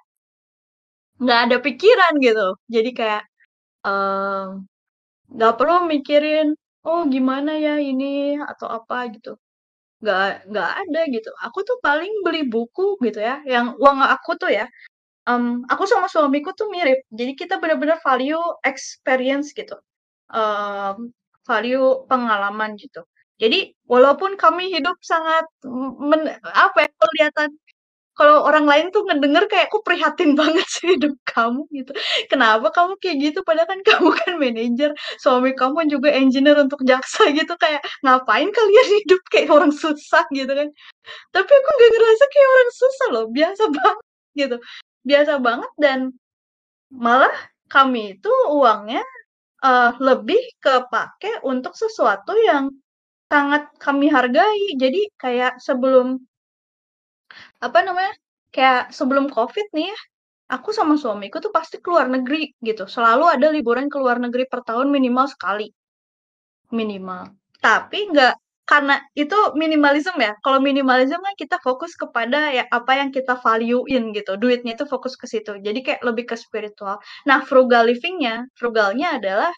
nggak 1.22 1.38
ada 1.48 1.56
pikiran 1.64 2.12
gitu. 2.26 2.46
Jadi 2.74 2.90
kayak, 2.98 3.22
nggak 5.36 5.52
perlu 5.58 5.76
mikirin, 5.92 6.46
"Oh 6.86 7.02
gimana 7.10 7.52
ya 7.58 7.76
ini?" 7.82 8.38
Atau 8.50 8.68
apa 8.70 9.10
gitu. 9.14 9.36
Nggak 10.04 10.48
nggak 10.52 10.70
ada 10.86 11.00
gitu. 11.14 11.30
Aku 11.46 11.60
tuh 11.68 11.78
paling 11.84 12.12
beli 12.26 12.42
buku 12.48 12.98
gitu 13.06 13.20
ya, 13.22 13.40
yang 13.48 13.74
uang 13.80 14.00
aku 14.04 14.36
tuh 14.40 14.50
ya, 14.52 14.66
mmm, 15.28 15.66
aku 15.72 15.84
sama 15.90 16.06
suamiku 16.12 16.52
tuh 16.58 16.68
mirip. 16.74 17.00
Jadi 17.14 17.32
kita 17.40 17.58
bener-bener 17.62 17.98
value 18.04 18.40
experience 18.66 19.52
gitu, 19.56 19.76
mmm, 20.34 21.12
value 21.48 22.06
pengalaman 22.10 22.76
gitu. 22.80 23.02
Jadi 23.42 23.74
walaupun 23.90 24.36
kami 24.40 24.70
hidup 24.74 24.96
sangat 25.04 25.44
men 26.00 26.38
apa 26.44 26.78
ya, 26.86 26.90
kelihatan 27.00 27.50
kalau 28.18 28.42
orang 28.48 28.64
lain 28.66 28.86
tuh 28.94 29.04
ngedenger 29.06 29.44
kayak, 29.52 29.68
"Kok 29.72 29.84
prihatin 29.86 30.32
banget 30.40 30.66
sih 30.68 30.96
hidup 30.96 31.14
kamu?" 31.28 31.68
Gitu. 31.72 31.92
"Kenapa 32.32 32.68
kamu 32.74 32.96
kayak 33.02 33.16
gitu? 33.32 33.38
Padahal 33.46 33.68
kan 33.70 33.80
kamu 33.88 34.08
kan 34.18 34.32
manajer, 34.40 34.90
suami 35.22 35.52
kamu 35.56 35.86
juga 35.92 36.08
engineer 36.16 36.56
untuk 36.60 36.80
jaksa 36.88 37.28
gitu, 37.36 37.54
kayak 37.60 37.84
ngapain 38.04 38.48
kalian 38.52 38.88
hidup 39.04 39.20
kayak 39.32 39.48
orang 39.52 39.72
susah?" 39.74 40.24
Gitu 40.34 40.50
kan. 40.50 40.68
Tapi 41.34 41.50
aku 41.52 41.70
nggak 41.76 41.90
ngerasa 41.96 42.24
kayak 42.32 42.48
orang 42.54 42.70
susah 42.74 43.08
loh, 43.14 43.24
biasa 43.32 43.64
banget 43.78 44.04
gitu. 44.38 44.56
Biasa 45.08 45.32
banget 45.42 45.72
dan 45.80 46.00
malah 46.92 47.32
kami 47.72 48.18
itu 48.18 48.32
uangnya, 48.52 49.02
eee, 49.64 49.90
lebih 50.02 50.40
kepake 50.62 51.42
untuk 51.46 51.74
sesuatu 51.78 52.34
yang 52.40 52.70
sangat 53.32 53.68
kami 53.82 54.08
hargai. 54.12 54.76
Jadi 54.78 55.10
kayak 55.20 55.58
sebelum 55.62 56.20
apa 57.66 57.78
namanya, 57.86 58.14
kayak 58.54 58.94
sebelum 58.94 59.26
Covid 59.28 59.66
nih 59.74 59.90
ya, 59.90 59.98
aku 60.56 60.70
sama 60.70 60.94
suamiku 60.94 61.42
tuh 61.42 61.50
pasti 61.50 61.82
ke 61.82 61.88
luar 61.90 62.06
negeri 62.10 62.54
gitu. 62.62 62.86
Selalu 62.86 63.24
ada 63.38 63.46
liburan 63.50 63.90
ke 63.92 63.98
luar 63.98 64.22
negeri 64.22 64.46
per 64.46 64.62
tahun 64.62 64.88
minimal 64.94 65.26
sekali. 65.30 65.68
Minimal. 66.70 67.34
Tapi 67.62 67.98
nggak 68.14 68.34
karena 68.66 68.98
itu 69.14 69.38
minimalism 69.54 70.18
ya, 70.18 70.34
kalau 70.42 70.58
minimalism 70.58 71.22
kan 71.22 71.34
kita 71.38 71.56
fokus 71.62 71.94
kepada 71.94 72.50
ya 72.50 72.66
apa 72.66 72.98
yang 72.98 73.14
kita 73.14 73.38
value-in 73.38 74.10
gitu, 74.10 74.34
duitnya 74.34 74.74
itu 74.74 74.82
fokus 74.90 75.14
ke 75.14 75.30
situ. 75.30 75.54
Jadi 75.62 75.86
kayak 75.86 76.02
lebih 76.02 76.26
ke 76.26 76.34
spiritual. 76.34 76.98
Nah 77.30 77.46
frugal 77.46 77.86
living-nya, 77.86 78.50
frugalnya 78.58 79.22
adalah 79.22 79.54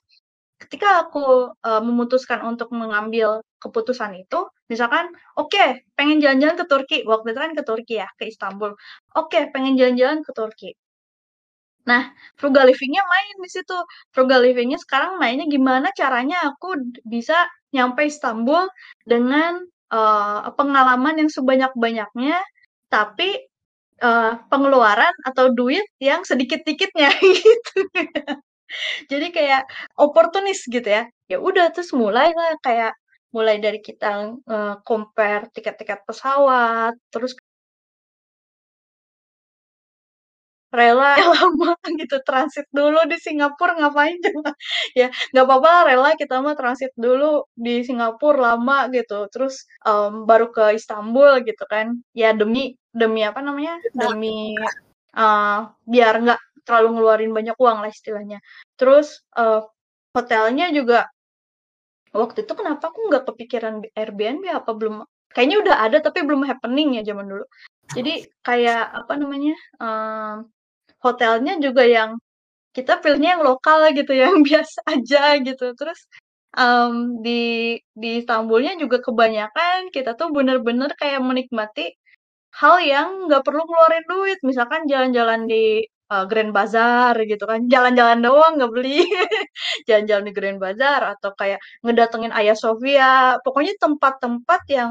ketika 0.63 0.89
aku, 1.07 1.53
eee, 1.67 1.81
memutuskan 1.87 2.41
untuk 2.47 2.69
mengambil 2.75 3.41
keputusan 3.63 4.13
itu, 4.23 4.47
misalkan, 4.71 5.11
oke 5.39 5.83
pengen 5.99 6.19
jalan-jalan 6.23 6.57
ke 6.61 6.67
Turki, 6.71 6.97
waktu 7.09 7.33
itu 7.35 7.41
kan 7.45 7.53
ke 7.59 7.63
Turki 7.67 7.95
ya, 8.03 8.09
ke 8.19 8.25
Istanbul. 8.31 8.73
Oke 9.19 9.51
pengen 9.55 9.75
jalan-jalan 9.81 10.21
ke 10.27 10.33
Turki. 10.37 10.71
Nah, 11.87 12.11
frugal 12.41 12.67
living-nya 12.69 13.03
main 13.07 13.35
di 13.45 13.49
situ. 13.53 13.77
Frugal 14.15 14.43
living-nya 14.43 14.79
sekarang 14.83 15.17
mainnya 15.21 15.47
gimana 15.47 15.89
caranya 15.95 16.37
aku 16.51 16.75
bisa 17.07 17.47
nyampe 17.73 18.03
Istanbul 18.09 18.67
dengan, 19.07 19.63
eee, 19.93 20.49
pengalaman 20.59 21.15
yang 21.23 21.31
sebanyak-banyaknya, 21.31 22.37
tapi, 22.93 23.29
eee, 24.03 24.33
pengeluaran 24.53 25.15
atau 25.29 25.53
duit 25.55 25.85
yang 26.03 26.23
sedikit-dikitnya 26.27 27.11
gitu. 27.23 27.81
Jadi 29.13 29.27
kayak 29.37 29.63
oportunis 30.01 30.61
gitu 30.69 30.87
ya. 30.89 31.03
Ya 31.33 31.39
udah 31.43 31.71
terus 31.75 31.91
mulailah 31.97 32.57
kayak 32.65 32.93
mulai 33.37 33.57
dari 33.65 33.79
kita, 33.85 34.07
eee, 34.49 34.75
compare 34.89 35.49
tiket-tiket 35.55 36.01
pesawat, 36.09 36.95
terus 37.13 37.33
rela 40.69 41.17
lama 41.33 41.73
gitu, 41.97 42.21
transit 42.29 42.67
dulu 42.77 43.01
di 43.09 43.17
Singapura 43.17 43.73
ngapain 43.81 44.21
coba, 44.21 44.53
ya 44.93 45.09
nggak 45.33 45.45
apa-apa 45.49 45.69
lah 45.73 45.83
rela 45.89 46.11
kita 46.21 46.45
mah 46.45 46.53
transit 46.61 46.93
dulu 46.93 47.49
di 47.57 47.81
Singapura 47.89 48.53
lama 48.57 48.85
gitu, 48.93 49.25
terus, 49.33 49.65
mmm, 49.89 50.29
baru 50.29 50.53
ke 50.53 50.77
Istanbul 50.77 51.41
gitu 51.49 51.65
kan, 51.73 51.97
ya 52.13 52.37
demi 52.37 52.77
demi 52.93 53.25
apa 53.25 53.41
namanya, 53.41 53.81
demi, 53.97 54.61
eee, 55.17 55.59
biar 55.89 56.15
nggak 56.25 56.41
terlalu 56.69 56.89
ngeluarin 57.01 57.33
banyak 57.39 57.57
uang 57.57 57.79
lah 57.85 57.91
istilahnya. 57.91 58.39
Terus, 58.81 59.25
eee, 59.41 59.61
hotelnya 60.17 60.67
juga 60.77 61.09
waktu 62.13 62.39
itu 62.45 62.53
kenapa 62.59 62.85
aku 62.91 63.01
nggak 63.09 63.25
kepikiran 63.29 63.75
Airbnb 63.97 64.45
apa 64.49 64.71
belum 64.79 65.05
kayaknya 65.35 65.57
udah 65.65 65.77
ada 65.85 65.99
tapi 66.07 66.25
belum 66.25 66.43
happening 66.49 66.97
ya 67.01 67.03
zaman 67.13 67.27
dulu. 67.29 67.45
Jadi 67.97 68.29
kayak 68.45 68.83
apa 69.05 69.13
namanya, 69.21 69.55
eee, 69.81 70.35
hotelnya 71.05 71.55
juga 71.63 71.85
yang 71.89 72.11
kita 72.77 73.01
pilihnya 73.03 73.39
yang 73.41 73.45
lokal 73.47 73.81
gitu, 73.99 74.13
yang 74.17 74.35
biasa 74.49 74.81
aja 74.89 75.39
gitu. 75.43 75.67
Terus, 75.79 76.01
mmm, 76.59 77.23
di 77.25 77.43
di 77.97 78.09
Istanbulnya 78.23 78.75
juga 78.83 78.99
kebanyakan 79.07 79.91
kita 79.95 80.15
tuh 80.21 80.29
bener-bener 80.37 80.91
kayak 81.01 81.21
menikmati 81.25 81.95
hal 82.61 82.77
yang 82.85 83.09
nggak 83.31 83.43
perlu 83.47 83.63
ngeluarin 83.69 84.07
duit. 84.11 84.39
Misalkan 84.47 84.87
jalan-jalan 84.91 85.47
di 85.51 85.85
uh, 86.13 86.25
Grand 86.29 86.53
Bazaar 86.53 87.17
gitu 87.25 87.45
kan. 87.45 87.69
Jalan-jalan 87.69 88.19
doang 88.25 88.53
nggak 88.59 88.73
beli. 88.73 89.05
Jalan-jalan 89.89 90.25
di 90.29 90.33
Grand 90.37 90.59
Bazaar 90.61 91.03
atau 91.17 91.31
kayak 91.37 91.61
ngedatengin 91.85 92.33
Ayah 92.35 92.57
Sofia. 92.57 93.39
Pokoknya 93.45 93.75
tempat-tempat 93.81 94.61
yang 94.73 94.91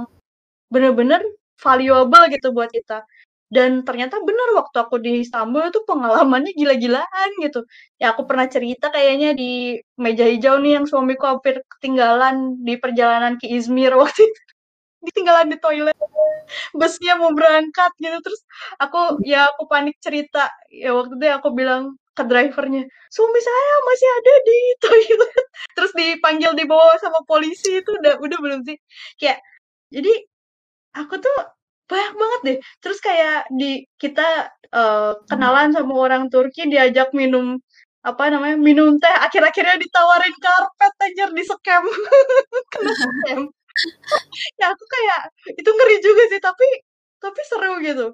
bener-bener 0.74 1.22
valuable 1.62 2.24
gitu 2.34 2.54
buat 2.54 2.70
kita. 2.72 3.04
Dan 3.48 3.88
ternyata 3.88 4.20
bener 4.20 4.60
waktu 4.60 4.76
aku 4.76 5.00
di 5.00 5.24
Istanbul 5.24 5.72
itu 5.72 5.80
pengalamannya 5.88 6.52
gila-gilaan 6.52 7.30
gitu. 7.40 7.64
Ya 7.96 8.12
aku 8.12 8.28
pernah 8.28 8.44
cerita 8.52 8.92
kayaknya 8.92 9.32
di 9.40 9.80
meja 9.96 10.28
hijau 10.28 10.60
nih 10.60 10.80
yang 10.80 10.86
suamiku 10.86 11.32
hampir 11.32 11.64
ketinggalan 11.80 12.60
di 12.68 12.76
perjalanan 12.76 13.40
ke 13.40 13.48
Izmir 13.48 13.96
waktu 13.96 14.28
itu. 14.28 14.42
Ditinggalan 15.08 15.48
di 15.48 15.58
toilet. 15.64 15.96
Busnya 16.76 17.16
mau 17.16 17.32
berangkat 17.32 17.92
gitu. 18.00 18.18
Terus 18.20 18.42
aku 18.80 19.24
ya 19.24 19.48
aku 19.52 19.66
panik 19.72 19.96
cerita. 20.04 20.52
Ya 20.72 20.92
waktu 20.92 21.16
itu 21.16 21.28
aku 21.32 21.50
bilang 21.56 21.96
ke 22.18 22.26
drivernya, 22.26 22.82
suami 23.14 23.40
saya 23.40 23.74
masih 23.86 24.10
ada 24.10 24.34
di 24.42 24.58
toilet. 24.84 25.46
Terus 25.78 25.92
dipanggil 25.94 26.52
di 26.58 26.66
bawah 26.66 26.98
sama 27.00 27.22
polisi 27.30 27.80
itu 27.80 27.92
udah 27.94 28.18
udah 28.20 28.38
belum 28.42 28.62
sih? 28.68 28.78
Kayak 29.22 29.40
jadi 29.94 30.14
aku 30.98 31.22
tuh 31.22 31.38
banyak 31.88 32.14
banget 32.20 32.40
deh. 32.44 32.58
Terus 32.84 33.00
kayak 33.00 33.48
di 33.54 33.86
kita 34.02 34.52
uh, 34.74 35.14
kenalan 35.30 35.72
sama 35.72 35.94
orang 35.96 36.28
Turki 36.28 36.68
diajak 36.68 37.16
minum 37.16 37.62
apa 38.08 38.32
namanya 38.32 38.56
minum 38.56 38.96
teh 39.04 39.16
akhir-akhirnya 39.26 39.84
ditawarin 39.84 40.36
karpet 40.40 40.94
aja 41.12 41.26
di 41.28 41.44
scam 41.44 41.84
kena 42.72 42.94
scam 42.96 43.42
ya 44.60 44.66
aku 44.74 44.84
kayak 44.86 45.22
itu 45.54 45.70
ngeri 45.70 45.98
juga 46.02 46.24
sih 46.32 46.42
tapi 46.42 46.68
tapi 47.22 47.42
seru 47.46 47.74
gitu. 47.82 48.06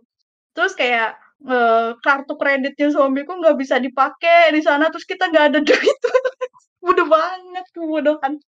Terus 0.53 0.73
kayak 0.77 1.17
uh, 1.47 1.97
kartu 1.99 2.33
kreditnya 2.39 2.87
suamiku 2.93 3.35
nggak 3.39 3.57
bisa 3.59 3.79
dipakai 3.81 4.53
di 4.55 4.61
sana 4.63 4.87
terus 4.91 5.07
kita 5.07 5.27
nggak 5.31 5.45
ada 5.53 5.59
duit. 5.67 5.99
Bodoh 6.83 7.07
banget 7.07 7.65
kebodohan. 7.75 8.39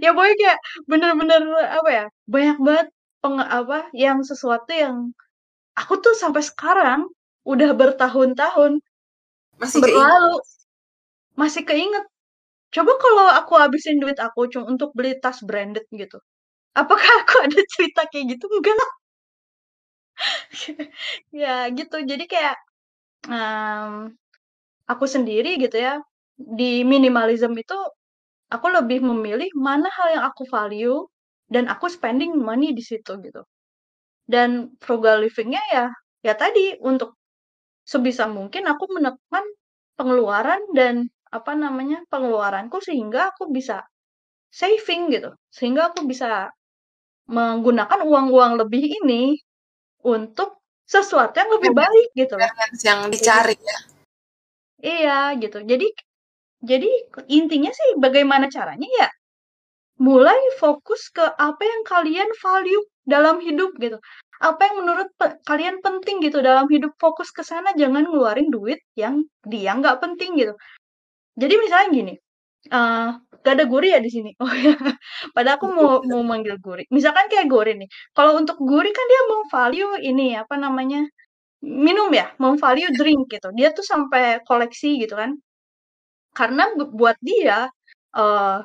Ya 0.00 0.12
boy 0.12 0.32
kayak 0.36 0.60
bener-bener 0.84 1.40
apa 1.72 1.88
ya 1.88 2.04
banyak 2.28 2.58
banget 2.60 2.88
peng 3.24 3.40
apa 3.40 3.88
yang 3.96 4.20
sesuatu 4.20 4.68
yang 4.70 5.16
aku 5.72 5.96
tuh 6.04 6.12
sampai 6.12 6.44
sekarang 6.44 7.08
udah 7.48 7.72
bertahun-tahun 7.72 8.82
masih 9.56 9.80
berlalu. 9.80 10.36
Keinget. 10.36 10.44
masih 11.36 11.62
keinget 11.64 12.04
coba 12.76 12.92
kalau 13.04 13.24
aku 13.40 13.52
habisin 13.62 13.98
duit 14.02 14.18
aku 14.26 14.40
cuma 14.52 14.66
untuk 14.72 14.90
beli 14.98 15.12
tas 15.22 15.38
branded 15.48 15.86
gitu. 16.02 16.18
Apakah 16.78 17.12
aku 17.24 17.34
ada 17.46 17.60
cerita 17.74 18.02
kayak 18.12 18.26
gitu? 18.38 18.46
Enggak. 18.52 18.90
Ya 21.42 21.68
gitu. 21.72 21.96
Jadi 22.04 22.24
kayak 22.30 22.56
um, 23.30 24.12
aku 24.90 25.06
sendiri 25.08 25.58
gitu 25.62 25.78
ya 25.80 26.00
di 26.38 26.84
minimalism 26.86 27.52
itu 27.58 27.76
aku 28.52 28.66
lebih 28.72 29.00
memilih 29.04 29.50
mana 29.58 29.88
hal 29.92 30.08
yang 30.20 30.24
aku 30.30 30.44
value 30.48 31.06
dan 31.52 31.66
aku 31.72 31.86
spending 31.92 32.36
money 32.38 32.72
di 32.76 32.82
situ 32.84 33.18
gitu. 33.24 33.42
Dan 34.26 34.74
frugal 34.82 35.22
livingnya 35.24 35.62
ya, 35.74 35.86
ya 36.26 36.34
tadi 36.38 36.76
untuk 36.82 37.18
sebisa 37.86 38.26
mungkin 38.30 38.66
aku 38.70 38.84
menekan 38.94 39.44
pengeluaran 39.98 40.62
dan 40.76 41.08
apa 41.32 41.52
namanya 41.58 42.02
pengeluaranku 42.12 42.78
sehingga 42.82 43.34
aku 43.34 43.50
bisa 43.50 43.82
saving 44.52 45.12
gitu, 45.12 45.34
sehingga 45.52 45.92
aku 45.92 46.06
bisa 46.06 46.50
menggunakan 47.28 48.00
uang-uang 48.06 48.62
lebih 48.62 48.86
ini 49.02 49.36
untuk 50.06 50.62
sesuatu 50.86 51.34
yang 51.34 51.50
lebih 51.58 51.72
baik 51.74 52.08
gitu 52.14 52.38
Yang 52.86 53.00
dicari 53.10 53.56
ya. 53.58 53.78
Iya 54.82 55.18
gitu. 55.42 55.58
Jadi 55.66 55.86
jadi 56.64 56.90
intinya 57.30 57.70
sih 57.74 57.90
bagaimana 58.00 58.46
caranya 58.50 58.88
ya 59.00 59.08
mulai 60.00 60.38
fokus 60.60 61.08
ke 61.12 61.24
apa 61.24 61.62
yang 61.64 61.82
kalian 61.88 62.30
value 62.42 62.84
dalam 63.08 63.40
hidup 63.40 63.72
gitu. 63.80 63.98
Apa 64.40 64.68
yang 64.68 64.84
menurut 64.84 65.08
pe 65.16 65.40
kalian 65.48 65.80
penting 65.80 66.20
gitu 66.24 66.44
dalam 66.44 66.68
hidup, 66.68 66.92
fokus 67.00 67.32
ke 67.32 67.40
sana 67.46 67.72
jangan 67.80 68.04
ngeluarin 68.04 68.52
duit 68.52 68.80
yang 68.98 69.24
dia 69.48 69.72
nggak 69.76 69.98
penting 70.04 70.36
gitu. 70.40 70.54
Jadi 71.36 71.54
misalnya 71.60 71.88
gini, 71.92 72.12
uh, 72.72 73.08
gak 73.44 73.54
ada 73.60 73.64
Guri 73.68 73.88
ya 73.96 74.00
di 74.02 74.10
sini? 74.12 74.30
Oh 74.44 74.52
ya, 74.52 74.74
padahal 75.36 75.56
aku 75.60 75.68
mau 75.72 75.90
mau 76.04 76.22
manggil 76.24 76.56
Guri. 76.60 76.84
Misalkan 76.92 77.28
kayak 77.32 77.48
Guri 77.52 77.72
nih, 77.80 77.88
kalau 78.16 78.36
untuk 78.40 78.56
Guri 78.60 78.90
kan 78.96 79.06
dia 79.12 79.22
mau 79.32 79.42
value 79.52 79.92
ini, 80.00 80.36
apa 80.40 80.56
namanya, 80.60 81.04
minum 81.62 82.08
ya, 82.14 82.32
mau 82.42 82.54
value 82.58 82.92
drink 82.96 83.28
gitu. 83.34 83.48
Dia 83.58 83.70
tuh 83.76 83.84
sampai 83.86 84.40
koleksi 84.48 85.00
gitu 85.04 85.14
kan. 85.18 85.36
Karena 86.36 86.70
buat 86.76 87.16
dia, 87.24 87.68
uh, 88.16 88.60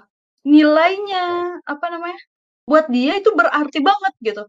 nilainya, 0.48 1.24
apa 1.66 1.86
namanya, 1.94 2.20
buat 2.70 2.88
dia 2.92 3.20
itu 3.22 3.32
berarti 3.36 3.80
banget 3.84 4.14
gitu. 4.24 4.44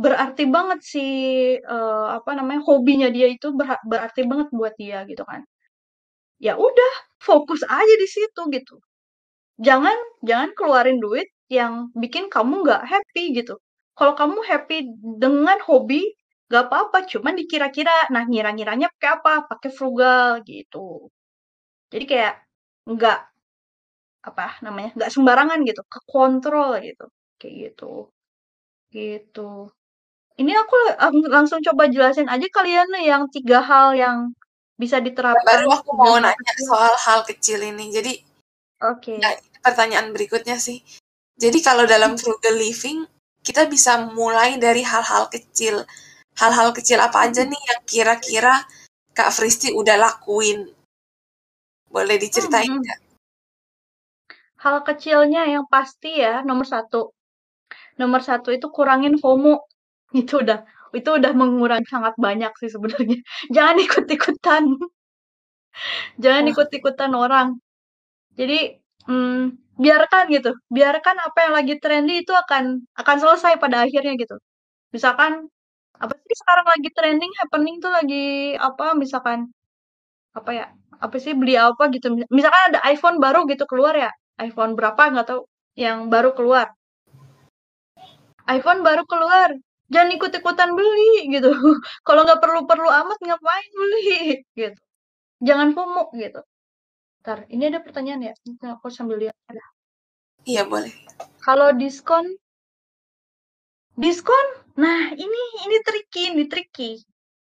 Berarti 0.00 0.44
banget 0.50 0.80
si, 0.84 1.04
uh, 1.64 2.08
apa 2.18 2.32
namanya, 2.38 2.62
hobinya 2.68 3.08
dia 3.14 3.28
itu 3.30 3.52
ber 3.56 3.78
berarti 3.86 4.22
banget 4.30 4.48
buat 4.54 4.74
dia 4.80 5.04
gitu 5.10 5.24
kan. 5.28 5.42
Ya 6.44 6.54
udah, 6.60 6.92
fokus 7.24 7.62
aja 7.64 7.94
di 8.02 8.08
situ 8.16 8.40
gitu. 8.56 8.74
Jangan 9.66 9.96
jangan 10.28 10.50
keluarin 10.58 10.98
duit 11.04 11.28
yang 11.52 11.92
bikin 11.96 12.26
kamu 12.34 12.64
nggak 12.66 12.82
happy 12.88 13.24
gitu. 13.38 13.56
Kalau 13.98 14.14
kamu 14.18 14.40
happy 14.50 14.76
dengan 15.22 15.58
hobi, 15.68 16.02
nggak 16.50 16.64
apa-apa, 16.70 16.98
cuman 17.12 17.34
dikira-kira. 17.40 17.94
Nah, 18.14 18.24
ngira-ngiranya 18.30 18.88
pakai 18.98 19.10
apa? 19.20 19.32
Pakai 19.50 19.70
frugal 19.74 20.42
gitu. 20.48 21.10
Jadi 21.92 22.04
kayak 22.10 22.34
nggak 22.90 23.18
apa 24.24 24.46
namanya 24.64 24.90
nggak 24.96 25.12
sembarangan 25.12 25.60
gitu 25.68 25.82
ke 25.84 25.98
kontrol 26.08 26.80
gitu 26.80 27.04
kayak 27.40 27.54
gitu 27.72 28.08
gitu 28.94 29.50
ini 30.40 30.52
aku 30.56 30.76
langsung 31.32 31.60
coba 31.66 31.84
jelasin 31.92 32.28
aja 32.32 32.46
kalian 32.56 32.88
nih 32.94 33.04
yang 33.12 33.24
tiga 33.34 33.60
hal 33.64 33.94
yang 33.98 34.18
bisa 34.74 34.98
diterapkan 34.98 35.44
baru 35.46 35.68
aku 35.70 35.90
mau 35.94 36.18
nanya 36.18 36.52
soal 36.66 36.94
hal 36.98 37.22
kecil 37.26 37.62
ini 37.62 37.94
jadi 37.94 38.12
oke 38.82 39.00
okay. 39.00 39.18
ya, 39.22 39.30
pertanyaan 39.62 40.10
berikutnya 40.10 40.58
sih 40.58 40.82
jadi 41.38 41.58
kalau 41.62 41.86
dalam 41.86 42.18
frugal 42.18 42.58
living 42.58 43.06
kita 43.44 43.70
bisa 43.70 44.10
mulai 44.10 44.58
dari 44.58 44.82
hal-hal 44.82 45.30
kecil 45.30 45.86
hal-hal 46.34 46.74
kecil 46.74 46.98
apa 46.98 47.30
aja 47.30 47.46
nih 47.46 47.62
yang 47.70 47.80
kira-kira 47.86 48.54
Kak 49.14 49.30
Fristi 49.30 49.70
udah 49.70 49.94
lakuin 49.94 50.74
boleh 51.94 52.18
diceritain 52.18 52.74
hmm. 52.74 52.82
nggak? 52.82 53.00
Hal 54.66 54.82
kecilnya 54.82 55.46
yang 55.46 55.70
pasti 55.70 56.18
ya, 56.18 56.42
nomor 56.42 56.66
satu. 56.66 57.14
Nomor 57.94 58.18
satu 58.26 58.50
itu 58.50 58.66
kurangin 58.74 59.14
FOMO. 59.22 59.62
Itu 60.20 60.42
udah 60.42 60.66
itu 60.98 61.10
udah 61.18 61.32
mengurangi 61.36 61.88
sangat 61.90 62.14
banyak 62.18 62.52
sih 62.60 62.70
sebenarnya. 62.74 63.18
Jangan 63.54 63.76
ikut-ikutan. 63.84 64.62
Jangan 66.22 66.44
ikut-ikutan 66.50 67.12
orang. 67.14 67.48
Jadi, 68.38 68.78
hmm, 69.08 69.54
biarkan 69.78 70.24
gitu, 70.30 70.50
biarkan 70.70 71.16
apa 71.26 71.38
yang 71.48 71.54
lagi 71.58 71.74
trendy 71.82 72.22
itu 72.22 72.32
akan 72.34 72.86
akan 72.98 73.16
selesai 73.22 73.52
pada 73.62 73.86
akhirnya 73.86 74.14
gitu. 74.18 74.36
Misalkan, 74.94 75.46
apa 75.98 76.14
sih 76.26 76.36
sekarang 76.42 76.66
lagi 76.70 76.88
trending, 76.96 77.32
happening 77.42 77.76
tuh 77.84 77.90
lagi 77.94 78.54
apa, 78.58 78.94
misalkan, 78.98 79.50
apa 80.38 80.50
ya, 80.54 80.66
apa 81.02 81.16
sih, 81.22 81.34
beli 81.38 81.54
apa 81.58 81.90
gitu, 81.94 82.14
misalkan 82.30 82.62
ada 82.74 82.80
iPhone 82.90 83.18
baru 83.22 83.46
gitu 83.50 83.64
keluar 83.70 83.94
ya, 83.98 84.10
iPhone 84.42 84.74
berapa 84.78 85.02
nggak 85.14 85.26
tahu 85.30 85.42
yang 85.78 86.08
baru 86.12 86.32
keluar. 86.38 86.70
iPhone 88.48 88.80
baru 88.84 89.02
keluar, 89.08 89.50
jangan 89.92 90.10
ikut-ikutan 90.16 90.70
beli 90.72 91.28
gitu. 91.28 91.50
Kalau 92.06 92.24
nggak 92.24 92.40
perlu-perlu 92.40 92.88
amat 92.88 93.18
ngapain 93.20 93.70
beli 93.76 94.40
gitu. 94.60 94.80
Jangan 95.44 95.76
FOMO 95.76 96.14
gitu. 96.16 96.40
Ntar, 97.24 97.48
ini 97.48 97.72
ada 97.72 97.80
pertanyaan 97.80 98.32
ya? 98.32 98.34
Aku 98.76 98.88
sambil 98.92 99.16
lihat. 99.20 99.36
Ada. 99.48 99.64
Iya 100.44 100.68
boleh. 100.68 100.92
Kalau 101.40 101.72
diskon, 101.72 102.36
diskon, 103.96 104.46
nah 104.76 105.12
ini 105.12 105.40
ini 105.64 105.76
tricky, 105.80 106.36
ini 106.36 106.44
tricky. 106.48 107.00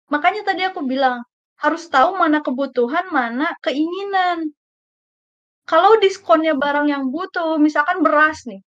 Makanya 0.07 0.47
tadi 0.47 0.63
aku 0.63 0.83
bilang 0.87 1.23
harus 1.59 1.87
tahu 1.91 2.15
mana 2.15 2.39
kebutuhan, 2.39 3.11
mana 3.11 3.51
keinginan. 3.63 4.55
Kalau 5.65 5.97
diskonnya 5.99 6.53
barang 6.55 6.87
yang 6.87 7.09
butuh, 7.11 7.57
misalkan 7.57 7.99
beras 8.05 8.45
nih. 8.47 8.61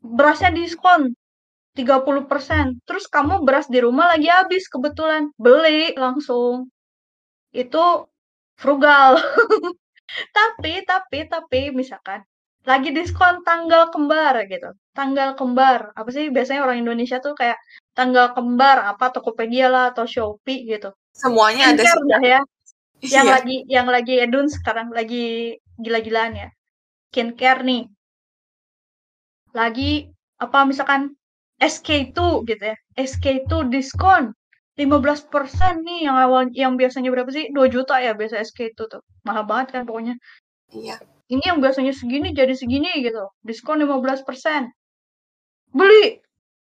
Berasnya 0.00 0.54
diskon 0.54 1.17
30%. 1.78 2.82
Terus 2.82 3.06
kamu 3.06 3.46
beras 3.46 3.70
di 3.70 3.78
rumah 3.78 4.10
lagi 4.10 4.26
habis 4.26 4.66
kebetulan. 4.66 5.30
Beli 5.38 5.94
langsung. 5.94 6.66
Itu 7.54 8.10
frugal. 8.58 9.22
tapi, 10.36 10.82
tapi, 10.82 11.18
tapi 11.30 11.60
misalkan 11.70 12.26
lagi 12.66 12.90
diskon 12.92 13.40
tanggal 13.46 13.88
kembar 13.94 14.34
gitu. 14.50 14.74
Tanggal 14.92 15.38
kembar. 15.38 15.94
Apa 15.94 16.10
sih 16.10 16.28
biasanya 16.34 16.66
orang 16.66 16.82
Indonesia 16.84 17.22
tuh 17.22 17.32
kayak 17.38 17.56
tanggal 17.94 18.34
kembar 18.36 18.82
apa 18.92 19.14
Tokopedia 19.14 19.70
lah 19.72 19.94
atau 19.94 20.04
Shopee 20.04 20.66
gitu. 20.68 20.90
Semuanya 21.14 21.72
ada 21.72 21.82
sih. 21.86 22.26
ya. 22.26 22.40
Yang 22.98 23.26
Iya. 23.26 23.32
lagi 23.32 23.56
yang 23.70 23.86
lagi 23.86 24.14
edun 24.18 24.46
sekarang 24.50 24.90
lagi 24.90 25.54
gila-gilaan 25.78 26.34
ya. 26.34 26.48
Skincare 27.14 27.62
nih. 27.64 27.82
Lagi 29.54 30.10
apa 30.38 30.66
misalkan 30.68 31.17
SK2 31.58 32.46
gitu 32.46 32.64
ya. 32.70 32.76
SK2 32.94 33.70
diskon 33.70 34.34
15% 34.78 35.82
nih 35.82 36.06
yang 36.06 36.16
awal 36.16 36.46
yang 36.54 36.78
biasanya 36.78 37.10
berapa 37.10 37.30
sih? 37.34 37.50
2 37.50 37.66
juta 37.74 37.98
ya 37.98 38.14
biasa 38.14 38.38
SK2 38.46 38.78
tuh. 38.86 39.02
Mahal 39.26 39.42
banget 39.50 39.74
kan 39.74 39.82
pokoknya. 39.82 40.14
Iya. 40.70 41.02
Ini 41.28 41.42
yang 41.44 41.58
biasanya 41.60 41.92
segini 41.92 42.30
jadi 42.32 42.54
segini 42.54 43.02
gitu. 43.02 43.26
Diskon 43.42 43.82
15%. 43.82 44.70
Beli. 45.74 46.22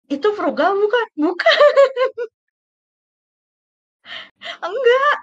Itu 0.08 0.38
frugal 0.38 0.78
bukan? 0.78 1.08
Bukan. 1.18 1.58
Enggak. 4.70 5.18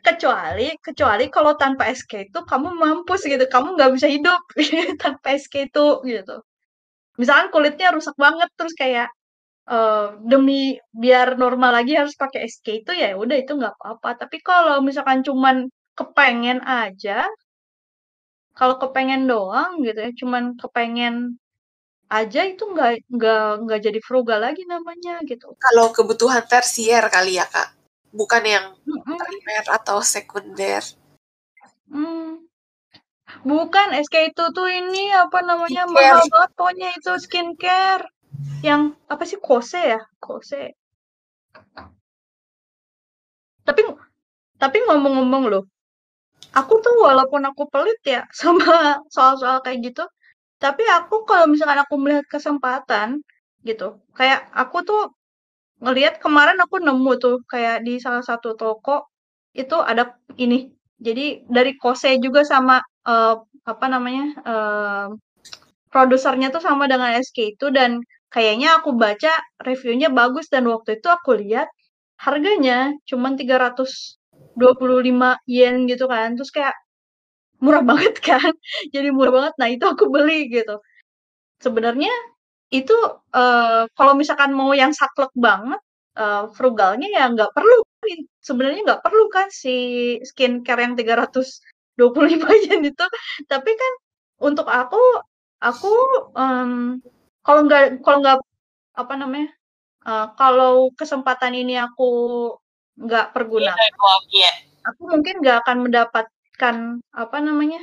Kecuali 0.00 0.68
kecuali 0.80 1.24
kalau 1.28 1.52
tanpa 1.58 1.84
SK 1.90 2.32
itu 2.32 2.40
kamu 2.48 2.68
mampus 2.80 3.28
gitu. 3.28 3.44
Kamu 3.44 3.76
nggak 3.76 3.92
bisa 3.92 4.08
hidup 4.08 4.40
tanpa 5.02 5.36
SK 5.36 5.68
itu 5.68 5.86
gitu. 6.08 6.36
Misalkan 7.18 7.48
kulitnya 7.50 7.90
rusak 7.90 8.14
banget 8.14 8.50
terus 8.54 8.74
kayak 8.78 9.08
uh, 9.70 10.18
demi 10.22 10.78
biar 10.94 11.38
normal 11.38 11.82
lagi 11.82 11.94
harus 11.98 12.14
pakai 12.18 12.46
SK 12.46 12.66
itu 12.86 12.92
ya 12.94 13.14
udah 13.14 13.36
itu 13.38 13.52
nggak 13.54 13.74
apa-apa. 13.80 14.26
Tapi 14.26 14.36
kalau 14.42 14.82
misalkan 14.82 15.22
cuman 15.26 15.70
kepengen 15.94 16.62
aja, 16.64 17.26
kalau 18.54 18.76
kepengen 18.76 19.24
doang 19.30 19.80
gitu 19.86 19.98
ya, 19.98 20.10
cuman 20.16 20.58
kepengen 20.58 21.40
aja 22.10 22.42
itu 22.42 22.66
nggak 22.66 23.06
nggak 23.06 23.46
nggak 23.64 23.80
jadi 23.86 24.00
frugal 24.02 24.42
lagi 24.42 24.66
namanya 24.66 25.22
gitu. 25.22 25.54
Kalau 25.62 25.94
kebutuhan 25.94 26.42
tersier 26.42 27.06
kali 27.06 27.38
ya 27.38 27.46
kak, 27.46 27.70
bukan 28.10 28.42
yang 28.42 28.66
primer 29.06 29.64
atau 29.70 30.02
sekunder. 30.02 30.82
Hmm. 31.86 32.49
Bukan 33.46 33.88
SK 34.04 34.16
itu 34.34 34.44
tuh 34.56 34.68
ini 34.68 35.10
apa 35.14 35.38
namanya 35.44 35.84
skincare. 35.86 35.94
mahal 35.94 36.20
banget 36.32 36.50
pokoknya 36.58 36.88
itu 36.98 37.12
skincare. 37.24 38.04
Yang 38.66 38.82
apa 39.12 39.22
sih 39.30 39.38
Kose 39.40 39.80
ya? 39.96 40.00
Kose. 40.20 40.76
Tapi 43.66 43.80
tapi 44.60 44.78
ngomong-ngomong 44.84 45.44
loh, 45.52 45.64
aku 46.52 46.74
tuh 46.84 46.94
walaupun 47.06 47.42
aku 47.48 47.64
pelit 47.72 48.00
ya 48.04 48.22
sama 48.40 49.00
soal-soal 49.14 49.58
kayak 49.64 49.80
gitu, 49.88 50.04
tapi 50.60 50.84
aku 50.98 51.24
kalau 51.28 51.46
misalkan 51.48 51.80
aku 51.84 51.96
melihat 51.96 52.26
kesempatan 52.28 53.24
gitu, 53.64 54.00
kayak 54.18 54.48
aku 54.52 54.84
tuh 54.84 55.02
ngelihat 55.84 56.20
kemarin 56.24 56.58
aku 56.60 56.76
nemu 56.80 57.12
tuh 57.24 57.36
kayak 57.48 57.80
di 57.86 57.96
salah 58.04 58.20
satu 58.24 58.52
toko 58.60 59.08
itu 59.56 59.76
ada 59.80 60.16
ini. 60.36 60.72
Jadi 61.00 61.48
dari 61.48 61.72
Kose 61.80 62.20
juga 62.20 62.44
sama 62.44 62.76
uh, 63.06 63.34
apa 63.64 63.86
namanya 63.86 64.26
uh, 64.44 65.06
produsernya 65.90 66.48
tuh 66.54 66.62
sama 66.62 66.86
dengan 66.86 67.18
SK 67.18 67.58
itu 67.58 67.66
dan 67.74 68.00
kayaknya 68.30 68.78
aku 68.78 68.94
baca 68.94 69.30
reviewnya 69.60 70.08
bagus 70.08 70.46
dan 70.48 70.64
waktu 70.70 71.02
itu 71.02 71.08
aku 71.10 71.34
lihat 71.42 71.66
harganya 72.20 72.94
cuma 73.08 73.34
325 73.34 74.16
yen 75.50 75.74
gitu 75.90 76.04
kan. 76.06 76.38
Terus 76.38 76.50
kayak 76.54 76.74
murah 77.62 77.82
banget 77.82 78.16
kan? 78.30 78.52
Jadi 78.94 79.08
murah 79.10 79.32
banget. 79.34 79.54
Nah 79.60 79.68
itu 79.74 79.84
aku 79.84 80.08
beli 80.08 80.48
gitu. 80.52 80.78
Sebenarnya 81.60 82.12
itu 82.70 82.94
uh, 83.34 83.90
kalau 83.98 84.14
misalkan 84.14 84.54
mau 84.54 84.70
yang 84.70 84.94
saklek 84.94 85.34
banget 85.34 85.80
uh, 86.16 86.46
frugalnya 86.54 87.08
ya 87.10 87.26
nggak 87.34 87.50
perlu. 87.56 87.82
Sebenarnya 88.40 88.80
nggak 88.86 89.02
perlu 89.04 89.26
kan 89.28 89.50
si 89.50 89.74
skincare 90.22 90.86
yang 90.86 90.94
325 92.00 92.64
yen 92.66 92.80
itu 92.90 93.06
tapi 93.44 93.70
kan 93.76 93.92
untuk 94.40 94.66
aku 94.72 95.00
aku 95.60 95.92
um, 96.32 96.96
kalau 97.44 97.60
nggak 97.68 98.00
kalau 98.00 98.18
nggak 98.24 98.38
apa 98.96 99.14
namanya 99.20 99.48
uh, 100.08 100.32
kalau 100.40 100.88
kesempatan 100.96 101.52
ini 101.52 101.76
aku 101.76 102.08
nggak 102.96 103.36
pergunakan 103.36 103.76
aku 104.84 105.00
mungkin 105.04 105.34
nggak 105.44 105.56
akan 105.64 105.78
mendapatkan 105.84 106.76
apa 107.12 107.38
namanya 107.44 107.80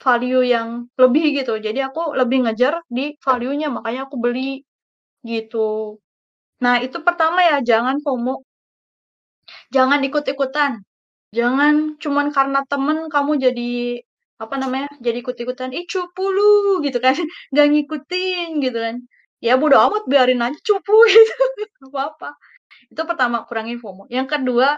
value 0.00 0.42
yang 0.42 0.88
lebih 0.96 1.44
gitu. 1.44 1.60
Jadi 1.60 1.84
aku 1.84 2.16
lebih 2.16 2.48
ngejar 2.48 2.80
di 2.88 3.14
value-nya 3.20 3.68
makanya 3.68 4.08
aku 4.08 4.16
beli 4.16 4.64
gitu. 5.20 6.00
Nah 6.64 6.80
itu 6.80 6.96
pertama 7.04 7.44
ya 7.44 7.60
jangan 7.60 8.00
FOMO. 8.00 8.40
Jangan 9.74 10.00
ikut-ikutan 10.08 10.80
jangan 11.38 11.74
cuman 12.02 12.26
karena 12.36 12.60
temen 12.70 12.98
kamu 13.14 13.32
jadi 13.44 13.70
apa 14.40 14.54
namanya 14.62 14.88
jadi 15.04 15.18
ikut-ikutan 15.22 15.70
ih 15.76 15.84
cupu 15.92 16.22
lu 16.36 16.80
gitu 16.86 16.98
kan. 17.04 17.14
Nggak 17.52 17.66
ngikutin 17.72 18.48
gitu 18.64 18.78
kan. 18.86 18.96
Ya 19.44 19.54
bodo 19.60 19.76
amat 19.86 20.04
biarin 20.10 20.40
aja 20.44 20.58
cupu 20.68 20.92
gitu. 21.12 21.32
Apa 21.92 22.00
apa 22.14 22.28
itu 22.92 23.02
pertama 23.10 23.38
kurangin 23.48 23.78
FOMO. 23.82 24.04
Yang 24.12 24.28
kedua 24.38 24.68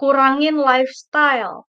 kurangin 0.00 0.56
lifestyle. 0.60 1.66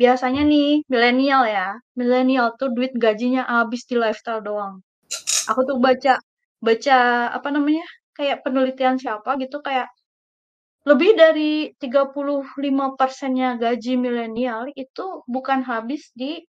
Biasanya 0.00 0.42
nih 0.46 0.84
milenial 0.92 1.44
ya. 1.48 1.68
Milenial 1.98 2.54
tuh 2.60 2.70
duit 2.76 2.92
gajinya 2.96 3.42
habis 3.48 3.82
di 3.90 3.96
lifestyle 3.98 4.42
doang. 4.44 4.82
Aku 5.50 5.60
tuh 5.68 5.78
baca 5.82 6.18
baca 6.66 6.96
apa 7.36 7.48
namanya 7.54 7.84
kayak 8.16 8.42
penelitian 8.44 8.96
siapa 9.02 9.30
gitu 9.42 9.58
kayak 9.66 9.86
lebih 10.86 11.18
dari 11.18 11.74
35 11.82 12.46
persennya 12.94 13.58
gaji 13.58 13.98
milenial 13.98 14.70
itu 14.78 15.26
bukan 15.26 15.66
habis 15.66 16.14
di 16.14 16.46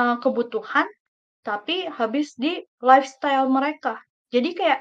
uh, 0.00 0.16
kebutuhan, 0.24 0.88
tapi 1.44 1.84
habis 1.92 2.32
di 2.40 2.64
lifestyle 2.80 3.52
mereka. 3.52 4.00
Jadi 4.32 4.56
kayak 4.56 4.80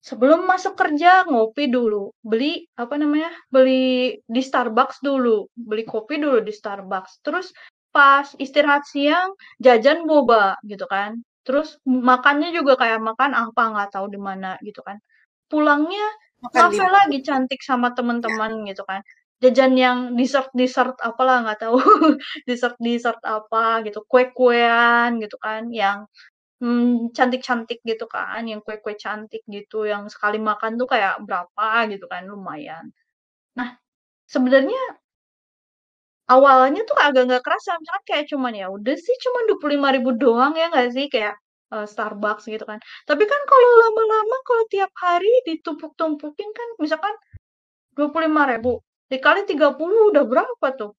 sebelum 0.00 0.48
masuk 0.48 0.72
kerja 0.72 1.28
ngopi 1.28 1.68
dulu, 1.68 2.16
beli 2.24 2.64
apa 2.80 2.96
namanya? 2.96 3.28
beli 3.52 4.16
di 4.24 4.40
Starbucks 4.40 5.04
dulu, 5.04 5.44
beli 5.52 5.84
kopi 5.84 6.16
dulu 6.16 6.40
di 6.40 6.56
Starbucks. 6.56 7.20
Terus 7.20 7.52
pas 7.92 8.24
istirahat 8.40 8.88
siang 8.88 9.36
jajan 9.60 10.08
boba 10.08 10.56
gitu 10.64 10.88
kan. 10.88 11.20
Terus 11.44 11.76
makannya 11.84 12.56
juga 12.56 12.80
kayak 12.80 13.04
makan 13.04 13.36
apa 13.36 13.62
nggak 13.76 13.88
tahu 14.00 14.08
di 14.08 14.16
mana 14.16 14.56
gitu 14.64 14.80
kan. 14.80 14.96
Pulangnya 15.50 16.08
ngafe 16.42 16.84
lagi 16.96 17.18
cantik 17.26 17.60
sama 17.60 17.92
teman-teman 17.96 18.64
gitu 18.68 18.82
kan. 18.88 19.00
Jajan 19.40 19.72
yang 19.76 19.98
dessert 20.18 20.52
dessert 20.52 20.96
apalah 21.00 21.44
nggak 21.44 21.60
tahu. 21.64 21.76
Dessert 22.48 22.76
dessert 22.80 23.20
apa 23.24 23.80
gitu 23.86 24.04
kue 24.10 24.28
kuean 24.36 25.16
gitu 25.22 25.36
kan 25.40 25.72
yang 25.72 26.04
hmm, 26.62 27.12
cantik 27.16 27.42
cantik 27.44 27.80
gitu 27.84 28.06
kan 28.08 28.42
yang 28.50 28.60
kue 28.64 28.76
kue 28.84 28.94
cantik 28.96 29.42
gitu 29.48 29.88
yang 29.88 30.08
sekali 30.12 30.38
makan 30.40 30.76
tuh 30.80 30.88
kayak 30.92 31.20
berapa 31.26 31.68
gitu 31.92 32.06
kan 32.12 32.22
lumayan. 32.28 32.92
Nah 33.58 33.76
sebenarnya 34.28 34.80
awalnya 36.30 36.80
tuh 36.88 36.96
agak 37.06 37.22
nggak 37.28 37.42
kerasa 37.46 37.70
misalkan 37.80 38.04
kayak 38.08 38.26
cuman 38.32 38.52
ya 38.60 38.66
udah 38.76 38.96
sih 38.96 39.16
cuman 39.24 39.42
dua 39.48 39.58
puluh 39.60 39.72
lima 39.76 39.88
ribu 39.96 40.10
doang 40.16 40.52
ya 40.60 40.66
nggak 40.72 40.88
sih? 40.96 41.06
Kayak 41.12 41.34
uh, 41.72 41.86
Starbucks 41.86 42.46
gitu 42.50 42.62
kan. 42.66 42.78
Tapi 43.06 43.24
kan 43.24 43.40
kalau 43.46 43.70
lama-lama 43.86 44.36
kalau 44.46 44.64
tiap 44.68 44.92
hari 44.98 45.30
ditumpuk-tumpukin 45.46 46.50
kan 46.52 46.68
misalkan 46.82 47.14
dua 47.94 48.10
puluh 48.10 48.30
lima 48.30 48.46
ribu 48.46 48.82
dikali 49.10 49.46
tiga 49.46 49.74
puluh 49.74 50.14
udah 50.14 50.24
berapa 50.26 50.66
tuh? 50.76 50.92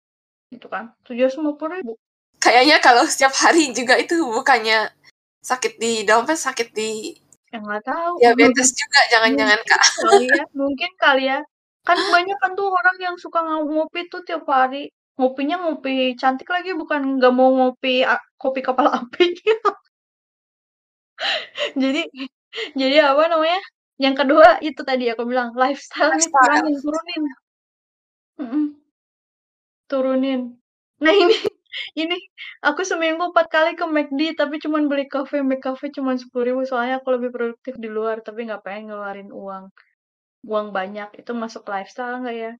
Gitu 0.51 0.67
kan. 0.67 0.91
tujuh 1.07 1.31
puluh 1.55 1.79
ribu. 1.79 1.93
Kayaknya 2.41 2.81
kalau 2.81 3.05
setiap 3.05 3.31
hari 3.37 3.69
juga 3.71 3.95
itu 4.01 4.17
bukannya 4.25 4.89
sakit 5.45 5.77
di 5.77 6.03
dompet, 6.03 6.37
sakit 6.37 6.73
di 6.73 7.13
yang 7.51 7.67
nggak 7.67 7.83
tahu. 7.83 8.13
Diabetes 8.23 8.71
juga 8.71 8.99
jangan-jangan 9.11 9.59
kak. 9.67 9.81
Kali 9.83 10.25
ya, 10.31 10.43
mungkin 10.59 10.91
kali 10.95 11.23
ya. 11.27 11.39
Kan 11.83 11.99
banyak 11.99 12.37
kan 12.39 12.55
tuh 12.55 12.71
orang 12.71 12.97
yang 12.97 13.15
suka 13.19 13.43
ngopi 13.43 14.07
tuh 14.07 14.23
tiap 14.23 14.47
hari. 14.47 14.87
Ngopinya 15.19 15.59
ngopi 15.59 16.15
cantik 16.15 16.47
lagi, 16.47 16.71
bukan 16.71 17.19
nggak 17.19 17.33
mau 17.35 17.51
ngopi 17.51 18.07
kopi 18.39 18.63
kepala 18.63 18.95
api. 19.03 19.35
Jadi 21.81 22.01
jadi 22.75 22.97
apa 23.11 23.31
namanya 23.31 23.61
yang 24.01 24.17
kedua 24.17 24.57
itu 24.65 24.81
tadi 24.81 25.07
aku 25.13 25.29
bilang 25.29 25.53
lifestyle, 25.53 26.11
nih 26.17 26.27
kurangin 26.27 26.75
turunin. 26.81 27.23
Mm 28.41 28.65
turunin. 29.91 30.41
Nah 31.03 31.13
ini 31.13 31.37
ini 31.99 32.17
aku 32.63 32.81
seminggu 32.87 33.29
empat 33.29 33.47
kali 33.51 33.71
ke 33.75 33.85
McD 33.85 34.39
tapi 34.39 34.57
cuman 34.63 34.87
beli 34.89 35.05
kafe. 35.05 35.43
McCafe 35.43 35.93
cuman 35.93 36.15
sepuluh 36.17 36.43
ribu 36.49 36.61
soalnya 36.63 37.03
aku 37.03 37.11
lebih 37.13 37.29
produktif 37.35 37.75
di 37.77 37.91
luar 37.91 38.23
tapi 38.25 38.47
nggak 38.47 38.63
pengen 38.65 38.89
ngeluarin 38.89 39.29
uang. 39.29 39.69
Uang 40.47 40.67
banyak. 40.73 41.21
Itu 41.21 41.37
masuk 41.37 41.67
lifestyle 41.69 42.23
nggak 42.23 42.37
ya? 42.39 42.51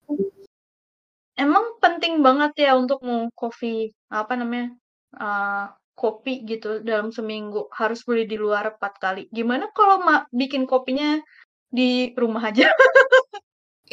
Emang 1.40 1.80
penting 1.82 2.22
banget 2.22 2.70
ya 2.70 2.78
untuk 2.78 3.02
mau 3.02 3.26
coffee 3.34 3.90
apa 4.12 4.36
namanya 4.38 4.76
uh, 5.18 5.72
kopi 6.02 6.34
gitu 6.52 6.70
dalam 6.90 7.10
seminggu 7.18 7.60
harus 7.80 8.00
beli 8.08 8.24
di 8.32 8.38
luar 8.44 8.64
empat 8.76 8.94
kali. 9.04 9.22
Gimana 9.38 9.66
kalau 9.78 9.96
ma 10.08 10.16
bikin 10.40 10.64
kopinya 10.72 11.10
di 11.78 12.12
rumah 12.22 12.44
aja? 12.50 12.68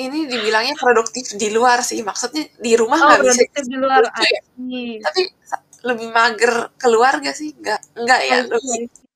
ini 0.04 0.18
dibilangnya 0.30 0.74
produktif 0.78 1.26
di 1.42 1.48
luar 1.56 1.78
sih 1.82 2.00
maksudnya 2.08 2.44
di 2.64 2.72
rumah 2.80 2.98
Oh, 3.02 3.06
nggak 3.08 3.20
bisa 3.26 3.42
produktif 3.42 3.64
di 3.72 3.76
luar. 3.82 4.02
ya. 4.34 4.40
Tapi 5.06 5.22
lebih 5.88 6.08
mager 6.10 6.52
keluar 6.82 7.12
gak 7.22 7.36
sih 7.40 7.50
nggak 7.54 7.80
nggak 8.02 8.20
ya 8.30 8.38
I 8.38 8.42
see, 8.42 8.50
lebih 8.50 8.74
I 8.74 8.86
see. 8.94 9.06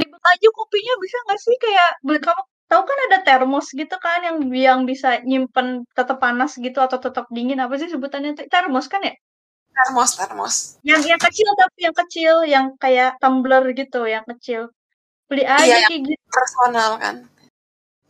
Di 0.00 0.06
aja 0.30 0.48
kopinya 0.58 0.94
bisa 1.04 1.16
nggak 1.24 1.40
sih 1.46 1.56
kayak 1.64 1.90
beli 2.06 2.20
kamu 2.26 2.42
tahu 2.70 2.82
kan 2.90 2.98
ada 3.06 3.18
termos 3.28 3.66
gitu 3.80 3.96
kan 4.06 4.18
yang 4.26 4.36
yang 4.66 4.80
bisa 4.90 5.08
nyimpen 5.30 5.86
tetap 5.98 6.18
panas 6.24 6.52
gitu 6.58 6.78
atau 6.86 6.98
tetap 7.06 7.24
dingin 7.36 7.58
apa 7.64 7.74
sih 7.80 7.88
sebutannya 7.92 8.32
Te- 8.38 8.48
termos 8.50 8.86
kan 8.92 9.00
ya? 9.08 9.14
Termos 9.76 10.10
termos 10.16 10.54
Yang 10.80 11.02
yang 11.12 11.20
kecil 11.20 11.50
tapi 11.52 11.78
yang 11.84 11.96
kecil 11.96 12.34
yang 12.48 12.66
kayak 12.80 13.10
tumbler 13.20 13.62
gitu 13.76 14.08
yang 14.08 14.24
kecil. 14.24 14.72
Beli 15.28 15.44
aja 15.44 15.66
iya 15.66 15.86
kayak 15.90 16.02
gitu. 16.06 16.24
personal 16.32 16.96
kan 16.96 17.16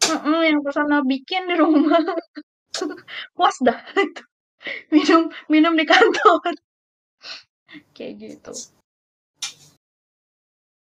Mm-mm, 0.06 0.40
yang 0.46 0.60
personal 0.62 1.02
bikin 1.02 1.50
di 1.50 1.58
rumah. 1.58 1.98
Puas 3.36 3.56
dah 3.58 3.80
itu. 3.98 4.22
Minum 4.94 5.30
minum 5.46 5.74
di 5.78 5.86
kantor. 5.86 6.42
Kayak 7.96 8.12
gitu. 8.18 8.52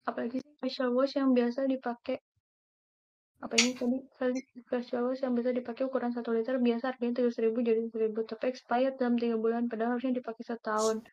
Apalagi 0.07 0.39
sih 0.39 0.55
facial 0.63 0.95
wash 0.95 1.19
yang 1.19 1.35
biasa 1.35 1.67
dipakai 1.67 2.23
apa 3.47 3.55
ini 3.63 3.71
tadi? 3.79 4.41
Facial 4.67 5.07
wash 5.07 5.23
yang 5.23 5.39
biasa 5.39 5.55
dipakai 5.55 5.87
ukuran 5.87 6.11
1 6.11 6.35
liter 6.35 6.59
biasa 6.59 6.91
harganya 6.91 7.23
tiga 7.23 7.31
ribu 7.47 7.59
jadi 7.63 7.81
ribu. 7.95 8.27
Tapi 8.27 8.51
expired 8.51 8.99
dalam 8.99 9.15
tiga 9.15 9.39
bulan 9.39 9.71
padahal 9.71 9.97
harusnya 9.97 10.19
dipakai 10.19 10.43
setahun. 10.43 11.07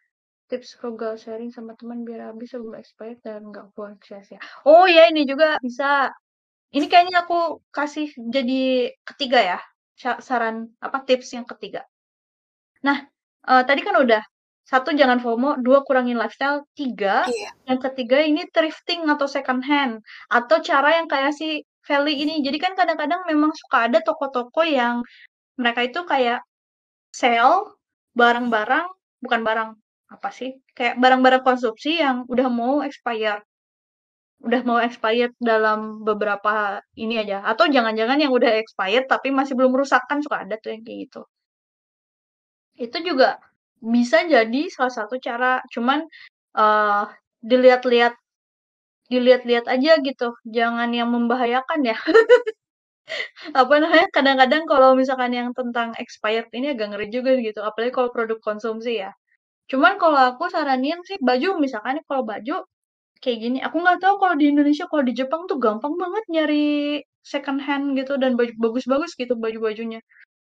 Tips 0.49 0.75
frugal 0.75 1.15
sharing 1.15 1.53
sama 1.53 1.77
teman 1.79 2.03
biar 2.03 2.33
habis 2.33 2.51
sebelum 2.51 2.75
expired 2.75 3.21
dan 3.23 3.47
nggak 3.47 3.71
buang 3.73 3.95
sia-sia 4.03 4.43
oh 4.67 4.85
ya 4.85 5.07
ini 5.07 5.23
juga 5.23 5.55
bisa. 5.63 6.11
Ini 6.73 6.89
kayaknya 6.89 7.23
aku 7.23 7.61
kasih 7.69 8.09
jadi 8.17 8.89
ketiga 9.05 9.39
ya 9.39 9.59
sa- 9.93 10.19
saran 10.19 10.73
apa 10.81 11.05
tips 11.05 11.37
yang 11.37 11.45
ketiga. 11.45 11.85
Nah 12.81 12.97
eh, 13.47 13.63
tadi 13.63 13.81
kan 13.85 13.95
udah. 14.01 14.23
Satu 14.63 14.95
jangan 14.95 15.19
FOMO. 15.19 15.59
Dua 15.59 15.83
kurangin 15.83 16.15
lifestyle. 16.15 16.63
Tiga 16.71 17.27
iya. 17.27 17.51
yang 17.67 17.79
ketiga 17.83 18.23
ini 18.23 18.47
thrifting 18.49 19.03
atau 19.11 19.27
second 19.27 19.61
hand. 19.67 19.99
Atau 20.31 20.63
cara 20.63 20.97
yang 20.97 21.07
kayak 21.11 21.35
si 21.35 21.67
Feli 21.87 22.13
ini. 22.23 22.39
Jadi 22.45 22.57
kan 22.63 22.73
kadang-kadang 22.79 23.21
memang 23.27 23.51
suka 23.55 23.77
ada 23.91 23.99
toko-toko 24.07 24.63
yang 24.63 25.03
mereka 25.61 25.81
itu 25.87 26.01
kayak 26.07 26.39
sale 27.13 27.75
barang-barang, 28.19 28.87
bukan 29.23 29.41
barang 29.47 29.69
apa 30.15 30.29
sih? 30.33 30.51
Kayak 30.77 30.95
barang-barang 31.03 31.43
konsumsi 31.47 31.99
yang 32.03 32.25
udah 32.29 32.47
mau 32.51 32.81
expire. 32.87 33.41
Udah 34.43 34.61
mau 34.67 34.79
expired 34.83 35.33
dalam 35.39 36.03
beberapa 36.07 36.79
ini 36.99 37.15
aja. 37.23 37.43
Atau 37.47 37.71
jangan-jangan 37.71 38.19
yang 38.23 38.31
udah 38.35 38.51
expired 38.61 39.07
tapi 39.07 39.31
masih 39.31 39.55
belum 39.59 39.73
rusak 39.75 40.03
kan 40.09 40.19
suka 40.25 40.43
ada 40.47 40.55
tuh 40.59 40.75
yang 40.75 40.83
kayak 40.87 40.99
gitu. 41.09 41.21
Itu 42.77 42.97
juga 43.05 43.37
bisa 43.83 44.25
jadi 44.25 44.61
salah 44.73 44.93
satu 44.93 45.15
cara. 45.21 45.61
Cuman 45.73 46.05
eh 46.57 47.03
dilihat-lihat 47.43 48.13
dilihat-lihat 49.13 49.65
aja 49.69 49.91
gitu, 50.01 50.33
jangan 50.57 50.89
yang 50.99 51.09
membahayakan 51.13 51.79
ya. 51.85 51.95
Apa 53.59 53.73
namanya, 53.81 54.07
kadang-kadang 54.15 54.63
kalau 54.69 54.95
misalkan 54.95 55.31
yang 55.35 55.49
tentang 55.53 55.93
expired 55.99 56.47
ini 56.55 56.73
agak 56.73 56.95
ngeri 56.95 57.07
juga 57.11 57.31
gitu, 57.37 57.59
apalagi 57.61 57.91
kalau 57.93 58.09
produk 58.15 58.39
konsumsi 58.41 59.03
ya. 59.03 59.11
Cuman 59.71 59.97
kalau 60.01 60.19
aku 60.19 60.49
saranin 60.51 60.99
sih 61.07 61.17
baju 61.21 61.59
misalkan 61.61 61.99
kalau 62.09 62.23
baju 62.27 62.63
kayak 63.23 63.39
gini, 63.43 63.59
aku 63.63 63.77
nggak 63.83 63.99
tahu 64.03 64.15
kalau 64.21 64.35
di 64.39 64.51
Indonesia, 64.53 64.85
kalau 64.91 65.03
di 65.07 65.13
Jepang 65.15 65.47
tuh 65.49 65.57
gampang 65.61 65.95
banget 65.99 66.23
nyari 66.31 66.67
second 67.23 67.59
hand 67.63 67.95
gitu 67.99 68.15
dan 68.21 68.35
baju 68.39 68.53
bagus-bagus 68.59 69.15
gitu 69.19 69.35
baju-bajunya. 69.39 69.99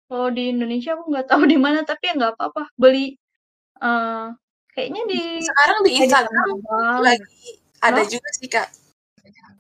Kalau 0.09 0.29
di 0.33 0.53
Indonesia 0.53 0.95
aku 0.97 1.05
nggak 1.13 1.27
tahu 1.31 1.43
di 1.53 1.57
mana, 1.61 1.83
tapi 1.87 2.11
ya 2.11 2.13
nggak 2.19 2.33
apa-apa 2.39 2.63
beli 2.79 3.17
eh 3.83 4.27
kayaknya 4.75 5.01
di 5.11 5.21
sekarang 5.43 5.79
di 5.85 5.91
Instagram 6.01 6.49
lagi 7.03 7.62
ada 7.87 8.01
Hah? 8.01 8.09
juga 8.13 8.29
sih 8.39 8.49
kak 8.55 8.67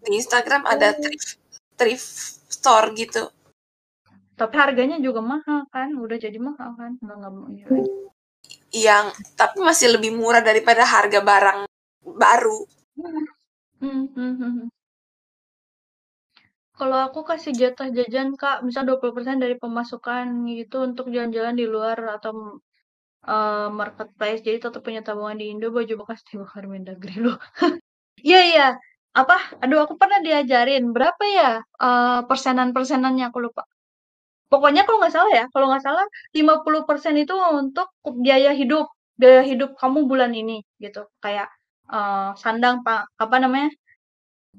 di 0.03 0.11
Instagram 0.21 0.63
ada 0.73 0.87
Oh. 0.93 0.99
thrift 1.01 1.29
thrift 1.79 2.07
store 2.55 2.87
gitu 3.01 3.23
Tapi 4.39 4.55
harganya 4.63 4.97
juga 5.07 5.21
mahal 5.33 5.59
kan, 5.73 5.89
udah 6.03 6.17
jadi 6.25 6.37
mahal 6.47 6.69
kan, 6.79 6.91
nggak 7.03 7.17
nggak 7.21 7.33
lagi. 7.73 7.91
yang 8.73 9.05
tapi 9.39 9.57
masih 9.61 9.87
lebih 9.95 10.11
murah 10.19 10.41
daripada 10.41 10.83
harga 10.83 11.19
barang 11.21 11.59
baru 12.23 12.59
Hmm, 13.81 14.07
hmm, 14.15 14.33
hmm, 14.39 14.51
hmm. 14.59 14.67
Kalau 16.79 16.97
aku 17.07 17.19
kasih 17.29 17.53
jatah 17.61 17.87
jajan 17.97 18.29
Kak, 18.41 18.57
misal 18.67 18.83
20% 18.89 19.37
dari 19.43 19.55
pemasukan 19.63 20.25
gitu 20.59 20.75
untuk 20.87 21.05
jalan-jalan 21.15 21.55
di 21.61 21.65
luar 21.73 21.97
atau 22.17 22.33
eh, 23.33 23.67
marketplace. 23.79 24.41
Jadi 24.47 24.57
tetap 24.65 24.81
punya 24.87 25.01
tabungan 25.07 25.37
di 25.41 25.45
Indo, 25.53 25.67
baju 25.77 25.93
bekas 26.01 26.21
di 26.29 26.33
luar 26.41 26.63
Mendagri 26.73 27.15
loh. 27.25 27.37
Iya 28.21 28.37
iya. 28.49 28.63
Apa? 29.17 29.35
Aduh 29.61 29.79
aku 29.85 29.95
pernah 30.01 30.19
diajarin 30.25 30.83
berapa 30.95 31.23
ya 31.37 31.49
eh, 31.81 32.19
persenan-persenannya 32.29 33.23
aku 33.29 33.39
lupa. 33.45 33.61
Pokoknya 34.51 34.81
kalau 34.87 34.99
nggak 35.01 35.15
salah 35.17 35.31
ya, 35.39 35.45
kalau 35.53 35.65
nggak 35.71 35.83
salah 35.87 36.05
50% 36.37 37.15
itu 37.23 37.33
untuk 37.61 37.87
biaya 38.25 38.51
hidup, 38.61 38.85
biaya 39.21 39.43
hidup 39.51 39.69
kamu 39.81 39.99
bulan 40.11 40.31
ini 40.41 40.53
gitu. 40.83 41.01
Kayak 41.23 41.47
eh, 41.93 42.29
sandang 42.43 42.77
pak 42.87 43.01
apa 43.23 43.37
namanya? 43.43 43.69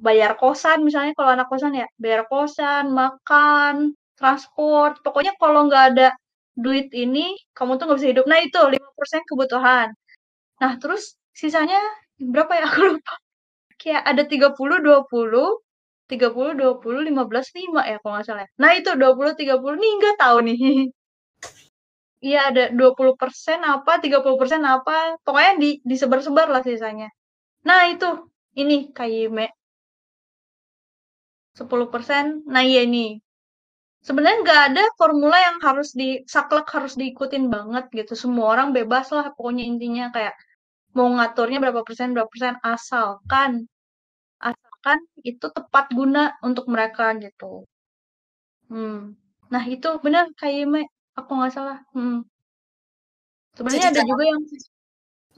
bayar 0.06 0.32
kosan 0.40 0.78
misalnya 0.86 1.12
kalau 1.18 1.30
anak 1.36 1.48
kosan 1.52 1.72
ya, 1.80 1.86
bayar 2.02 2.22
kosan, 2.30 2.84
makan, 3.00 3.94
transport. 4.18 4.92
Pokoknya 5.04 5.32
kalau 5.42 5.60
nggak 5.68 5.84
ada 5.94 6.08
duit 6.58 6.88
ini, 6.94 7.34
kamu 7.56 7.70
tuh 7.78 7.84
nggak 7.86 7.98
bisa 8.00 8.10
hidup. 8.12 8.26
Nah 8.30 8.40
itu 8.46 8.58
5% 8.74 9.22
kebutuhan. 9.30 9.88
Nah 10.62 10.72
terus 10.82 11.02
sisanya 11.36 11.78
berapa 12.20 12.52
ya 12.60 12.64
aku 12.70 12.80
lupa. 12.98 13.14
Kayak 13.84 14.02
ada 14.10 14.22
30 14.32 14.76
20 14.86 15.44
30 16.10 16.50
20 16.60 17.00
15 17.08 17.46
5 17.58 17.80
ya 17.90 17.96
kalau 18.02 18.14
nggak 18.16 18.26
salah. 18.28 18.44
ya. 18.46 18.50
Nah 18.62 18.70
itu 18.78 18.90
20 19.02 19.32
30 19.40 19.74
nih 19.82 19.90
nggak 20.00 20.16
tahu 20.22 20.36
nih. 20.48 20.58
Iya 22.26 22.38
ada 22.50 22.62
20% 22.78 23.60
apa, 23.74 23.92
30% 24.04 24.62
apa, 24.74 24.96
pokoknya 25.24 25.52
di 25.62 25.68
disebar-sebar 25.90 26.46
lah 26.54 26.62
sisanya. 26.68 27.08
Nah 27.68 27.80
itu, 27.92 28.06
ini 28.60 28.74
KYME 28.96 29.46
10%. 31.58 32.24
Nah 32.52 32.62
iya 32.70 32.80
ini. 32.88 33.20
Sebenarnya 34.06 34.38
nggak 34.44 34.62
ada 34.68 34.82
formula 35.00 35.36
yang 35.46 35.58
harus 35.66 35.88
di 36.00 36.08
saklek 36.34 36.66
harus 36.76 36.94
diikutin 37.00 37.44
banget 37.54 37.84
gitu. 37.98 38.12
Semua 38.22 38.46
orang 38.54 38.68
bebas 38.76 39.06
lah 39.16 39.26
pokoknya 39.36 39.64
intinya 39.70 40.04
kayak 40.14 40.34
mau 40.96 41.08
ngaturnya 41.16 41.58
berapa 41.64 41.82
persen 41.88 42.08
berapa 42.14 42.30
persen 42.34 42.54
asalkan 42.74 43.50
asalkan 44.84 45.00
itu 45.24 45.46
tepat 45.48 45.88
guna 45.96 46.36
untuk 46.44 46.68
mereka 46.68 47.16
gitu. 47.16 47.64
Hmm. 48.68 49.16
Nah 49.48 49.64
itu 49.64 49.88
benar 50.04 50.28
KYME 50.36 50.84
aku 51.16 51.30
nggak 51.32 51.52
salah. 51.56 51.80
Hmm. 51.96 52.20
Sebenarnya 53.56 53.96
ada 53.96 54.02
juga 54.04 54.24
yang 54.28 54.40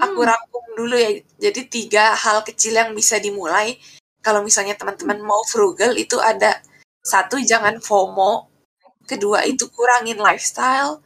aku 0.03 0.21
hmm, 0.21 0.29
rangkum 0.29 0.65
dulu 0.75 0.95
ya 0.99 1.11
jadi 1.39 1.61
tiga 1.71 2.05
hal 2.19 2.43
kecil 2.43 2.75
yang 2.75 2.91
bisa 2.93 3.23
dimulai 3.23 3.79
kalau 4.21 4.43
misalnya 4.43 4.75
teman-teman 4.75 5.23
mau 5.23 5.41
frugal 5.47 5.95
itu 5.95 6.19
ada 6.19 6.59
satu 7.07 7.39
jangan 7.39 7.79
FOMO 7.79 8.51
kedua 9.07 9.47
itu 9.47 9.71
kurangin 9.71 10.19
lifestyle 10.19 11.01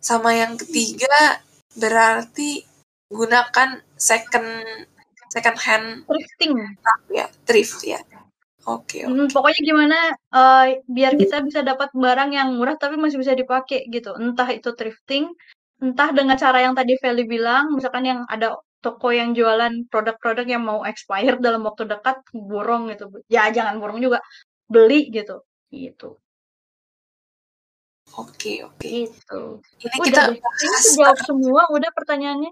sama 0.00 0.32
yang 0.32 0.56
ketiga 0.56 1.42
berarti 1.76 2.64
gunakan 3.12 3.82
second 3.98 4.48
second 5.30 5.58
hand 5.62 5.86
thrifting. 6.10 6.52
ya 7.10 7.26
thrift 7.46 7.80
ya 7.86 7.98
oke 8.66 8.98
oke 9.06 9.08
Hmm, 9.08 9.28
pokoknya 9.32 9.60
gimana 9.64 9.98
eh, 10.36 10.64
biar 10.86 11.12
kita 11.16 11.40
bisa 11.46 11.60
dapat 11.64 11.88
barang 11.94 12.30
yang 12.36 12.48
murah 12.58 12.76
tapi 12.76 12.94
masih 13.00 13.18
bisa 13.22 13.32
dipakai 13.38 13.86
gitu. 13.94 14.12
Entah 14.18 14.48
itu 14.52 14.70
thrifting, 14.76 15.32
entah 15.82 16.10
dengan 16.12 16.36
cara 16.36 16.58
yang 16.66 16.74
tadi 16.78 16.92
Feli 17.00 17.24
bilang, 17.24 17.72
misalkan 17.76 18.04
yang 18.10 18.20
ada 18.28 18.60
toko 18.84 19.08
yang 19.12 19.32
jualan 19.36 19.88
produk-produk 19.92 20.46
yang 20.48 20.62
mau 20.64 20.80
expired 20.88 21.40
dalam 21.44 21.62
waktu 21.68 21.84
dekat, 21.88 22.20
borong 22.32 22.92
gitu. 22.92 23.08
Ya 23.32 23.48
jangan 23.52 23.76
borong 23.80 24.00
juga, 24.04 24.20
beli 24.68 25.08
gitu. 25.12 25.40
Gitu. 25.72 26.16
oke 28.20 28.52
oke 28.66 28.86
Gitu. 28.86 29.40
ini 29.86 29.96
Udah 30.00 30.04
kita 30.04 30.20
deh. 30.34 30.36
Ini 30.36 30.40
bahas 30.42 30.86
jawab 30.98 31.18
semua 31.28 31.62
udah 31.70 31.90
pertanyaannya. 31.94 32.50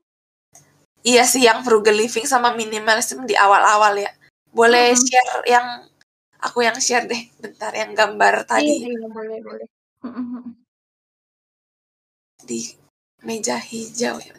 Iya 1.11 1.23
sih 1.33 1.43
yang 1.49 1.59
frugal 1.67 1.97
living 2.03 2.27
sama 2.33 2.49
minimalism 2.61 3.19
di 3.31 3.35
awal-awal 3.45 3.95
ya 4.05 4.11
boleh 4.59 4.87
Mm-mm. 4.93 5.05
share 5.07 5.33
yang 5.55 5.67
aku 6.47 6.59
yang 6.67 6.77
share 6.87 7.05
deh 7.13 7.23
bentar 7.43 7.73
yang 7.81 7.91
gambar 8.01 8.35
Iya, 8.43 8.49
tadi 8.51 8.75
iya, 8.89 9.07
boleh, 9.17 9.39
boleh. 9.47 9.67
Mm-mm. 10.05 10.43
di 12.49 12.61
meja 13.27 13.57
hijau 13.69 14.17
ya 14.27 14.35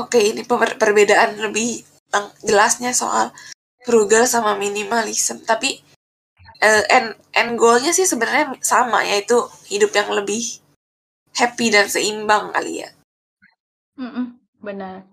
Oke, 0.00 0.18
ini 0.30 0.42
per- 0.50 0.78
perbedaan 0.82 1.30
lebih 1.44 1.70
jelasnya 2.48 2.90
soal 3.02 3.26
frugal 3.86 4.24
sama 4.34 4.52
minimalism 4.64 5.36
tapi 5.50 5.70
uh, 6.62 6.84
end 6.92 7.16
end 7.32 7.52
goalnya 7.58 7.92
sih 7.92 8.08
sebenarnya 8.08 8.56
sama 8.62 9.04
yaitu 9.04 9.36
hidup 9.68 9.92
yang 9.92 10.12
lebih 10.12 10.60
happy 11.36 11.68
dan 11.68 11.88
seimbang 11.88 12.52
kali 12.52 12.84
ya 12.84 12.90
mm 13.96 14.10
-mm, 14.10 14.26
benar 14.60 15.04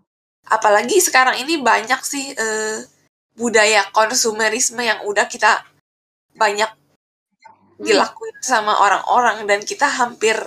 apalagi 0.48 1.00
sekarang 1.00 1.40
ini 1.40 1.60
banyak 1.60 2.02
sih 2.04 2.36
uh, 2.36 2.80
budaya 3.34 3.88
konsumerisme 3.90 4.82
yang 4.84 5.02
udah 5.08 5.26
kita 5.26 5.66
banyak 6.38 6.70
hmm. 6.70 7.86
dilakuin 7.86 8.38
sama 8.42 8.78
orang-orang 8.82 9.46
dan 9.50 9.62
kita 9.66 9.90
hampir 9.90 10.38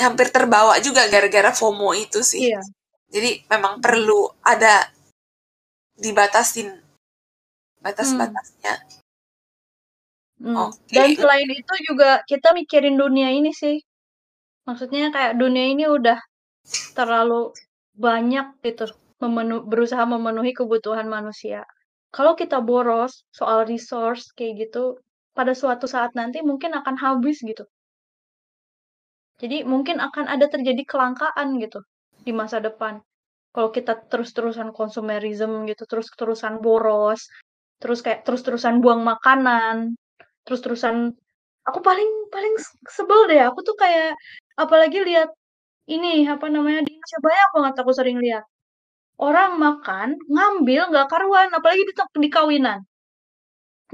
hampir 0.00 0.32
terbawa 0.32 0.80
juga 0.80 1.04
gara-gara 1.12 1.52
FOMO 1.52 1.92
itu 1.92 2.24
sih. 2.24 2.48
Iya. 2.48 2.64
Jadi 3.12 3.44
memang 3.50 3.82
perlu 3.84 4.32
ada 4.40 4.88
dibatasin 6.00 6.80
batas-batasnya. 7.84 8.74
Hmm. 8.80 8.99
Hmm. 10.40 10.72
Okay. 10.72 10.96
Dan 10.96 11.08
selain 11.20 11.50
itu 11.52 11.74
juga 11.84 12.24
kita 12.24 12.56
mikirin 12.56 12.96
dunia 12.96 13.28
ini 13.28 13.52
sih. 13.52 13.76
Maksudnya 14.64 15.12
kayak 15.12 15.36
dunia 15.36 15.68
ini 15.76 15.84
udah 15.84 16.16
terlalu 16.96 17.52
banyak 17.92 18.56
gitu 18.64 18.88
memenu 19.20 19.60
berusaha 19.68 20.00
memenuhi 20.08 20.56
kebutuhan 20.56 21.04
manusia. 21.04 21.68
Kalau 22.10 22.34
kita 22.34 22.58
boros 22.64 23.28
soal 23.30 23.68
resource 23.68 24.32
kayak 24.32 24.66
gitu, 24.68 24.98
pada 25.36 25.52
suatu 25.52 25.86
saat 25.86 26.16
nanti 26.16 26.40
mungkin 26.40 26.72
akan 26.74 26.96
habis 26.98 27.44
gitu. 27.44 27.68
Jadi 29.40 29.64
mungkin 29.64 30.00
akan 30.00 30.28
ada 30.28 30.48
terjadi 30.48 30.82
kelangkaan 30.84 31.60
gitu 31.60 31.80
di 32.24 32.32
masa 32.32 32.60
depan. 32.60 33.00
Kalau 33.50 33.70
kita 33.72 34.08
terus-terusan 34.08 34.72
konsumerisme 34.72 35.64
gitu, 35.68 35.82
terus-terusan 35.88 36.60
boros, 36.60 37.26
terus 37.80 38.04
kayak 38.04 38.22
terus-terusan 38.22 38.78
buang 38.84 39.02
makanan, 39.02 39.96
terus-terusan 40.50 40.96
aku 41.68 41.78
paling 41.88 42.10
paling 42.34 42.54
sebel 42.96 43.20
deh. 43.30 43.40
Aku 43.50 43.60
tuh 43.68 43.76
kayak 43.82 44.18
apalagi 44.58 44.98
lihat 45.08 45.30
ini 45.94 46.26
apa 46.34 46.46
namanya 46.54 46.80
di 46.86 46.92
Indonesia 46.96 47.20
banyak 47.28 47.48
banget 47.56 47.74
aku 47.82 47.92
sering 47.98 48.18
lihat. 48.24 48.44
Orang 49.20 49.50
makan, 49.64 50.08
ngambil 50.34 50.82
nggak 50.92 51.08
karuan, 51.12 51.48
apalagi 51.58 51.82
di, 51.88 51.94
di 52.24 52.30
kawinan. 52.36 52.80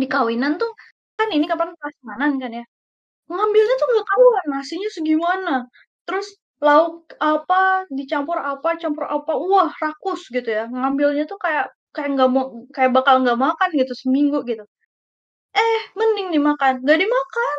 Di 0.01 0.07
kawinan 0.15 0.53
tuh 0.61 0.71
kan 1.19 1.29
ini 1.37 1.45
kapan 1.49 1.73
prasmanan 1.81 2.33
kan 2.43 2.51
ya. 2.59 2.65
Ngambilnya 3.31 3.75
tuh 3.81 3.89
nggak 3.93 4.07
karuan, 4.11 4.47
nasinya 4.55 4.91
segimana. 4.97 5.55
Terus 6.07 6.29
lauk 6.67 6.95
apa, 7.23 7.87
dicampur 7.99 8.39
apa, 8.41 8.69
campur 8.83 9.05
apa, 9.17 9.33
wah 9.51 9.71
rakus 9.83 10.23
gitu 10.37 10.49
ya. 10.59 10.65
Ngambilnya 10.71 11.25
tuh 11.31 11.39
kayak 11.45 11.67
kayak 11.95 12.11
nggak 12.17 12.31
mau 12.35 12.45
kayak 12.77 12.91
bakal 12.97 13.15
nggak 13.25 13.39
makan 13.47 13.71
gitu 13.81 13.95
seminggu 14.03 14.39
gitu. 14.51 14.65
Eh, 15.57 15.81
mending 15.97 16.29
dimakan, 16.37 16.85
nggak 16.85 16.99
dimakan. 17.01 17.57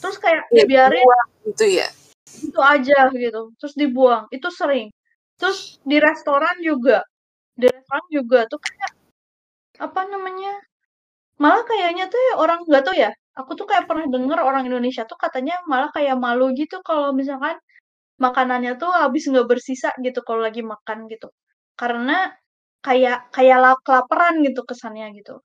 Terus 0.00 0.16
kayak 0.16 0.48
ya, 0.48 0.64
dibiarin 0.64 1.06
gitu 1.44 1.66
ya. 1.68 1.88
Itu 2.24 2.60
aja 2.64 3.12
gitu. 3.12 3.52
Terus 3.60 3.74
dibuang, 3.76 4.24
itu 4.32 4.48
sering. 4.48 4.88
Terus 5.36 5.76
di 5.84 6.00
restoran 6.00 6.56
juga. 6.64 7.04
Di 7.52 7.68
restoran 7.68 8.06
juga 8.08 8.48
tuh 8.48 8.60
kayak 8.62 8.92
apa 9.84 10.00
namanya? 10.08 10.56
Malah 11.42 11.64
kayaknya 11.68 12.08
tuh 12.08 12.20
ya 12.32 12.34
orang 12.40 12.64
nggak 12.64 12.84
tahu 12.86 12.96
ya, 12.96 13.10
aku 13.36 13.52
tuh 13.58 13.66
kayak 13.68 13.84
pernah 13.90 14.06
denger 14.08 14.38
orang 14.40 14.64
Indonesia 14.68 15.02
tuh 15.08 15.18
katanya 15.20 15.58
malah 15.68 15.90
kayak 15.92 16.16
malu 16.16 16.52
gitu 16.54 16.80
kalau 16.86 17.10
misalkan 17.12 17.58
makanannya 18.22 18.78
tuh 18.80 18.90
habis 18.94 19.26
nggak 19.28 19.48
bersisa 19.50 19.90
gitu 20.00 20.20
kalau 20.24 20.42
lagi 20.46 20.62
makan 20.64 21.10
gitu. 21.12 21.28
Karena 21.76 22.30
kayak 22.86 23.32
kayak 23.34 23.80
kelaparan 23.86 24.40
gitu 24.46 24.62
kesannya 24.68 25.12
gitu. 25.18 25.42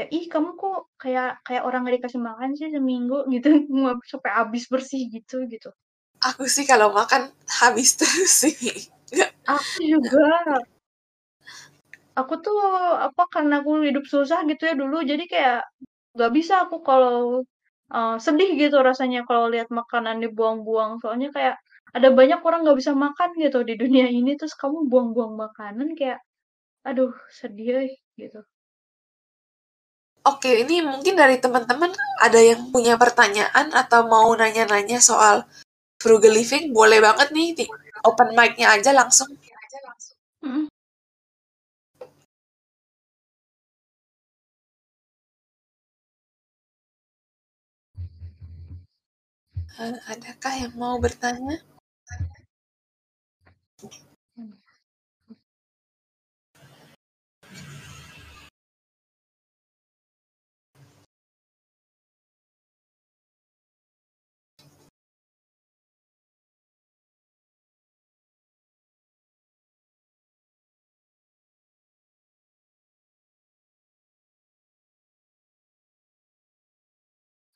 Kayak, 0.00 0.16
"Ih, 0.16 0.24
kamu 0.32 0.50
kok 0.56 0.88
kayak 0.96 1.44
kayak 1.44 1.62
orang 1.68 1.84
nggak 1.84 2.00
dikasih 2.00 2.20
makan 2.24 2.56
sih 2.56 2.72
seminggu," 2.72 3.28
gitu, 3.36 3.68
sampai 4.08 4.32
habis 4.32 4.64
bersih 4.72 5.12
gitu, 5.12 5.44
gitu. 5.44 5.68
Aku 6.24 6.48
sih 6.48 6.64
kalau 6.64 6.88
makan 6.96 7.28
habis 7.60 7.92
terus 8.00 8.32
sih. 8.32 8.56
Aku 9.44 9.76
juga 9.84 10.56
aku 12.16 12.34
tuh 12.44 12.58
apa 13.06 13.22
karena 13.34 13.60
aku 13.60 13.84
hidup 13.88 14.04
susah 14.08 14.44
gitu 14.48 14.62
ya 14.68 14.74
dulu 14.76 15.04
jadi 15.04 15.24
kayak 15.32 15.58
nggak 16.16 16.32
bisa 16.36 16.54
aku 16.64 16.76
kalau 16.84 17.44
uh, 17.94 18.16
sedih 18.20 18.50
gitu 18.60 18.76
rasanya 18.82 19.20
kalau 19.28 19.46
lihat 19.52 19.68
makanan 19.72 20.16
dibuang-buang 20.24 21.00
soalnya 21.00 21.28
kayak 21.36 21.56
ada 21.96 22.08
banyak 22.12 22.40
orang 22.46 22.60
nggak 22.64 22.78
bisa 22.80 22.92
makan 22.94 23.30
gitu 23.40 23.58
di 23.68 23.74
dunia 23.78 24.06
ini 24.10 24.34
terus 24.38 24.54
kamu 24.58 24.86
buang-buang 24.90 25.34
makanan 25.44 25.88
kayak 25.98 26.20
aduh 26.88 27.12
sedih 27.30 27.92
gitu. 28.16 28.40
Oke, 30.20 30.50
ini 30.62 30.84
mungkin 30.84 31.16
dari 31.16 31.40
teman-teman 31.40 31.96
ada 32.20 32.40
yang 32.40 32.68
punya 32.68 33.00
pertanyaan 33.00 33.72
atau 33.72 34.04
mau 34.04 34.28
nanya-nanya 34.36 35.00
soal 35.00 35.48
frugal 35.96 36.32
living, 36.36 36.76
boleh 36.76 37.00
banget 37.00 37.28
nih 37.32 37.48
di 37.56 37.64
open 38.04 38.36
mic-nya 38.36 38.68
aja 38.76 38.92
langsung. 38.92 39.28
Hmm. 40.44 40.68
Uh, 49.80 49.96
adakah 50.12 50.54
yang 50.60 50.74
mau 50.76 51.00
bertanya? 51.00 51.56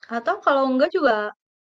Atau 0.09 0.41
kalau 0.45 0.69
enggak 0.69 0.93
juga 0.93 1.33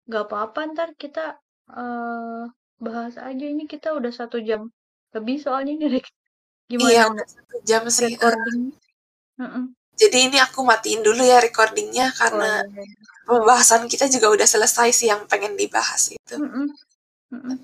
nggak 0.05 0.25
apa-apa 0.29 0.61
ntar 0.73 0.89
kita 1.01 1.41
uh, 1.73 2.45
bahas 2.77 3.17
aja 3.17 3.47
ini 3.49 3.65
kita 3.65 3.97
udah 3.97 4.13
satu 4.13 4.37
jam 4.45 4.69
lebih 5.17 5.41
soalnya 5.41 5.73
ini 5.77 6.01
gimana? 6.71 6.91
Iya 6.91 7.03
udah 7.13 7.27
satu 7.29 7.57
jam 7.65 7.83
sih. 7.89 8.17
Recording. 8.17 8.73
Uh. 9.41 9.67
Jadi 9.95 10.19
ini 10.31 10.39
aku 10.43 10.67
matiin 10.67 11.07
dulu 11.07 11.23
ya 11.23 11.39
recordingnya 11.39 12.11
karena 12.19 12.67
oh, 12.67 12.71
iya. 12.75 12.83
iya. 12.83 12.99
pembahasan 13.31 13.87
kita 13.87 14.11
juga 14.11 14.35
udah 14.35 14.49
selesai 14.49 14.91
sih 14.91 15.07
yang 15.07 15.23
pengen 15.31 15.55
dibahas 15.55 16.11
itu. 16.11 16.35
Uh 16.35 16.43
-uh. 16.43 16.69
Uh 17.31 17.37
-uh. 17.39 17.57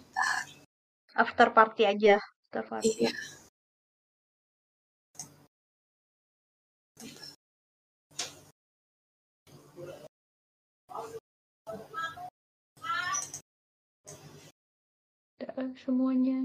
After 1.19 1.51
party 1.51 1.91
aja. 1.91 2.23
After 2.23 2.63
party. 2.71 3.07
Iya. 3.07 3.11
Semuanya. 15.83 16.37